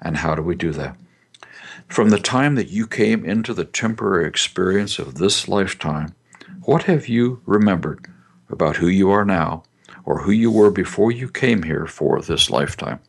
And 0.00 0.16
how 0.16 0.34
do 0.34 0.40
we 0.40 0.54
do 0.54 0.72
that? 0.72 0.96
From 1.90 2.10
the 2.10 2.18
time 2.18 2.54
that 2.54 2.70
you 2.70 2.86
came 2.86 3.24
into 3.24 3.52
the 3.52 3.64
temporary 3.64 4.26
experience 4.26 4.98
of 4.98 5.16
this 5.16 5.48
lifetime, 5.48 6.14
what 6.62 6.84
have 6.84 7.08
you 7.08 7.42
remembered 7.46 8.06
about 8.48 8.76
who 8.76 8.88
you 8.88 9.10
are 9.10 9.24
now 9.24 9.64
or 10.04 10.22
who 10.22 10.32
you 10.32 10.50
were 10.50 10.70
before 10.70 11.12
you 11.12 11.28
came 11.28 11.62
here 11.62 11.86
for 11.86 12.20
this 12.20 12.50
lifetime. 12.50 13.00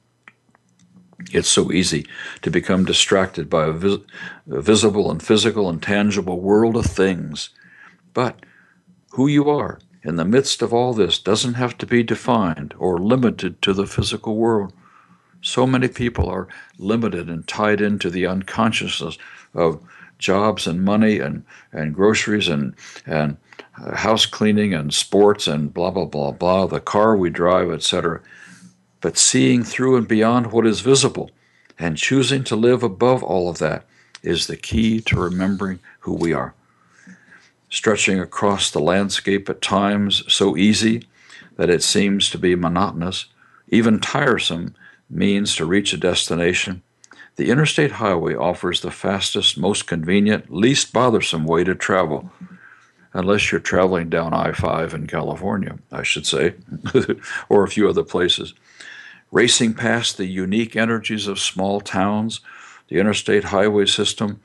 It's 1.32 1.49
so 1.49 1.71
easy 1.71 2.05
to 2.41 2.49
become 2.49 2.86
distracted 2.86 3.49
by 3.49 3.67
a, 3.67 3.71
vis- 3.71 3.99
a, 4.49 4.61
visible 4.61 5.11
and 5.11 5.21
physical 5.21 5.69
and 5.69 5.82
tangible 5.82 6.39
world 6.39 6.75
of 6.75 6.86
things. 6.86 7.49
But 8.13 8.39
who 9.11 9.27
you 9.27 9.49
are 9.49 9.79
in 10.03 10.15
the 10.15 10.25
midst 10.25 10.61
of 10.61 10.73
all 10.73 10.93
this 10.93 11.19
doesn't 11.19 11.53
have 11.53 11.77
to 11.79 11.86
be 11.86 12.03
defined 12.03 12.73
or 12.77 12.99
limited 12.99 13.61
to 13.61 13.73
the 13.73 13.86
physical 13.86 14.36
world. 14.36 14.73
So 15.42 15.66
many 15.66 15.88
people 15.88 16.30
are 16.30 16.48
limited 16.78 17.30
and 17.30 17.48
tied 17.48 17.82
into 17.82 18.10
the 18.10 18.28
unconsciousness 18.28 19.18
of 19.54 19.82
jobs 20.20 20.68
and 20.68 20.84
money 20.84 21.20
and, 21.20 21.44
and 21.72 21.96
groceries 21.96 22.48
and, 22.48 22.76
and 23.06 23.38
uh, 23.82 23.96
house 23.98 24.26
cleaning 24.26 24.74
and 24.74 24.94
sports 24.94 25.48
and 25.48 25.74
blah, 25.74 25.89
blah, 25.89 26.06
blah, 26.06 26.32
blah, 26.32 26.68
the 26.68 26.80
car 26.80 27.18
we 27.18 27.30
drive, 27.30 27.72
etc. 27.72 28.22
But 29.02 29.18
seeing 29.18 29.64
through 29.64 29.98
and 29.98 30.08
beyond 30.08 30.52
what 30.52 30.68
is 30.68 30.82
visible 30.82 31.32
and 31.80 31.98
choosing 31.98 32.44
to 32.46 32.56
live 32.56 32.84
above 32.84 33.24
all 33.24 33.50
of 33.50 33.58
that 33.58 33.86
is 34.22 34.46
the 34.46 34.56
key 34.56 35.02
to 35.02 35.20
remembering 35.20 35.80
who 36.02 36.14
we 36.14 36.34
are. 36.34 36.54
Stretching 37.70 38.20
across 38.20 38.70
the 38.70 38.80
landscape 38.80 39.50
at 39.50 39.62
times 39.62 40.24
so 40.32 40.56
easy 40.56 41.08
that 41.56 41.70
it 41.70 41.82
seems 41.82 42.30
to 42.30 42.38
be 42.38 42.54
monotonous, 42.54 43.26
even 43.70 44.00
tiresome, 44.00 44.76
means 45.12 45.55
to 45.55 45.66
reach 45.66 45.93
a 45.93 45.97
destination, 45.97 46.82
the 47.36 47.49
interstate 47.49 47.93
highway 47.93 48.36
offers 48.36 48.82
the 48.82 48.91
fastest, 48.91 49.57
most 49.57 49.88
convenient, 49.88 50.53
least 50.53 50.93
bothersome 50.93 51.45
way 51.45 51.64
to 51.64 51.76
travel. 51.76 52.32
Unless 53.14 53.51
you're 53.51 53.62
traveling 53.62 54.09
down 54.09 54.34
I 54.34 54.51
5 54.51 54.93
in 54.93 55.07
California, 55.07 55.78
I 55.91 56.03
should 56.03 56.26
say, 56.26 56.55
or 57.49 57.64
a 57.64 57.70
few 57.70 57.89
other 57.89 58.03
places. 58.03 58.53
Racing 59.32 59.74
past 59.74 60.18
the 60.18 60.26
unique 60.26 60.76
energies 60.76 61.28
of 61.28 61.39
small 61.39 61.82
towns, 61.82 62.41
the 62.88 62.99
interstate 62.99 63.45
highway 63.45 63.86
system 63.86 64.41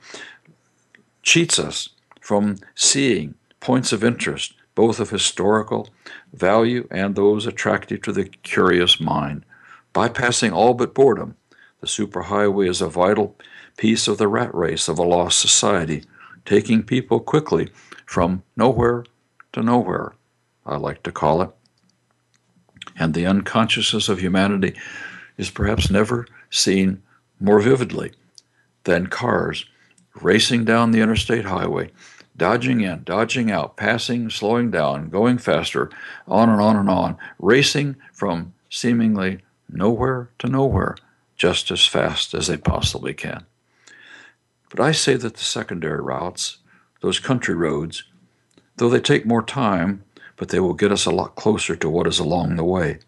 cheats 1.23 1.59
us 1.59 1.89
from 2.21 2.57
seeing 2.75 3.35
points 3.59 3.91
of 3.91 4.03
interest, 4.03 4.53
both 4.75 4.99
of 4.99 5.09
historical 5.09 5.89
value 6.33 6.87
and 6.91 7.15
those 7.15 7.45
attractive 7.45 8.01
to 8.03 8.11
the 8.11 8.25
curious 8.43 8.99
mind 8.99 9.43
bypassing 9.97 10.53
all 10.53 10.75
but 10.75 10.93
boredom. 10.93 11.35
The 11.81 11.87
superhighway 11.87 12.69
is 12.69 12.81
a 12.81 12.87
vital 12.87 13.35
piece 13.77 14.07
of 14.07 14.19
the 14.19 14.27
rat 14.27 14.53
race 14.53 14.87
of 14.87 14.99
a 14.99 15.03
lost 15.03 15.39
society, 15.39 16.03
taking 16.45 16.83
people 16.83 17.19
quickly 17.19 17.69
from 18.05 18.43
nowhere 18.55 19.05
to 19.53 19.63
nowhere, 19.63 20.13
I 20.67 20.77
like 20.77 21.01
to 21.01 21.11
call 21.11 21.41
it. 21.41 21.49
And 22.95 23.15
the 23.15 23.25
unconsciousness 23.25 24.07
of 24.07 24.19
humanity 24.19 24.75
is 25.35 25.49
perhaps 25.49 25.89
never 25.89 26.27
seen 26.51 27.01
more 27.39 27.59
vividly 27.59 28.11
than 28.83 29.07
cars 29.07 29.65
racing 30.21 30.65
down 30.65 30.91
the 30.91 31.01
interstate 31.01 31.45
highway, 31.45 31.89
dodging 32.35 32.81
in, 32.81 33.03
dodging 33.03 33.49
out, 33.49 33.77
passing, 33.77 34.29
slowing 34.29 34.69
down, 34.69 35.09
going 35.09 35.39
faster, 35.39 35.89
on 36.27 36.49
and 36.49 36.61
on 36.61 36.75
and 36.75 36.89
on, 36.89 37.17
racing 37.39 37.95
from 38.13 38.53
seemingly 38.69 39.39
nowhere 39.69 40.29
to 40.39 40.47
nowhere 40.47 40.95
just 41.35 41.71
as 41.71 41.85
fast 41.85 42.33
as 42.33 42.47
they 42.47 42.57
possibly 42.57 43.13
can. 43.13 43.45
But 44.69 44.79
I 44.79 44.91
say 44.91 45.15
that 45.15 45.35
the 45.35 45.43
secondary 45.43 46.01
routes, 46.01 46.57
those 47.01 47.19
country 47.19 47.55
roads, 47.55 48.03
though 48.77 48.89
they 48.89 48.99
take 48.99 49.25
more 49.25 49.43
time, 49.43 50.03
but 50.35 50.49
they 50.49 50.59
will 50.59 50.73
get 50.73 50.91
us 50.91 51.05
a 51.05 51.11
lot 51.11 51.35
closer 51.35 51.75
to 51.75 51.89
what 51.89 52.07
is 52.07 52.19
along 52.19 52.55
the 52.55 52.63
way. 52.63 52.99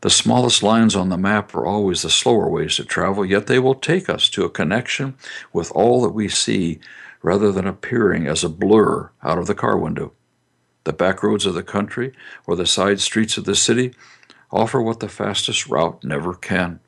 The 0.00 0.10
smallest 0.10 0.62
lines 0.62 0.94
on 0.94 1.08
the 1.08 1.18
map 1.18 1.54
are 1.54 1.66
always 1.66 2.02
the 2.02 2.10
slower 2.10 2.48
ways 2.48 2.76
to 2.76 2.84
travel, 2.84 3.24
yet 3.24 3.48
they 3.48 3.58
will 3.58 3.74
take 3.74 4.08
us 4.08 4.28
to 4.30 4.44
a 4.44 4.50
connection 4.50 5.16
with 5.52 5.72
all 5.72 6.02
that 6.02 6.10
we 6.10 6.28
see 6.28 6.78
rather 7.20 7.50
than 7.50 7.66
appearing 7.66 8.28
as 8.28 8.44
a 8.44 8.48
blur 8.48 9.10
out 9.24 9.38
of 9.38 9.46
the 9.46 9.54
car 9.54 9.76
window. 9.76 10.12
The 10.84 10.92
back 10.92 11.22
roads 11.22 11.46
of 11.46 11.54
the 11.54 11.64
country 11.64 12.12
or 12.46 12.54
the 12.54 12.66
side 12.66 13.00
streets 13.00 13.36
of 13.36 13.44
the 13.44 13.56
city 13.56 13.92
offer 14.50 14.80
what 14.80 15.00
the 15.00 15.08
fastest 15.08 15.68
route 15.68 16.02
never 16.02 16.34
can. 16.34 16.80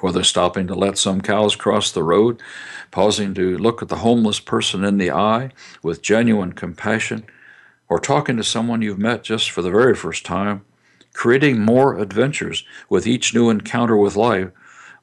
Whether 0.00 0.22
stopping 0.22 0.66
to 0.68 0.74
let 0.74 0.98
some 0.98 1.20
cows 1.20 1.56
cross 1.56 1.90
the 1.90 2.02
road, 2.02 2.40
pausing 2.90 3.34
to 3.34 3.58
look 3.58 3.82
at 3.82 3.88
the 3.88 3.96
homeless 3.96 4.40
person 4.40 4.84
in 4.84 4.98
the 4.98 5.10
eye 5.10 5.50
with 5.82 6.02
genuine 6.02 6.52
compassion, 6.52 7.24
or 7.88 7.98
talking 7.98 8.36
to 8.36 8.44
someone 8.44 8.82
you've 8.82 8.98
met 8.98 9.24
just 9.24 9.50
for 9.50 9.62
the 9.62 9.70
very 9.70 9.94
first 9.94 10.24
time, 10.24 10.64
creating 11.12 11.60
more 11.60 11.98
adventures 11.98 12.64
with 12.88 13.06
each 13.06 13.34
new 13.34 13.50
encounter 13.50 13.96
with 13.96 14.16
life, 14.16 14.50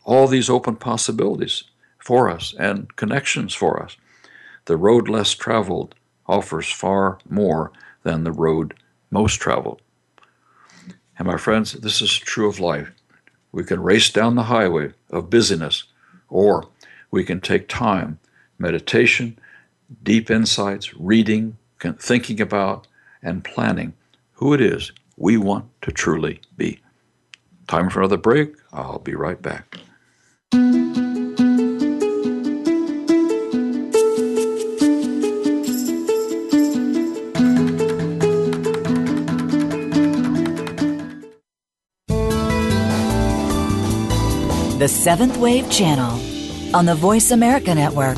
all 0.06 0.26
these 0.28 0.50
open 0.50 0.78
possibilities 0.78 1.66
for 1.98 2.30
us 2.30 2.56
and 2.58 2.96
connections 2.96 3.54
for 3.54 3.84
us. 3.84 3.98
The 4.66 4.78
road 4.78 5.10
less 5.10 5.34
traveled 5.34 5.96
offers 6.26 6.72
far 6.72 7.20
more 7.30 7.72
than 8.04 8.24
the 8.24 8.32
road 8.32 8.74
most 9.12 9.36
traveled. 9.36 9.82
And 11.18 11.28
my 11.28 11.38
friends, 11.38 11.74
this 11.74 12.02
is 12.02 12.16
true 12.16 12.48
of 12.48 12.60
life. 12.60 12.92
We 13.52 13.64
can 13.64 13.82
race 13.82 14.10
down 14.12 14.36
the 14.36 14.44
highway 14.44 14.94
of 15.10 15.30
busyness, 15.30 15.86
or 16.30 16.68
we 17.10 17.24
can 17.24 17.42
take 17.42 17.68
time, 17.68 18.20
meditation, 18.60 19.40
deep 20.04 20.30
insights, 20.30 20.94
reading, 20.96 21.58
thinking 21.80 22.42
about, 22.42 22.88
and 23.24 23.44
planning 23.44 23.94
who 24.34 24.54
it 24.54 24.62
is 24.62 24.92
we 25.16 25.38
want 25.38 25.66
to 25.82 25.92
truly 25.92 26.40
be. 26.56 26.80
Time 27.68 27.90
for 27.90 28.00
another 28.00 28.18
break. 28.18 28.56
I'll 28.72 29.00
be 29.00 29.16
right 29.16 29.42
back. 29.42 29.80
The 44.88 44.94
Seventh 44.94 45.36
Wave 45.36 45.70
Channel 45.70 46.14
on 46.74 46.86
the 46.86 46.96
Voice 46.96 47.32
America 47.32 47.76
Network. 47.76 48.18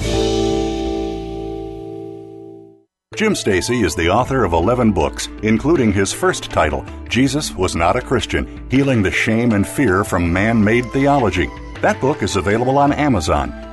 Jim 3.15 3.33
Stacy 3.33 3.81
is 3.81 3.95
the 3.95 4.11
author 4.11 4.43
of 4.43 4.53
11 4.53 4.91
books, 4.91 5.29
including 5.41 5.91
his 5.91 6.13
first 6.13 6.51
title, 6.51 6.85
Jesus 7.09 7.55
Was 7.55 7.75
Not 7.75 7.95
a 7.95 8.01
Christian 8.01 8.69
Healing 8.69 9.01
the 9.01 9.09
Shame 9.09 9.53
and 9.53 9.67
Fear 9.67 10.03
from 10.03 10.31
Man 10.31 10.63
Made 10.63 10.85
Theology. 10.91 11.49
That 11.81 11.99
book 11.99 12.21
is 12.21 12.35
available 12.35 12.77
on 12.77 12.93
Amazon. 12.93 13.49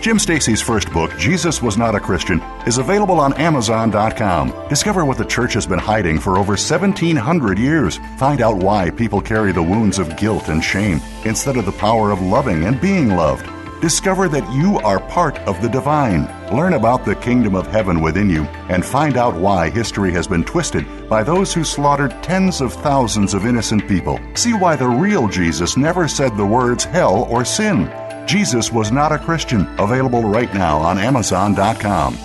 Jim 0.00 0.18
Stacy's 0.18 0.62
first 0.62 0.92
book, 0.92 1.16
Jesus 1.18 1.60
Was 1.60 1.76
Not 1.76 1.96
a 1.96 2.00
Christian, 2.00 2.40
is 2.66 2.78
available 2.78 3.18
on 3.18 3.32
Amazon.com. 3.34 4.68
Discover 4.68 5.04
what 5.04 5.18
the 5.18 5.24
church 5.24 5.54
has 5.54 5.66
been 5.66 5.78
hiding 5.78 6.20
for 6.20 6.38
over 6.38 6.52
1,700 6.52 7.58
years. 7.58 7.98
Find 8.16 8.40
out 8.40 8.58
why 8.58 8.90
people 8.90 9.20
carry 9.20 9.50
the 9.50 9.62
wounds 9.62 9.98
of 9.98 10.16
guilt 10.16 10.48
and 10.48 10.62
shame 10.62 11.00
instead 11.24 11.56
of 11.56 11.66
the 11.66 11.72
power 11.72 12.12
of 12.12 12.22
loving 12.22 12.64
and 12.64 12.80
being 12.80 13.16
loved. 13.16 13.50
Discover 13.80 14.28
that 14.30 14.52
you 14.52 14.78
are 14.78 15.00
part 15.00 15.38
of 15.40 15.60
the 15.62 15.68
divine. 15.68 16.26
Learn 16.56 16.74
about 16.74 17.04
the 17.04 17.14
kingdom 17.16 17.54
of 17.54 17.66
heaven 17.66 18.00
within 18.00 18.30
you 18.30 18.44
and 18.68 18.84
find 18.84 19.16
out 19.16 19.34
why 19.34 19.68
history 19.68 20.12
has 20.12 20.26
been 20.28 20.44
twisted 20.44 21.08
by 21.08 21.22
those 21.24 21.52
who 21.52 21.64
slaughtered 21.64 22.10
tens 22.22 22.60
of 22.60 22.72
thousands 22.72 23.34
of 23.34 23.46
innocent 23.46 23.86
people. 23.88 24.20
See 24.34 24.52
why 24.52 24.76
the 24.76 24.88
real 24.88 25.28
Jesus 25.28 25.76
never 25.76 26.08
said 26.08 26.36
the 26.36 26.46
words 26.46 26.84
hell 26.84 27.26
or 27.30 27.44
sin. 27.44 27.88
Jesus 28.28 28.70
Was 28.70 28.92
Not 28.92 29.10
a 29.10 29.18
Christian, 29.18 29.66
available 29.78 30.22
right 30.22 30.52
now 30.52 30.76
on 30.76 30.98
Amazon.com. 30.98 32.18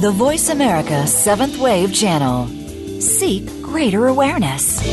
The 0.00 0.10
Voice 0.12 0.48
America 0.48 1.06
Seventh 1.06 1.58
Wave 1.58 1.94
Channel. 1.94 2.48
Seek 3.00 3.46
greater 3.62 4.08
awareness. 4.08 4.84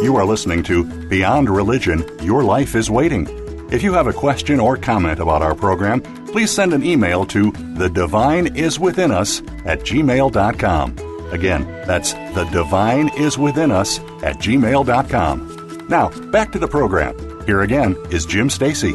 You 0.00 0.16
are 0.16 0.24
listening 0.24 0.62
to 0.62 0.84
Beyond 1.08 1.50
Religion 1.50 2.04
Your 2.22 2.44
Life 2.44 2.76
is 2.76 2.88
Waiting. 2.88 3.26
If 3.72 3.82
you 3.82 3.92
have 3.94 4.06
a 4.06 4.12
question 4.12 4.60
or 4.60 4.76
comment 4.76 5.18
about 5.18 5.42
our 5.42 5.54
program, 5.56 6.02
please 6.30 6.50
send 6.50 6.72
an 6.72 6.84
email 6.84 7.24
to 7.26 7.50
the 7.74 7.88
divine 7.88 8.56
is 8.56 8.78
within 8.78 9.10
us 9.10 9.40
at 9.64 9.80
gmail.com. 9.80 10.96
Again, 11.32 11.64
that's 11.86 12.12
the 12.12 12.48
divine 12.52 13.08
is 13.16 13.38
within 13.38 13.70
us 13.70 13.98
at 14.22 14.36
gmail.com. 14.36 15.86
Now, 15.88 16.08
back 16.30 16.52
to 16.52 16.58
the 16.58 16.68
program. 16.68 17.16
Here 17.46 17.62
again 17.62 17.96
is 18.10 18.26
Jim 18.26 18.50
Stacy. 18.50 18.92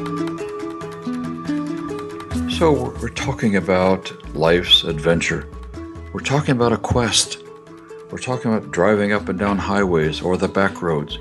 So, 2.57 2.93
we're 3.01 3.09
talking 3.09 3.57
about 3.57 4.13
life's 4.33 4.83
adventure. 4.83 5.47
We're 6.13 6.21
talking 6.21 6.55
about 6.55 6.71
a 6.71 6.77
quest. 6.77 7.39
We're 8.11 8.17
talking 8.17 8.53
about 8.53 8.71
driving 8.71 9.11
up 9.11 9.27
and 9.27 9.37
down 9.37 9.57
highways 9.57 10.21
or 10.21 10.37
the 10.37 10.47
back 10.47 10.81
roads. 10.81 11.19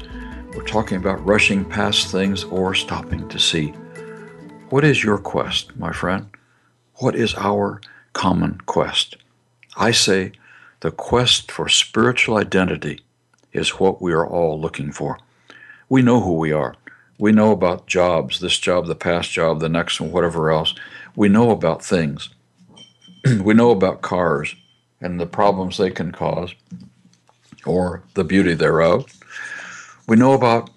We're 0.55 0.63
talking 0.63 0.97
about 0.97 1.25
rushing 1.27 1.65
past 1.65 2.13
things 2.13 2.45
or 2.45 2.75
stopping 2.75 3.29
to 3.31 3.39
see. 3.41 3.75
What 4.75 4.83
is 4.83 5.05
your 5.05 5.19
quest, 5.19 5.77
my 5.77 5.93
friend? 5.93 6.31
What 6.95 7.15
is 7.15 7.37
our 7.37 7.81
common 8.13 8.61
quest? 8.67 9.17
I 9.77 9.93
say 9.93 10.33
the 10.81 10.91
quest 10.91 11.53
for 11.53 11.69
spiritual 11.69 12.39
identity 12.39 13.03
is 13.53 13.79
what 13.79 14.03
we 14.03 14.13
are 14.13 14.27
all 14.27 14.61
looking 14.61 14.91
for. 14.91 15.21
We 15.89 16.03
know 16.03 16.21
who 16.23 16.33
we 16.33 16.51
are. 16.51 16.75
We 17.21 17.31
know 17.31 17.53
about 17.53 17.87
jobs, 17.87 18.41
this 18.41 18.59
job, 18.59 18.87
the 18.87 18.97
past 18.97 19.31
job, 19.31 19.61
the 19.61 19.69
next 19.69 20.01
one, 20.01 20.11
whatever 20.11 20.51
else. 20.51 20.75
We 21.15 21.29
know 21.29 21.53
about 21.53 21.85
things. 21.85 22.31
we 23.45 23.55
know 23.55 23.71
about 23.71 24.03
cars 24.03 24.57
and 25.01 25.21
the 25.21 25.27
problems 25.27 25.79
they 25.79 25.93
can 25.93 26.11
cause 26.11 26.53
or 27.65 28.03
the 28.15 28.25
beauty 28.25 28.55
thereof. 28.55 29.07
We 30.09 30.17
know 30.17 30.33
about 30.33 30.69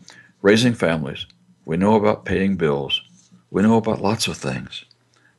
raising 0.44 0.76
families. 0.76 1.26
We 1.66 1.78
know 1.78 1.96
about 1.96 2.26
paying 2.26 2.58
bills. 2.58 3.02
We 3.50 3.62
know 3.62 3.78
about 3.78 4.02
lots 4.02 4.28
of 4.28 4.38
things. 4.38 4.86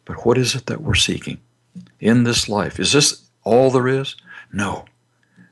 But 0.05 0.25
what 0.25 0.39
is 0.39 0.55
it 0.55 0.67
that 0.67 0.81
we're 0.81 0.95
seeking 0.95 1.39
in 2.01 2.25
this 2.25 2.49
life? 2.49 2.81
Is 2.81 2.93
this 2.93 3.29
all 3.45 3.71
there 3.71 3.89
is? 3.89 4.17
No, 4.53 4.87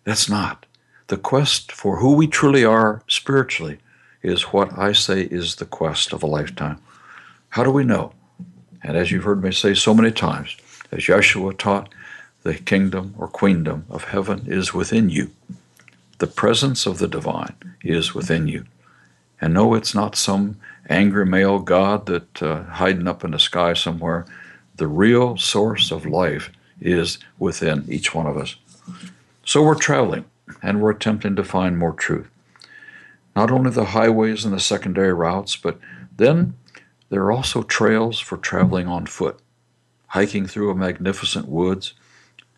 that's 0.05 0.29
not. 0.29 0.67
The 1.09 1.19
quest 1.19 1.71
for 1.71 1.99
who 1.99 2.15
we 2.15 2.27
truly 2.27 2.65
are 2.65 3.03
spiritually 3.07 3.79
is 4.23 4.53
what 4.53 4.77
I 4.77 4.93
say 4.93 5.23
is 5.23 5.57
the 5.57 5.67
quest 5.67 6.13
of 6.13 6.23
a 6.23 6.27
lifetime. 6.27 6.81
How 7.51 7.63
do 7.63 7.71
we 7.71 7.85
know? 7.85 8.13
And 8.83 8.97
as 8.97 9.11
you've 9.11 9.25
heard 9.25 9.43
me 9.43 9.53
say 9.53 9.75
so 9.75 9.95
many 9.95 10.11
times, 10.11 10.57
as 10.91 11.05
Yeshua 11.05 11.57
taught, 11.57 11.93
the 12.43 12.55
kingdom 12.55 13.15
or 13.19 13.29
queendom 13.29 13.85
of 13.91 14.05
heaven 14.05 14.45
is 14.47 14.73
within 14.73 15.11
you. 15.11 15.31
The 16.19 16.27
presence 16.27 16.87
of 16.87 16.99
the 16.99 17.09
divine 17.09 17.57
is 17.83 18.15
within 18.15 18.49
you. 18.49 18.65
And 19.41 19.53
no, 19.53 19.75
it's 19.75 19.95
not 19.95 20.17
some 20.17 20.57
angry 20.89 21.27
male 21.27 21.59
god 21.59 22.07
that 22.07 22.43
uh, 22.43 22.63
hiding 22.65 23.09
up 23.09 23.25
in 23.25 23.33
the 23.33 23.39
sky 23.39 23.75
somewhere. 23.75 24.27
The 24.77 24.87
real 24.87 25.37
source 25.37 25.91
of 25.91 26.07
life 26.07 26.51
is 26.81 27.19
within 27.39 27.85
each 27.89 28.15
one 28.15 28.27
of 28.27 28.37
us. 28.37 28.57
So 29.45 29.63
we're 29.63 29.75
traveling 29.75 30.27
and 30.63 30.81
we're 30.81 30.91
attempting 30.91 31.37
to 31.37 31.45
find 31.45 31.79
more 31.79 31.93
truth. 31.93 32.29
Not 33.35 33.51
only 33.51 33.71
the 33.71 33.87
highways 33.87 34.45
and 34.45 34.55
the 34.55 34.61
secondary 34.61 35.13
routes, 35.13 35.57
but 35.57 35.79
then 36.17 36.55
there 37.09 37.23
are 37.23 37.33
also 37.33 37.63
trails 37.63 38.19
for 38.19 38.37
traveling 38.37 38.89
on 38.89 39.07
foot, 39.07 39.39
hiking 40.09 40.47
through 40.47 40.71
a 40.71 40.75
magnificent 40.75 41.47
woods, 41.49 41.95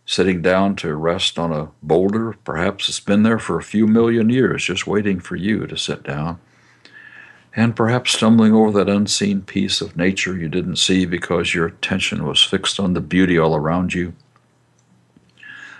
sitting 0.07 0.41
down 0.41 0.75
to 0.77 0.95
rest 0.95 1.39
on 1.39 1.53
a 1.53 1.69
boulder. 1.83 2.35
Perhaps 2.45 2.89
it's 2.89 3.01
been 3.01 3.25
there 3.25 3.39
for 3.39 3.59
a 3.59 3.63
few 3.63 3.87
million 3.87 4.31
years, 4.31 4.65
just 4.65 4.87
waiting 4.87 5.21
for 5.21 5.37
you 5.37 5.67
to 5.67 5.77
sit 5.77 6.03
down. 6.03 6.41
And 7.59 7.75
perhaps 7.75 8.13
stumbling 8.13 8.55
over 8.55 8.71
that 8.71 8.89
unseen 8.89 9.43
piece 9.43 9.81
of 9.81 9.97
nature 9.97 10.37
you 10.37 10.49
didn't 10.49 10.77
see 10.77 11.05
because 11.07 11.55
your 11.55 11.67
attention 11.67 12.25
was 12.25 12.41
fixed 12.41 12.79
on 12.79 12.95
the 12.95 13.01
beauty 13.01 13.37
all 13.37 13.57
around 13.57 13.95
you. 13.95 14.13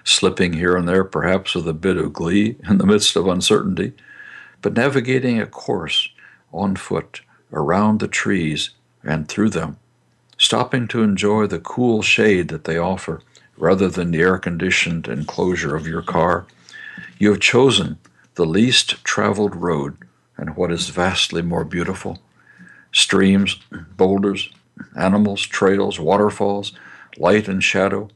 Slipping 0.03 0.55
here 0.55 0.77
and 0.77 0.89
there, 0.89 1.05
perhaps 1.05 1.55
with 1.55 1.69
a 1.69 1.73
bit 1.73 1.97
of 1.97 2.13
glee 2.13 2.57
in 2.69 2.79
the 2.79 2.87
midst 2.87 3.15
of 3.15 3.29
uncertainty, 3.29 3.93
but 4.61 4.75
navigating 4.75 5.41
a 5.41 5.47
course 5.47 6.09
on 6.53 6.75
foot 6.75 7.21
around 7.53 8.01
the 8.01 8.09
trees 8.09 8.71
and 9.05 9.29
through 9.29 9.51
them, 9.51 9.77
stopping 10.37 10.89
to 10.89 11.05
enjoy 11.05 11.47
the 11.47 11.61
cool 11.61 12.03
shade 12.03 12.49
that 12.49 12.65
they 12.65 12.77
offer 12.77 13.23
rather 13.57 13.89
than 13.89 14.11
the 14.11 14.21
air 14.21 14.37
conditioned 14.37 15.07
enclosure 15.07 15.77
of 15.77 15.87
your 15.87 16.03
car. 16.03 16.45
You 17.21 17.31
have 17.31 17.41
chosen 17.41 17.99
the 18.35 18.47
least 18.47 19.05
traveled 19.05 19.55
road 19.55 19.97
and 20.39 20.57
what 20.57 20.73
is 20.73 20.89
vastly 20.89 21.43
more 21.43 21.65
beautiful. 21.65 22.19
Streams, 22.93 23.61
boulders, 23.97 24.51
animals, 24.97 25.43
trails, 25.43 25.99
waterfalls, 26.01 26.73
light 27.19 27.49
and 27.49 27.63
shadow 27.63 28.09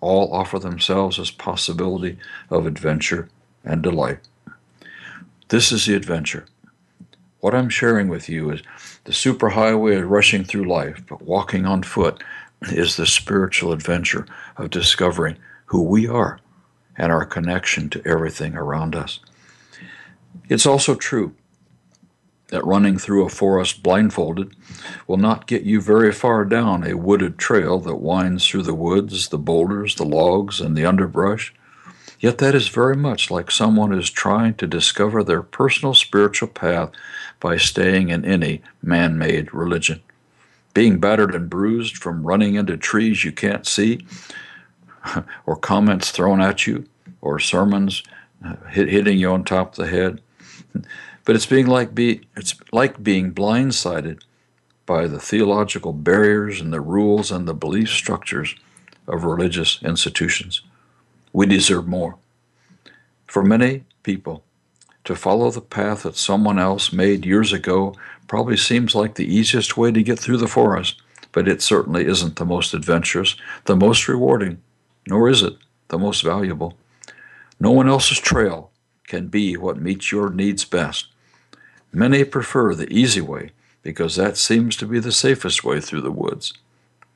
all 0.00 0.32
offer 0.32 0.58
themselves 0.58 1.18
as 1.18 1.30
possibility 1.30 2.18
of 2.50 2.66
adventure 2.66 3.28
and 3.64 3.82
delight. 3.82 4.18
This 5.48 5.72
is 5.72 5.86
the 5.86 5.94
adventure. 5.94 6.44
What 7.40 7.54
I'm 7.54 7.70
sharing 7.70 8.08
with 8.08 8.28
you 8.28 8.50
is 8.50 8.62
the 9.04 9.12
superhighway 9.12 9.98
is 9.98 10.04
rushing 10.04 10.44
through 10.44 10.68
life, 10.68 11.02
but 11.08 11.22
walking 11.22 11.64
on 11.64 11.82
foot 11.82 12.22
is 12.62 12.96
the 12.96 13.06
spiritual 13.06 13.72
adventure 13.72 14.26
of 14.58 14.70
discovering 14.70 15.38
who 15.66 15.82
we 15.82 16.06
are 16.06 16.38
and 16.96 17.10
our 17.10 17.24
connection 17.24 17.88
to 17.88 18.06
everything 18.06 18.54
around 18.54 18.94
us. 18.94 19.20
It's 20.50 20.66
also 20.66 20.94
true 20.94 21.34
that 22.50 22.64
running 22.64 22.98
through 22.98 23.24
a 23.24 23.30
forest 23.30 23.82
blindfolded 23.82 24.54
will 25.06 25.16
not 25.16 25.46
get 25.46 25.62
you 25.62 25.80
very 25.80 26.12
far 26.12 26.44
down 26.44 26.84
a 26.84 26.96
wooded 26.96 27.38
trail 27.38 27.78
that 27.80 27.96
winds 27.96 28.46
through 28.46 28.62
the 28.62 28.74
woods, 28.74 29.28
the 29.28 29.38
boulders, 29.38 29.96
the 29.96 30.04
logs, 30.04 30.60
and 30.60 30.76
the 30.76 30.86
underbrush. 30.86 31.54
Yet 32.18 32.38
that 32.38 32.54
is 32.54 32.68
very 32.68 32.96
much 32.96 33.30
like 33.30 33.50
someone 33.50 33.92
is 33.92 34.10
trying 34.10 34.54
to 34.54 34.66
discover 34.66 35.24
their 35.24 35.42
personal 35.42 35.94
spiritual 35.94 36.48
path 36.48 36.90
by 37.40 37.56
staying 37.56 38.10
in 38.10 38.24
any 38.24 38.62
man 38.82 39.16
made 39.16 39.54
religion 39.54 40.02
being 40.74 40.98
battered 40.98 41.34
and 41.34 41.50
bruised 41.50 41.96
from 41.96 42.26
running 42.26 42.54
into 42.54 42.76
trees 42.76 43.24
you 43.24 43.32
can't 43.32 43.66
see, 43.66 44.06
or 45.46 45.56
comments 45.56 46.10
thrown 46.10 46.40
at 46.40 46.66
you, 46.66 46.86
or 47.20 47.38
sermons 47.38 48.02
uh, 48.44 48.56
hitting 48.68 49.18
you 49.18 49.30
on 49.30 49.44
top 49.44 49.72
of 49.72 49.76
the 49.76 49.90
head. 49.90 50.20
But 51.30 51.36
it's 51.36 51.46
being 51.46 51.68
like 51.68 51.94
be 51.94 52.22
it's 52.36 52.56
like 52.72 53.04
being 53.04 53.32
blindsided 53.32 54.18
by 54.84 55.06
the 55.06 55.20
theological 55.20 55.92
barriers 55.92 56.60
and 56.60 56.72
the 56.72 56.80
rules 56.80 57.30
and 57.30 57.46
the 57.46 57.54
belief 57.54 57.88
structures 57.88 58.56
of 59.06 59.22
religious 59.22 59.80
institutions. 59.80 60.62
We 61.32 61.46
deserve 61.46 61.86
more. 61.86 62.16
For 63.28 63.44
many 63.44 63.84
people, 64.02 64.42
to 65.04 65.14
follow 65.14 65.52
the 65.52 65.60
path 65.60 66.02
that 66.02 66.16
someone 66.16 66.58
else 66.58 66.92
made 66.92 67.24
years 67.24 67.52
ago 67.52 67.94
probably 68.26 68.56
seems 68.56 68.96
like 68.96 69.14
the 69.14 69.32
easiest 69.32 69.76
way 69.76 69.92
to 69.92 70.02
get 70.02 70.18
through 70.18 70.38
the 70.38 70.48
forest, 70.48 71.00
but 71.30 71.46
it 71.46 71.62
certainly 71.62 72.06
isn't 72.06 72.34
the 72.34 72.44
most 72.44 72.74
adventurous, 72.74 73.36
the 73.66 73.76
most 73.76 74.08
rewarding, 74.08 74.60
nor 75.06 75.28
is 75.28 75.44
it 75.44 75.56
the 75.90 75.98
most 75.98 76.24
valuable. 76.24 76.76
No 77.60 77.70
one 77.70 77.88
else's 77.88 78.18
trail 78.18 78.72
can 79.04 79.28
be 79.28 79.56
what 79.56 79.80
meets 79.80 80.10
your 80.10 80.30
needs 80.30 80.64
best. 80.64 81.06
Many 81.92 82.24
prefer 82.24 82.74
the 82.74 82.92
easy 82.92 83.20
way 83.20 83.50
because 83.82 84.16
that 84.16 84.36
seems 84.36 84.76
to 84.76 84.86
be 84.86 85.00
the 85.00 85.12
safest 85.12 85.64
way 85.64 85.80
through 85.80 86.02
the 86.02 86.10
woods. 86.10 86.52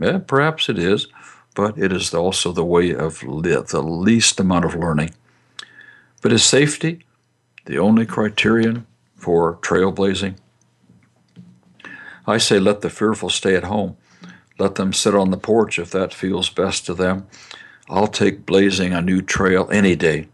Yeah, 0.01 0.19
perhaps 0.19 0.69
it 0.69 0.79
is, 0.79 1.07
but 1.55 1.79
it 1.79 1.93
is 1.93 2.13
also 2.13 2.53
the 2.53 2.65
way 2.65 2.95
of 2.95 3.21
the 3.21 3.83
least 3.83 4.41
amount 4.41 4.65
of 4.65 4.75
learning. 4.75 5.15
But 6.23 6.33
is 6.33 6.45
safety 6.45 7.05
the 7.67 7.79
only 7.79 8.07
criterion 8.07 8.87
for 9.17 9.57
trailblazing? 9.57 10.37
I 12.27 12.39
say 12.39 12.59
let 12.59 12.81
the 12.81 12.91
fearful 12.91 13.31
stay 13.31 13.55
at 13.55 13.65
home. 13.65 13.97
Let 14.59 14.77
them 14.77 14.93
sit 14.93 15.15
on 15.15 15.31
the 15.31 15.37
porch 15.37 15.79
if 15.79 15.91
that 15.91 16.15
feels 16.15 16.49
best 16.49 16.87
to 16.87 16.95
them. 16.95 17.27
I'll 17.89 18.07
take 18.07 18.47
blazing 18.47 18.93
a 18.93 19.03
new 19.03 19.21
trail 19.21 19.69
any 19.71 19.95
day. 19.95 20.29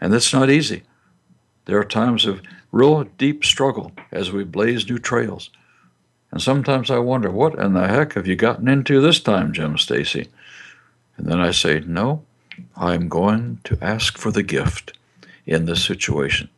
And 0.00 0.12
that's 0.12 0.32
not 0.32 0.48
easy. 0.50 0.84
There 1.64 1.78
are 1.78 1.84
times 1.84 2.24
of 2.24 2.40
real 2.72 3.04
deep 3.04 3.44
struggle 3.44 3.92
as 4.12 4.30
we 4.30 4.44
blaze 4.44 4.88
new 4.88 4.98
trails. 4.98 5.50
And 6.30 6.40
sometimes 6.40 6.90
I 6.90 6.98
wonder, 6.98 7.30
what 7.30 7.58
in 7.58 7.74
the 7.74 7.88
heck 7.88 8.14
have 8.14 8.26
you 8.26 8.36
gotten 8.36 8.68
into 8.68 9.00
this 9.00 9.20
time, 9.20 9.52
Jim 9.52 9.76
Stacy? 9.76 10.28
And 11.16 11.26
then 11.26 11.40
I 11.40 11.50
say, 11.50 11.80
no, 11.80 12.24
I'm 12.76 13.08
going 13.08 13.60
to 13.64 13.78
ask 13.80 14.16
for 14.16 14.30
the 14.30 14.42
gift 14.42 14.96
in 15.46 15.66
this 15.66 15.84
situation. 15.84 16.48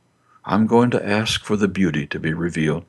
I'm 0.45 0.67
going 0.67 0.91
to 0.91 1.09
ask 1.09 1.45
for 1.45 1.57
the 1.57 1.69
beauty 1.69 2.07
to 2.09 2.19
be 2.19 2.35
revealed. 2.35 2.85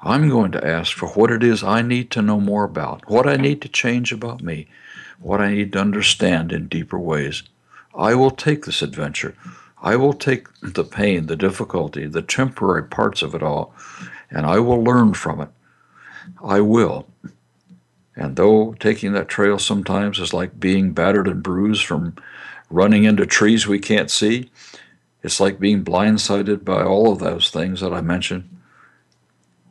I'm 0.00 0.28
going 0.28 0.52
to 0.52 0.66
ask 0.66 0.96
for 0.96 1.08
what 1.10 1.30
it 1.30 1.42
is 1.42 1.62
I 1.62 1.82
need 1.82 2.10
to 2.12 2.22
know 2.22 2.40
more 2.40 2.64
about, 2.64 3.08
what 3.08 3.26
I 3.26 3.36
need 3.36 3.62
to 3.62 3.68
change 3.68 4.12
about 4.12 4.42
me, 4.42 4.68
what 5.20 5.40
I 5.40 5.54
need 5.54 5.72
to 5.72 5.80
understand 5.80 6.52
in 6.52 6.68
deeper 6.68 6.98
ways. 6.98 7.42
I 7.94 8.14
will 8.14 8.30
take 8.30 8.64
this 8.64 8.82
adventure. 8.82 9.34
I 9.82 9.96
will 9.96 10.14
take 10.14 10.46
the 10.62 10.84
pain, 10.84 11.26
the 11.26 11.36
difficulty, 11.36 12.06
the 12.06 12.22
temporary 12.22 12.84
parts 12.84 13.20
of 13.20 13.34
it 13.34 13.42
all, 13.42 13.74
and 14.30 14.46
I 14.46 14.58
will 14.60 14.82
learn 14.82 15.12
from 15.14 15.40
it. 15.40 15.48
I 16.42 16.60
will. 16.60 17.06
And 18.16 18.36
though 18.36 18.74
taking 18.78 19.12
that 19.12 19.28
trail 19.28 19.58
sometimes 19.58 20.18
is 20.18 20.32
like 20.32 20.60
being 20.60 20.92
battered 20.92 21.26
and 21.28 21.42
bruised 21.42 21.84
from 21.84 22.16
running 22.70 23.04
into 23.04 23.26
trees 23.26 23.66
we 23.66 23.78
can't 23.78 24.10
see, 24.10 24.50
it's 25.22 25.40
like 25.40 25.58
being 25.58 25.84
blindsided 25.84 26.64
by 26.64 26.82
all 26.82 27.12
of 27.12 27.18
those 27.18 27.50
things 27.50 27.80
that 27.80 27.92
I 27.92 28.00
mentioned 28.00 28.48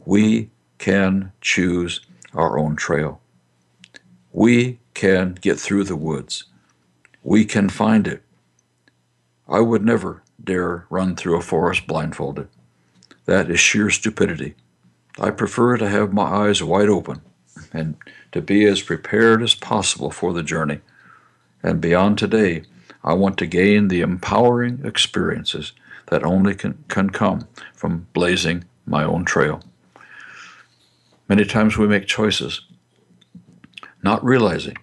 we 0.06 0.50
can 0.78 1.32
choose 1.42 2.02
our 2.34 2.58
own 2.58 2.76
trail. 2.76 3.22
We 4.32 4.80
can 4.94 5.36
get 5.40 5.60
through 5.60 5.86
the 5.86 5.96
woods. 5.96 6.46
We 7.24 7.46
can 7.46 7.70
find 7.70 8.08
it. 8.08 8.24
I 9.52 9.60
would 9.60 9.84
never 9.84 10.24
dare 10.42 10.86
run 10.90 11.16
through 11.16 11.38
a 11.38 11.42
forest 11.42 11.86
blindfolded. 11.86 12.48
That 13.26 13.52
is 13.52 13.60
sheer 13.60 13.90
stupidity. 13.90 14.56
I 15.20 15.32
prefer 15.32 15.78
to 15.78 15.90
have 15.90 16.14
my 16.14 16.24
eyes 16.24 16.64
wide 16.64 16.88
open 16.88 17.22
and 17.74 17.98
to 18.32 18.42
be 18.42 18.66
as 18.66 18.82
prepared 18.82 19.44
as 19.44 19.54
possible 19.54 20.10
for 20.10 20.32
the 20.32 20.42
journey. 20.42 20.80
And 21.62 21.82
beyond 21.82 22.18
today, 22.18 22.64
I 23.04 23.14
want 23.14 23.38
to 23.40 23.46
gain 23.46 23.90
the 23.90 24.00
empowering 24.00 24.86
experiences 24.86 25.74
that 26.08 26.24
only 26.24 26.56
can, 26.56 26.84
can 26.88 27.10
come 27.10 27.48
from 27.74 28.08
blazing 28.14 28.64
my 28.86 29.04
own 29.04 29.26
trail. 29.26 29.62
Many 31.28 31.44
times 31.46 31.78
we 31.78 31.88
make 31.88 32.08
choices, 32.08 32.62
not 34.02 34.24
realizing 34.24 34.78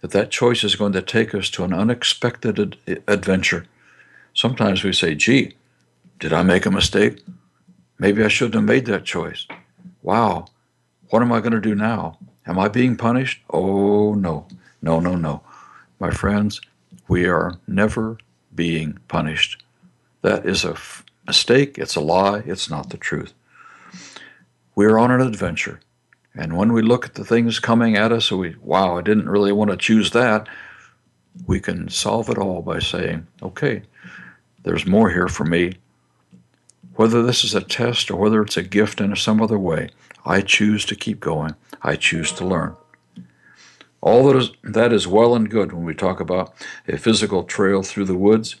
that 0.00 0.12
that 0.12 0.30
choice 0.30 0.64
is 0.64 0.76
going 0.76 0.92
to 0.92 1.02
take 1.02 1.34
us 1.34 1.50
to 1.50 1.64
an 1.64 1.72
unexpected 1.72 2.76
ad- 2.86 3.02
adventure. 3.06 3.66
Sometimes 4.34 4.82
we 4.82 4.92
say, 4.92 5.14
gee, 5.14 5.56
did 6.18 6.32
I 6.32 6.42
make 6.42 6.66
a 6.66 6.70
mistake? 6.70 7.22
Maybe 7.98 8.24
I 8.24 8.28
shouldn't 8.28 8.54
have 8.54 8.64
made 8.64 8.86
that 8.86 9.04
choice. 9.04 9.46
Wow, 10.02 10.46
what 11.10 11.22
am 11.22 11.32
I 11.32 11.40
going 11.40 11.52
to 11.52 11.60
do 11.60 11.74
now? 11.74 12.18
Am 12.46 12.58
I 12.58 12.68
being 12.68 12.96
punished? 12.96 13.40
Oh, 13.50 14.14
no, 14.14 14.46
no, 14.82 15.00
no, 15.00 15.14
no. 15.14 15.42
My 16.00 16.10
friends, 16.10 16.60
we 17.08 17.26
are 17.26 17.58
never 17.66 18.18
being 18.54 18.98
punished. 19.08 19.62
That 20.22 20.44
is 20.44 20.64
a 20.64 20.72
f- 20.72 21.04
mistake, 21.26 21.78
it's 21.78 21.96
a 21.96 22.00
lie, 22.00 22.42
it's 22.44 22.68
not 22.68 22.90
the 22.90 22.96
truth. 22.96 23.32
We're 24.74 24.98
on 24.98 25.10
an 25.10 25.20
adventure. 25.20 25.80
And 26.34 26.56
when 26.56 26.72
we 26.72 26.82
look 26.82 27.06
at 27.06 27.14
the 27.14 27.24
things 27.24 27.60
coming 27.60 27.96
at 27.96 28.10
us, 28.10 28.32
we, 28.32 28.56
wow, 28.60 28.98
I 28.98 29.02
didn't 29.02 29.28
really 29.28 29.52
want 29.52 29.70
to 29.70 29.76
choose 29.76 30.10
that, 30.10 30.48
we 31.46 31.60
can 31.60 31.88
solve 31.88 32.28
it 32.28 32.38
all 32.38 32.62
by 32.62 32.80
saying, 32.80 33.26
okay, 33.42 33.82
there's 34.64 34.86
more 34.86 35.10
here 35.10 35.28
for 35.28 35.44
me. 35.44 35.74
Whether 36.96 37.22
this 37.22 37.44
is 37.44 37.54
a 37.54 37.60
test 37.60 38.10
or 38.10 38.16
whether 38.16 38.42
it's 38.42 38.56
a 38.56 38.62
gift 38.62 39.00
in 39.00 39.14
some 39.16 39.40
other 39.40 39.58
way, 39.58 39.90
I 40.24 40.40
choose 40.40 40.84
to 40.86 40.96
keep 40.96 41.20
going. 41.20 41.54
I 41.82 41.96
choose 41.96 42.32
to 42.32 42.46
learn. 42.46 42.76
All 44.00 44.26
that 44.26 44.36
is, 44.36 44.50
that 44.62 44.92
is 44.92 45.06
well 45.06 45.34
and 45.34 45.50
good 45.50 45.72
when 45.72 45.84
we 45.84 45.94
talk 45.94 46.20
about 46.20 46.54
a 46.88 46.98
physical 46.98 47.44
trail 47.44 47.82
through 47.82 48.04
the 48.04 48.18
woods, 48.18 48.56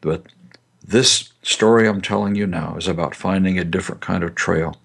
but 0.00 0.26
this 0.86 1.32
story 1.42 1.88
I'm 1.88 2.00
telling 2.00 2.34
you 2.34 2.46
now 2.46 2.76
is 2.76 2.88
about 2.88 3.14
finding 3.14 3.58
a 3.58 3.64
different 3.64 4.00
kind 4.00 4.22
of 4.24 4.34
trail. 4.34 4.76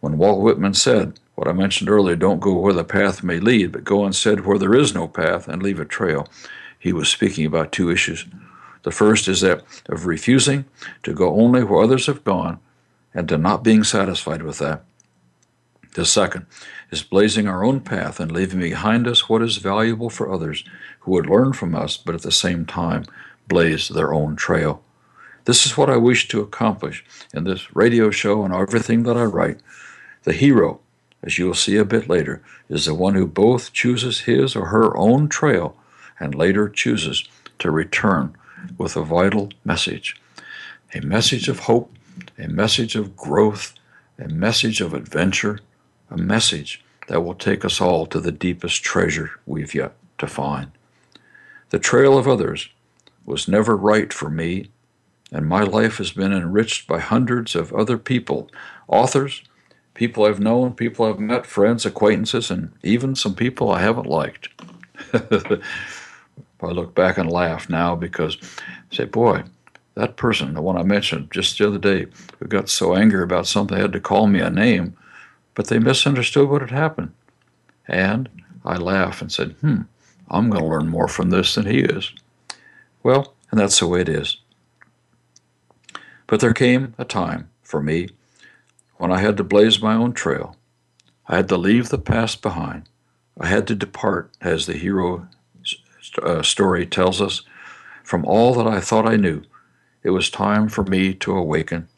When 0.00 0.18
Walt 0.18 0.40
Whitman 0.40 0.74
said, 0.74 1.18
what 1.34 1.48
I 1.48 1.52
mentioned 1.52 1.90
earlier, 1.90 2.16
don't 2.16 2.40
go 2.40 2.54
where 2.54 2.72
the 2.72 2.84
path 2.84 3.22
may 3.22 3.38
lead, 3.38 3.72
but 3.72 3.84
go 3.84 4.06
instead 4.06 4.44
where 4.44 4.58
there 4.58 4.74
is 4.74 4.94
no 4.94 5.06
path 5.06 5.46
and 5.48 5.62
leave 5.62 5.78
a 5.78 5.84
trail, 5.84 6.28
he 6.78 6.92
was 6.92 7.08
speaking 7.08 7.44
about 7.44 7.72
two 7.72 7.90
issues. 7.90 8.24
The 8.82 8.90
first 8.90 9.28
is 9.28 9.40
that 9.40 9.62
of 9.86 10.06
refusing 10.06 10.64
to 11.02 11.12
go 11.12 11.34
only 11.34 11.62
where 11.64 11.82
others 11.82 12.06
have 12.06 12.24
gone 12.24 12.60
and 13.14 13.28
to 13.28 13.38
not 13.38 13.64
being 13.64 13.84
satisfied 13.84 14.42
with 14.42 14.58
that. 14.58 14.84
The 15.94 16.04
second 16.04 16.46
is 16.90 17.02
blazing 17.02 17.48
our 17.48 17.64
own 17.64 17.80
path 17.80 18.20
and 18.20 18.30
leaving 18.30 18.60
behind 18.60 19.08
us 19.08 19.28
what 19.28 19.42
is 19.42 19.56
valuable 19.56 20.10
for 20.10 20.32
others 20.32 20.64
who 21.00 21.12
would 21.12 21.26
learn 21.26 21.52
from 21.52 21.74
us, 21.74 21.96
but 21.96 22.14
at 22.14 22.22
the 22.22 22.32
same 22.32 22.66
time 22.66 23.04
blaze 23.48 23.88
their 23.88 24.12
own 24.12 24.36
trail. 24.36 24.82
This 25.44 25.64
is 25.64 25.76
what 25.76 25.90
I 25.90 25.96
wish 25.96 26.28
to 26.28 26.40
accomplish 26.40 27.04
in 27.32 27.44
this 27.44 27.74
radio 27.74 28.10
show 28.10 28.44
and 28.44 28.52
everything 28.52 29.04
that 29.04 29.16
I 29.16 29.24
write. 29.24 29.60
The 30.24 30.34
hero, 30.34 30.80
as 31.22 31.38
you 31.38 31.46
will 31.46 31.54
see 31.54 31.76
a 31.76 31.84
bit 31.84 32.08
later, 32.08 32.42
is 32.68 32.84
the 32.84 32.94
one 32.94 33.14
who 33.14 33.26
both 33.26 33.72
chooses 33.72 34.20
his 34.20 34.54
or 34.54 34.66
her 34.66 34.96
own 34.96 35.28
trail 35.28 35.74
and 36.20 36.34
later 36.34 36.68
chooses 36.68 37.26
to 37.60 37.70
return 37.70 38.36
with 38.76 38.96
a 38.96 39.02
vital 39.02 39.50
message 39.64 40.16
a 40.94 41.00
message 41.02 41.48
of 41.48 41.60
hope, 41.60 41.94
a 42.38 42.48
message 42.48 42.96
of 42.96 43.14
growth, 43.14 43.74
a 44.18 44.26
message 44.28 44.80
of 44.80 44.94
adventure, 44.94 45.60
a 46.10 46.16
message 46.16 46.82
that 47.08 47.22
will 47.22 47.34
take 47.34 47.64
us 47.64 47.80
all 47.80 48.06
to 48.06 48.20
the 48.20 48.32
deepest 48.32 48.82
treasure 48.82 49.32
we've 49.44 49.74
yet 49.74 49.92
to 50.16 50.26
find. 50.26 50.70
The 51.70 51.78
trail 51.78 52.16
of 52.16 52.26
others 52.26 52.70
was 53.26 53.48
never 53.48 53.76
right 53.76 54.12
for 54.12 54.30
me, 54.30 54.70
and 55.30 55.46
my 55.46 55.62
life 55.62 55.98
has 55.98 56.12
been 56.12 56.32
enriched 56.32 56.88
by 56.88 57.00
hundreds 57.00 57.54
of 57.54 57.72
other 57.74 57.98
people, 57.98 58.50
authors, 58.86 59.42
people 59.92 60.24
I've 60.24 60.40
known, 60.40 60.72
people 60.72 61.04
I've 61.04 61.20
met, 61.20 61.44
friends, 61.44 61.84
acquaintances, 61.84 62.50
and 62.50 62.72
even 62.82 63.14
some 63.14 63.34
people 63.34 63.70
I 63.70 63.82
haven't 63.82 64.06
liked. 64.06 64.48
I 66.62 66.72
look 66.72 66.94
back 66.94 67.18
and 67.18 67.30
laugh 67.30 67.68
now 67.68 67.94
because 67.94 68.36
I 68.90 68.96
say, 68.96 69.04
boy, 69.04 69.44
that 69.94 70.16
person, 70.16 70.54
the 70.54 70.62
one 70.62 70.76
I 70.76 70.82
mentioned 70.82 71.30
just 71.30 71.58
the 71.58 71.66
other 71.66 71.78
day, 71.78 72.06
who 72.38 72.46
got 72.46 72.68
so 72.68 72.94
angry 72.94 73.22
about 73.22 73.46
something, 73.46 73.76
they 73.76 73.82
had 73.82 73.92
to 73.92 74.00
call 74.00 74.26
me 74.26 74.40
a 74.40 74.50
name, 74.50 74.96
but 75.54 75.66
they 75.66 75.78
misunderstood 75.78 76.48
what 76.48 76.60
had 76.60 76.70
happened. 76.70 77.12
And 77.86 78.28
I 78.64 78.76
laughed 78.76 79.22
and 79.22 79.32
said, 79.32 79.52
hmm, 79.60 79.82
I'm 80.28 80.50
going 80.50 80.62
to 80.62 80.68
learn 80.68 80.88
more 80.88 81.08
from 81.08 81.30
this 81.30 81.54
than 81.54 81.66
he 81.66 81.80
is. 81.80 82.12
Well, 83.02 83.34
and 83.50 83.58
that's 83.58 83.78
the 83.78 83.86
way 83.86 84.02
it 84.02 84.08
is. 84.08 84.38
But 86.26 86.40
there 86.40 86.52
came 86.52 86.94
a 86.98 87.04
time 87.04 87.48
for 87.62 87.82
me 87.82 88.10
when 88.98 89.10
I 89.10 89.20
had 89.20 89.36
to 89.38 89.44
blaze 89.44 89.80
my 89.80 89.94
own 89.94 90.12
trail. 90.12 90.56
I 91.26 91.36
had 91.36 91.48
to 91.48 91.56
leave 91.56 91.88
the 91.88 91.98
past 91.98 92.42
behind. 92.42 92.88
I 93.40 93.46
had 93.46 93.66
to 93.68 93.74
depart, 93.74 94.30
as 94.40 94.66
the 94.66 94.74
hero 94.74 95.28
uh, 96.22 96.42
story 96.42 96.86
tells 96.86 97.20
us, 97.20 97.42
from 98.02 98.24
all 98.24 98.54
that 98.54 98.66
I 98.66 98.80
thought 98.80 99.06
I 99.06 99.16
knew. 99.16 99.42
It 100.02 100.10
was 100.10 100.30
time 100.30 100.68
for 100.68 100.82
me 100.82 101.12
to 101.14 101.36
awaken, 101.36 101.88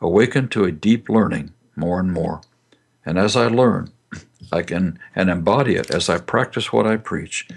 awaken 0.00 0.48
to 0.50 0.64
a 0.64 0.70
deep 0.70 1.08
learning 1.08 1.52
more 1.74 1.98
and 1.98 2.12
more. 2.12 2.42
And 3.04 3.18
as 3.18 3.34
I 3.34 3.48
learn, 3.48 3.90
I 4.52 4.62
can 4.62 4.98
and 5.16 5.28
embody 5.28 5.74
it 5.74 5.90
as 5.90 6.08
I 6.08 6.18
practice 6.18 6.72
what 6.72 6.86
I 6.86 6.96
preach, 6.96 7.48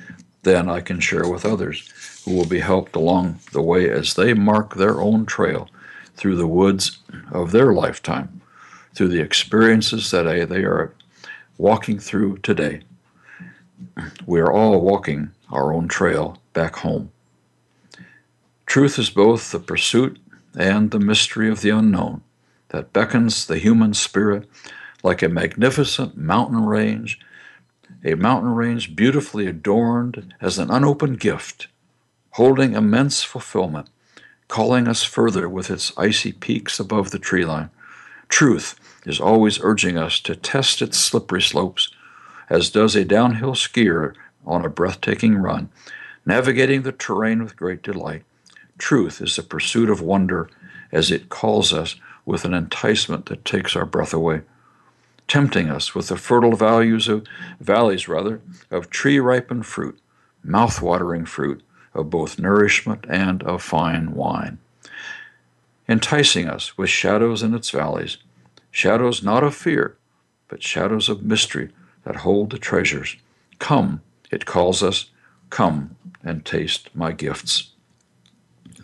then 0.43 0.69
I 0.69 0.81
can 0.81 0.99
share 0.99 1.29
with 1.29 1.45
others 1.45 2.23
who 2.25 2.35
will 2.35 2.47
be 2.47 2.59
helped 2.59 2.95
along 2.95 3.39
the 3.51 3.61
way 3.61 3.89
as 3.89 4.15
they 4.15 4.33
mark 4.33 4.75
their 4.75 4.99
own 4.99 5.25
trail 5.25 5.69
through 6.15 6.37
the 6.37 6.47
woods 6.47 6.99
of 7.31 7.51
their 7.51 7.71
lifetime, 7.71 8.41
through 8.95 9.09
the 9.09 9.21
experiences 9.21 10.09
that 10.11 10.23
they 10.23 10.63
are 10.63 10.93
walking 11.57 11.99
through 11.99 12.37
today. 12.39 12.81
We 14.25 14.39
are 14.39 14.51
all 14.51 14.81
walking 14.81 15.31
our 15.51 15.73
own 15.73 15.87
trail 15.87 16.37
back 16.53 16.77
home. 16.77 17.11
Truth 18.65 18.97
is 18.97 19.09
both 19.09 19.51
the 19.51 19.59
pursuit 19.59 20.17
and 20.57 20.91
the 20.91 20.99
mystery 20.99 21.49
of 21.49 21.61
the 21.61 21.69
unknown 21.69 22.21
that 22.69 22.93
beckons 22.93 23.45
the 23.45 23.57
human 23.57 23.93
spirit 23.93 24.49
like 25.03 25.21
a 25.21 25.29
magnificent 25.29 26.17
mountain 26.17 26.65
range, 26.65 27.19
a 28.03 28.15
mountain 28.15 28.55
range 28.55 28.95
beautifully 28.95 29.45
adorned 29.47 30.33
as 30.39 30.57
an 30.57 30.71
unopened 30.71 31.19
gift, 31.19 31.67
holding 32.31 32.73
immense 32.73 33.23
fulfillment, 33.23 33.89
calling 34.47 34.87
us 34.87 35.03
further 35.03 35.49
with 35.49 35.69
its 35.69 35.91
icy 35.97 36.31
peaks 36.31 36.79
above 36.79 37.11
the 37.11 37.19
tree 37.19 37.45
line. 37.45 37.69
Truth 38.29 38.79
is 39.05 39.19
always 39.19 39.59
urging 39.61 39.97
us 39.97 40.19
to 40.21 40.35
test 40.35 40.81
its 40.81 40.97
slippery 40.97 41.41
slopes, 41.41 41.89
as 42.49 42.69
does 42.69 42.95
a 42.95 43.03
downhill 43.03 43.53
skier 43.53 44.13
on 44.45 44.65
a 44.65 44.69
breathtaking 44.69 45.35
run, 45.35 45.69
navigating 46.25 46.81
the 46.81 46.91
terrain 46.91 47.43
with 47.43 47.55
great 47.55 47.81
delight. 47.81 48.23
Truth 48.77 49.21
is 49.21 49.35
the 49.35 49.43
pursuit 49.43 49.89
of 49.89 50.01
wonder 50.01 50.49
as 50.91 51.11
it 51.11 51.29
calls 51.29 51.71
us 51.71 51.95
with 52.25 52.45
an 52.45 52.53
enticement 52.53 53.27
that 53.27 53.45
takes 53.45 53.75
our 53.75 53.85
breath 53.85 54.13
away, 54.13 54.41
tempting 55.27 55.69
us 55.69 55.95
with 55.95 56.07
the 56.07 56.17
fertile 56.17 56.55
values 56.55 57.07
of 57.07 57.25
valleys 57.59 58.07
rather 58.07 58.41
of 58.69 58.89
tree-ripened 58.89 59.65
fruit, 59.65 59.99
mouth-watering 60.43 61.25
fruit 61.25 61.63
of 61.93 62.09
both 62.09 62.39
nourishment 62.39 63.05
and 63.09 63.43
of 63.43 63.61
fine 63.61 64.13
wine, 64.13 64.57
enticing 65.87 66.47
us 66.47 66.77
with 66.77 66.89
shadows 66.89 67.43
in 67.43 67.53
its 67.53 67.69
valleys, 67.69 68.17
shadows 68.71 69.21
not 69.21 69.43
of 69.43 69.55
fear, 69.55 69.97
but 70.47 70.63
shadows 70.63 71.09
of 71.09 71.23
mystery 71.23 71.69
that 72.03 72.17
hold 72.17 72.49
the 72.49 72.57
treasures. 72.57 73.17
Come, 73.59 74.01
it 74.31 74.45
calls 74.45 74.81
us, 74.81 75.11
Come 75.49 75.97
and 76.23 76.45
taste 76.45 76.89
my 76.95 77.11
gifts. 77.11 77.71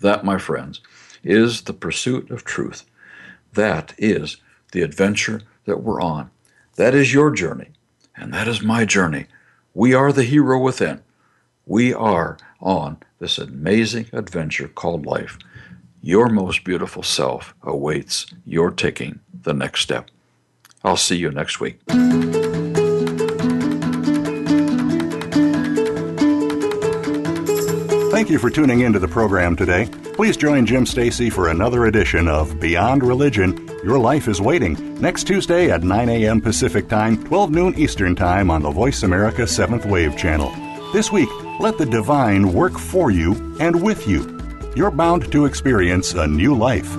That, 0.02 0.26
my 0.26 0.38
friends, 0.38 0.82
is 1.24 1.62
the 1.62 1.74
pursuit 1.74 2.30
of 2.30 2.44
truth. 2.44 2.86
That 3.54 3.94
is 3.98 4.38
the 4.74 4.82
adventure 4.82 5.42
that 5.66 5.82
we're 5.82 6.02
on. 6.02 6.30
That 6.76 6.94
is 6.94 7.14
your 7.14 7.32
journey, 7.32 7.70
and 8.16 8.34
that 8.34 8.48
is 8.48 8.62
my 8.62 8.86
journey. 8.86 9.28
We 9.74 9.94
are 9.94 10.12
the 10.12 10.24
hero 10.24 10.60
within. 10.60 11.02
We 11.66 11.94
are 11.94 12.38
on 12.60 12.98
this 13.20 13.38
amazing 13.38 14.08
adventure 14.14 14.68
called 14.68 15.06
life. 15.06 15.38
Your 16.02 16.30
most 16.30 16.64
beautiful 16.64 17.04
self 17.04 17.54
awaits 17.64 18.28
your 18.46 18.72
taking 18.72 19.20
the 19.44 19.54
next 19.54 19.82
step. 19.82 20.10
I'll 20.84 20.98
see 20.98 21.18
you 21.18 21.32
next 21.32 21.60
week. 21.60 21.80
Thank 28.18 28.32
you 28.32 28.40
for 28.40 28.50
tuning 28.50 28.80
into 28.80 28.98
the 28.98 29.08
program 29.08 29.56
today. 29.56 29.88
Please 30.16 30.36
join 30.36 30.66
Jim 30.66 30.88
Stacy 30.88 31.30
for 31.30 31.50
another 31.50 31.86
edition 31.86 32.28
of 32.28 32.60
Beyond 32.60 33.04
Religion 33.04 33.70
Your 33.84 34.00
Life 34.00 34.28
is 34.28 34.42
Waiting 34.42 35.00
next 35.00 35.26
Tuesday 35.26 35.70
at 35.70 35.84
9 35.84 36.10
a.m. 36.10 36.42
Pacific 36.42 36.90
Time, 36.90 37.24
12 37.26 37.52
noon 37.52 37.76
Eastern 37.78 38.16
Time 38.16 38.50
on 38.50 38.64
the 38.64 38.72
Voice 38.72 39.04
America 39.04 39.44
7th 39.44 39.86
Wave 39.86 40.18
channel. 40.18 40.52
This 40.94 41.12
week, 41.12 41.30
let 41.60 41.78
the 41.78 41.86
divine 41.86 42.54
work 42.54 42.80
for 42.80 43.12
you 43.12 43.56
and 43.60 43.84
with 43.84 44.08
you. 44.08 44.36
You're 44.76 44.90
bound 44.90 45.32
to 45.32 45.46
experience 45.46 46.16
a 46.16 46.26
new 46.26 46.56
life. 46.56 46.92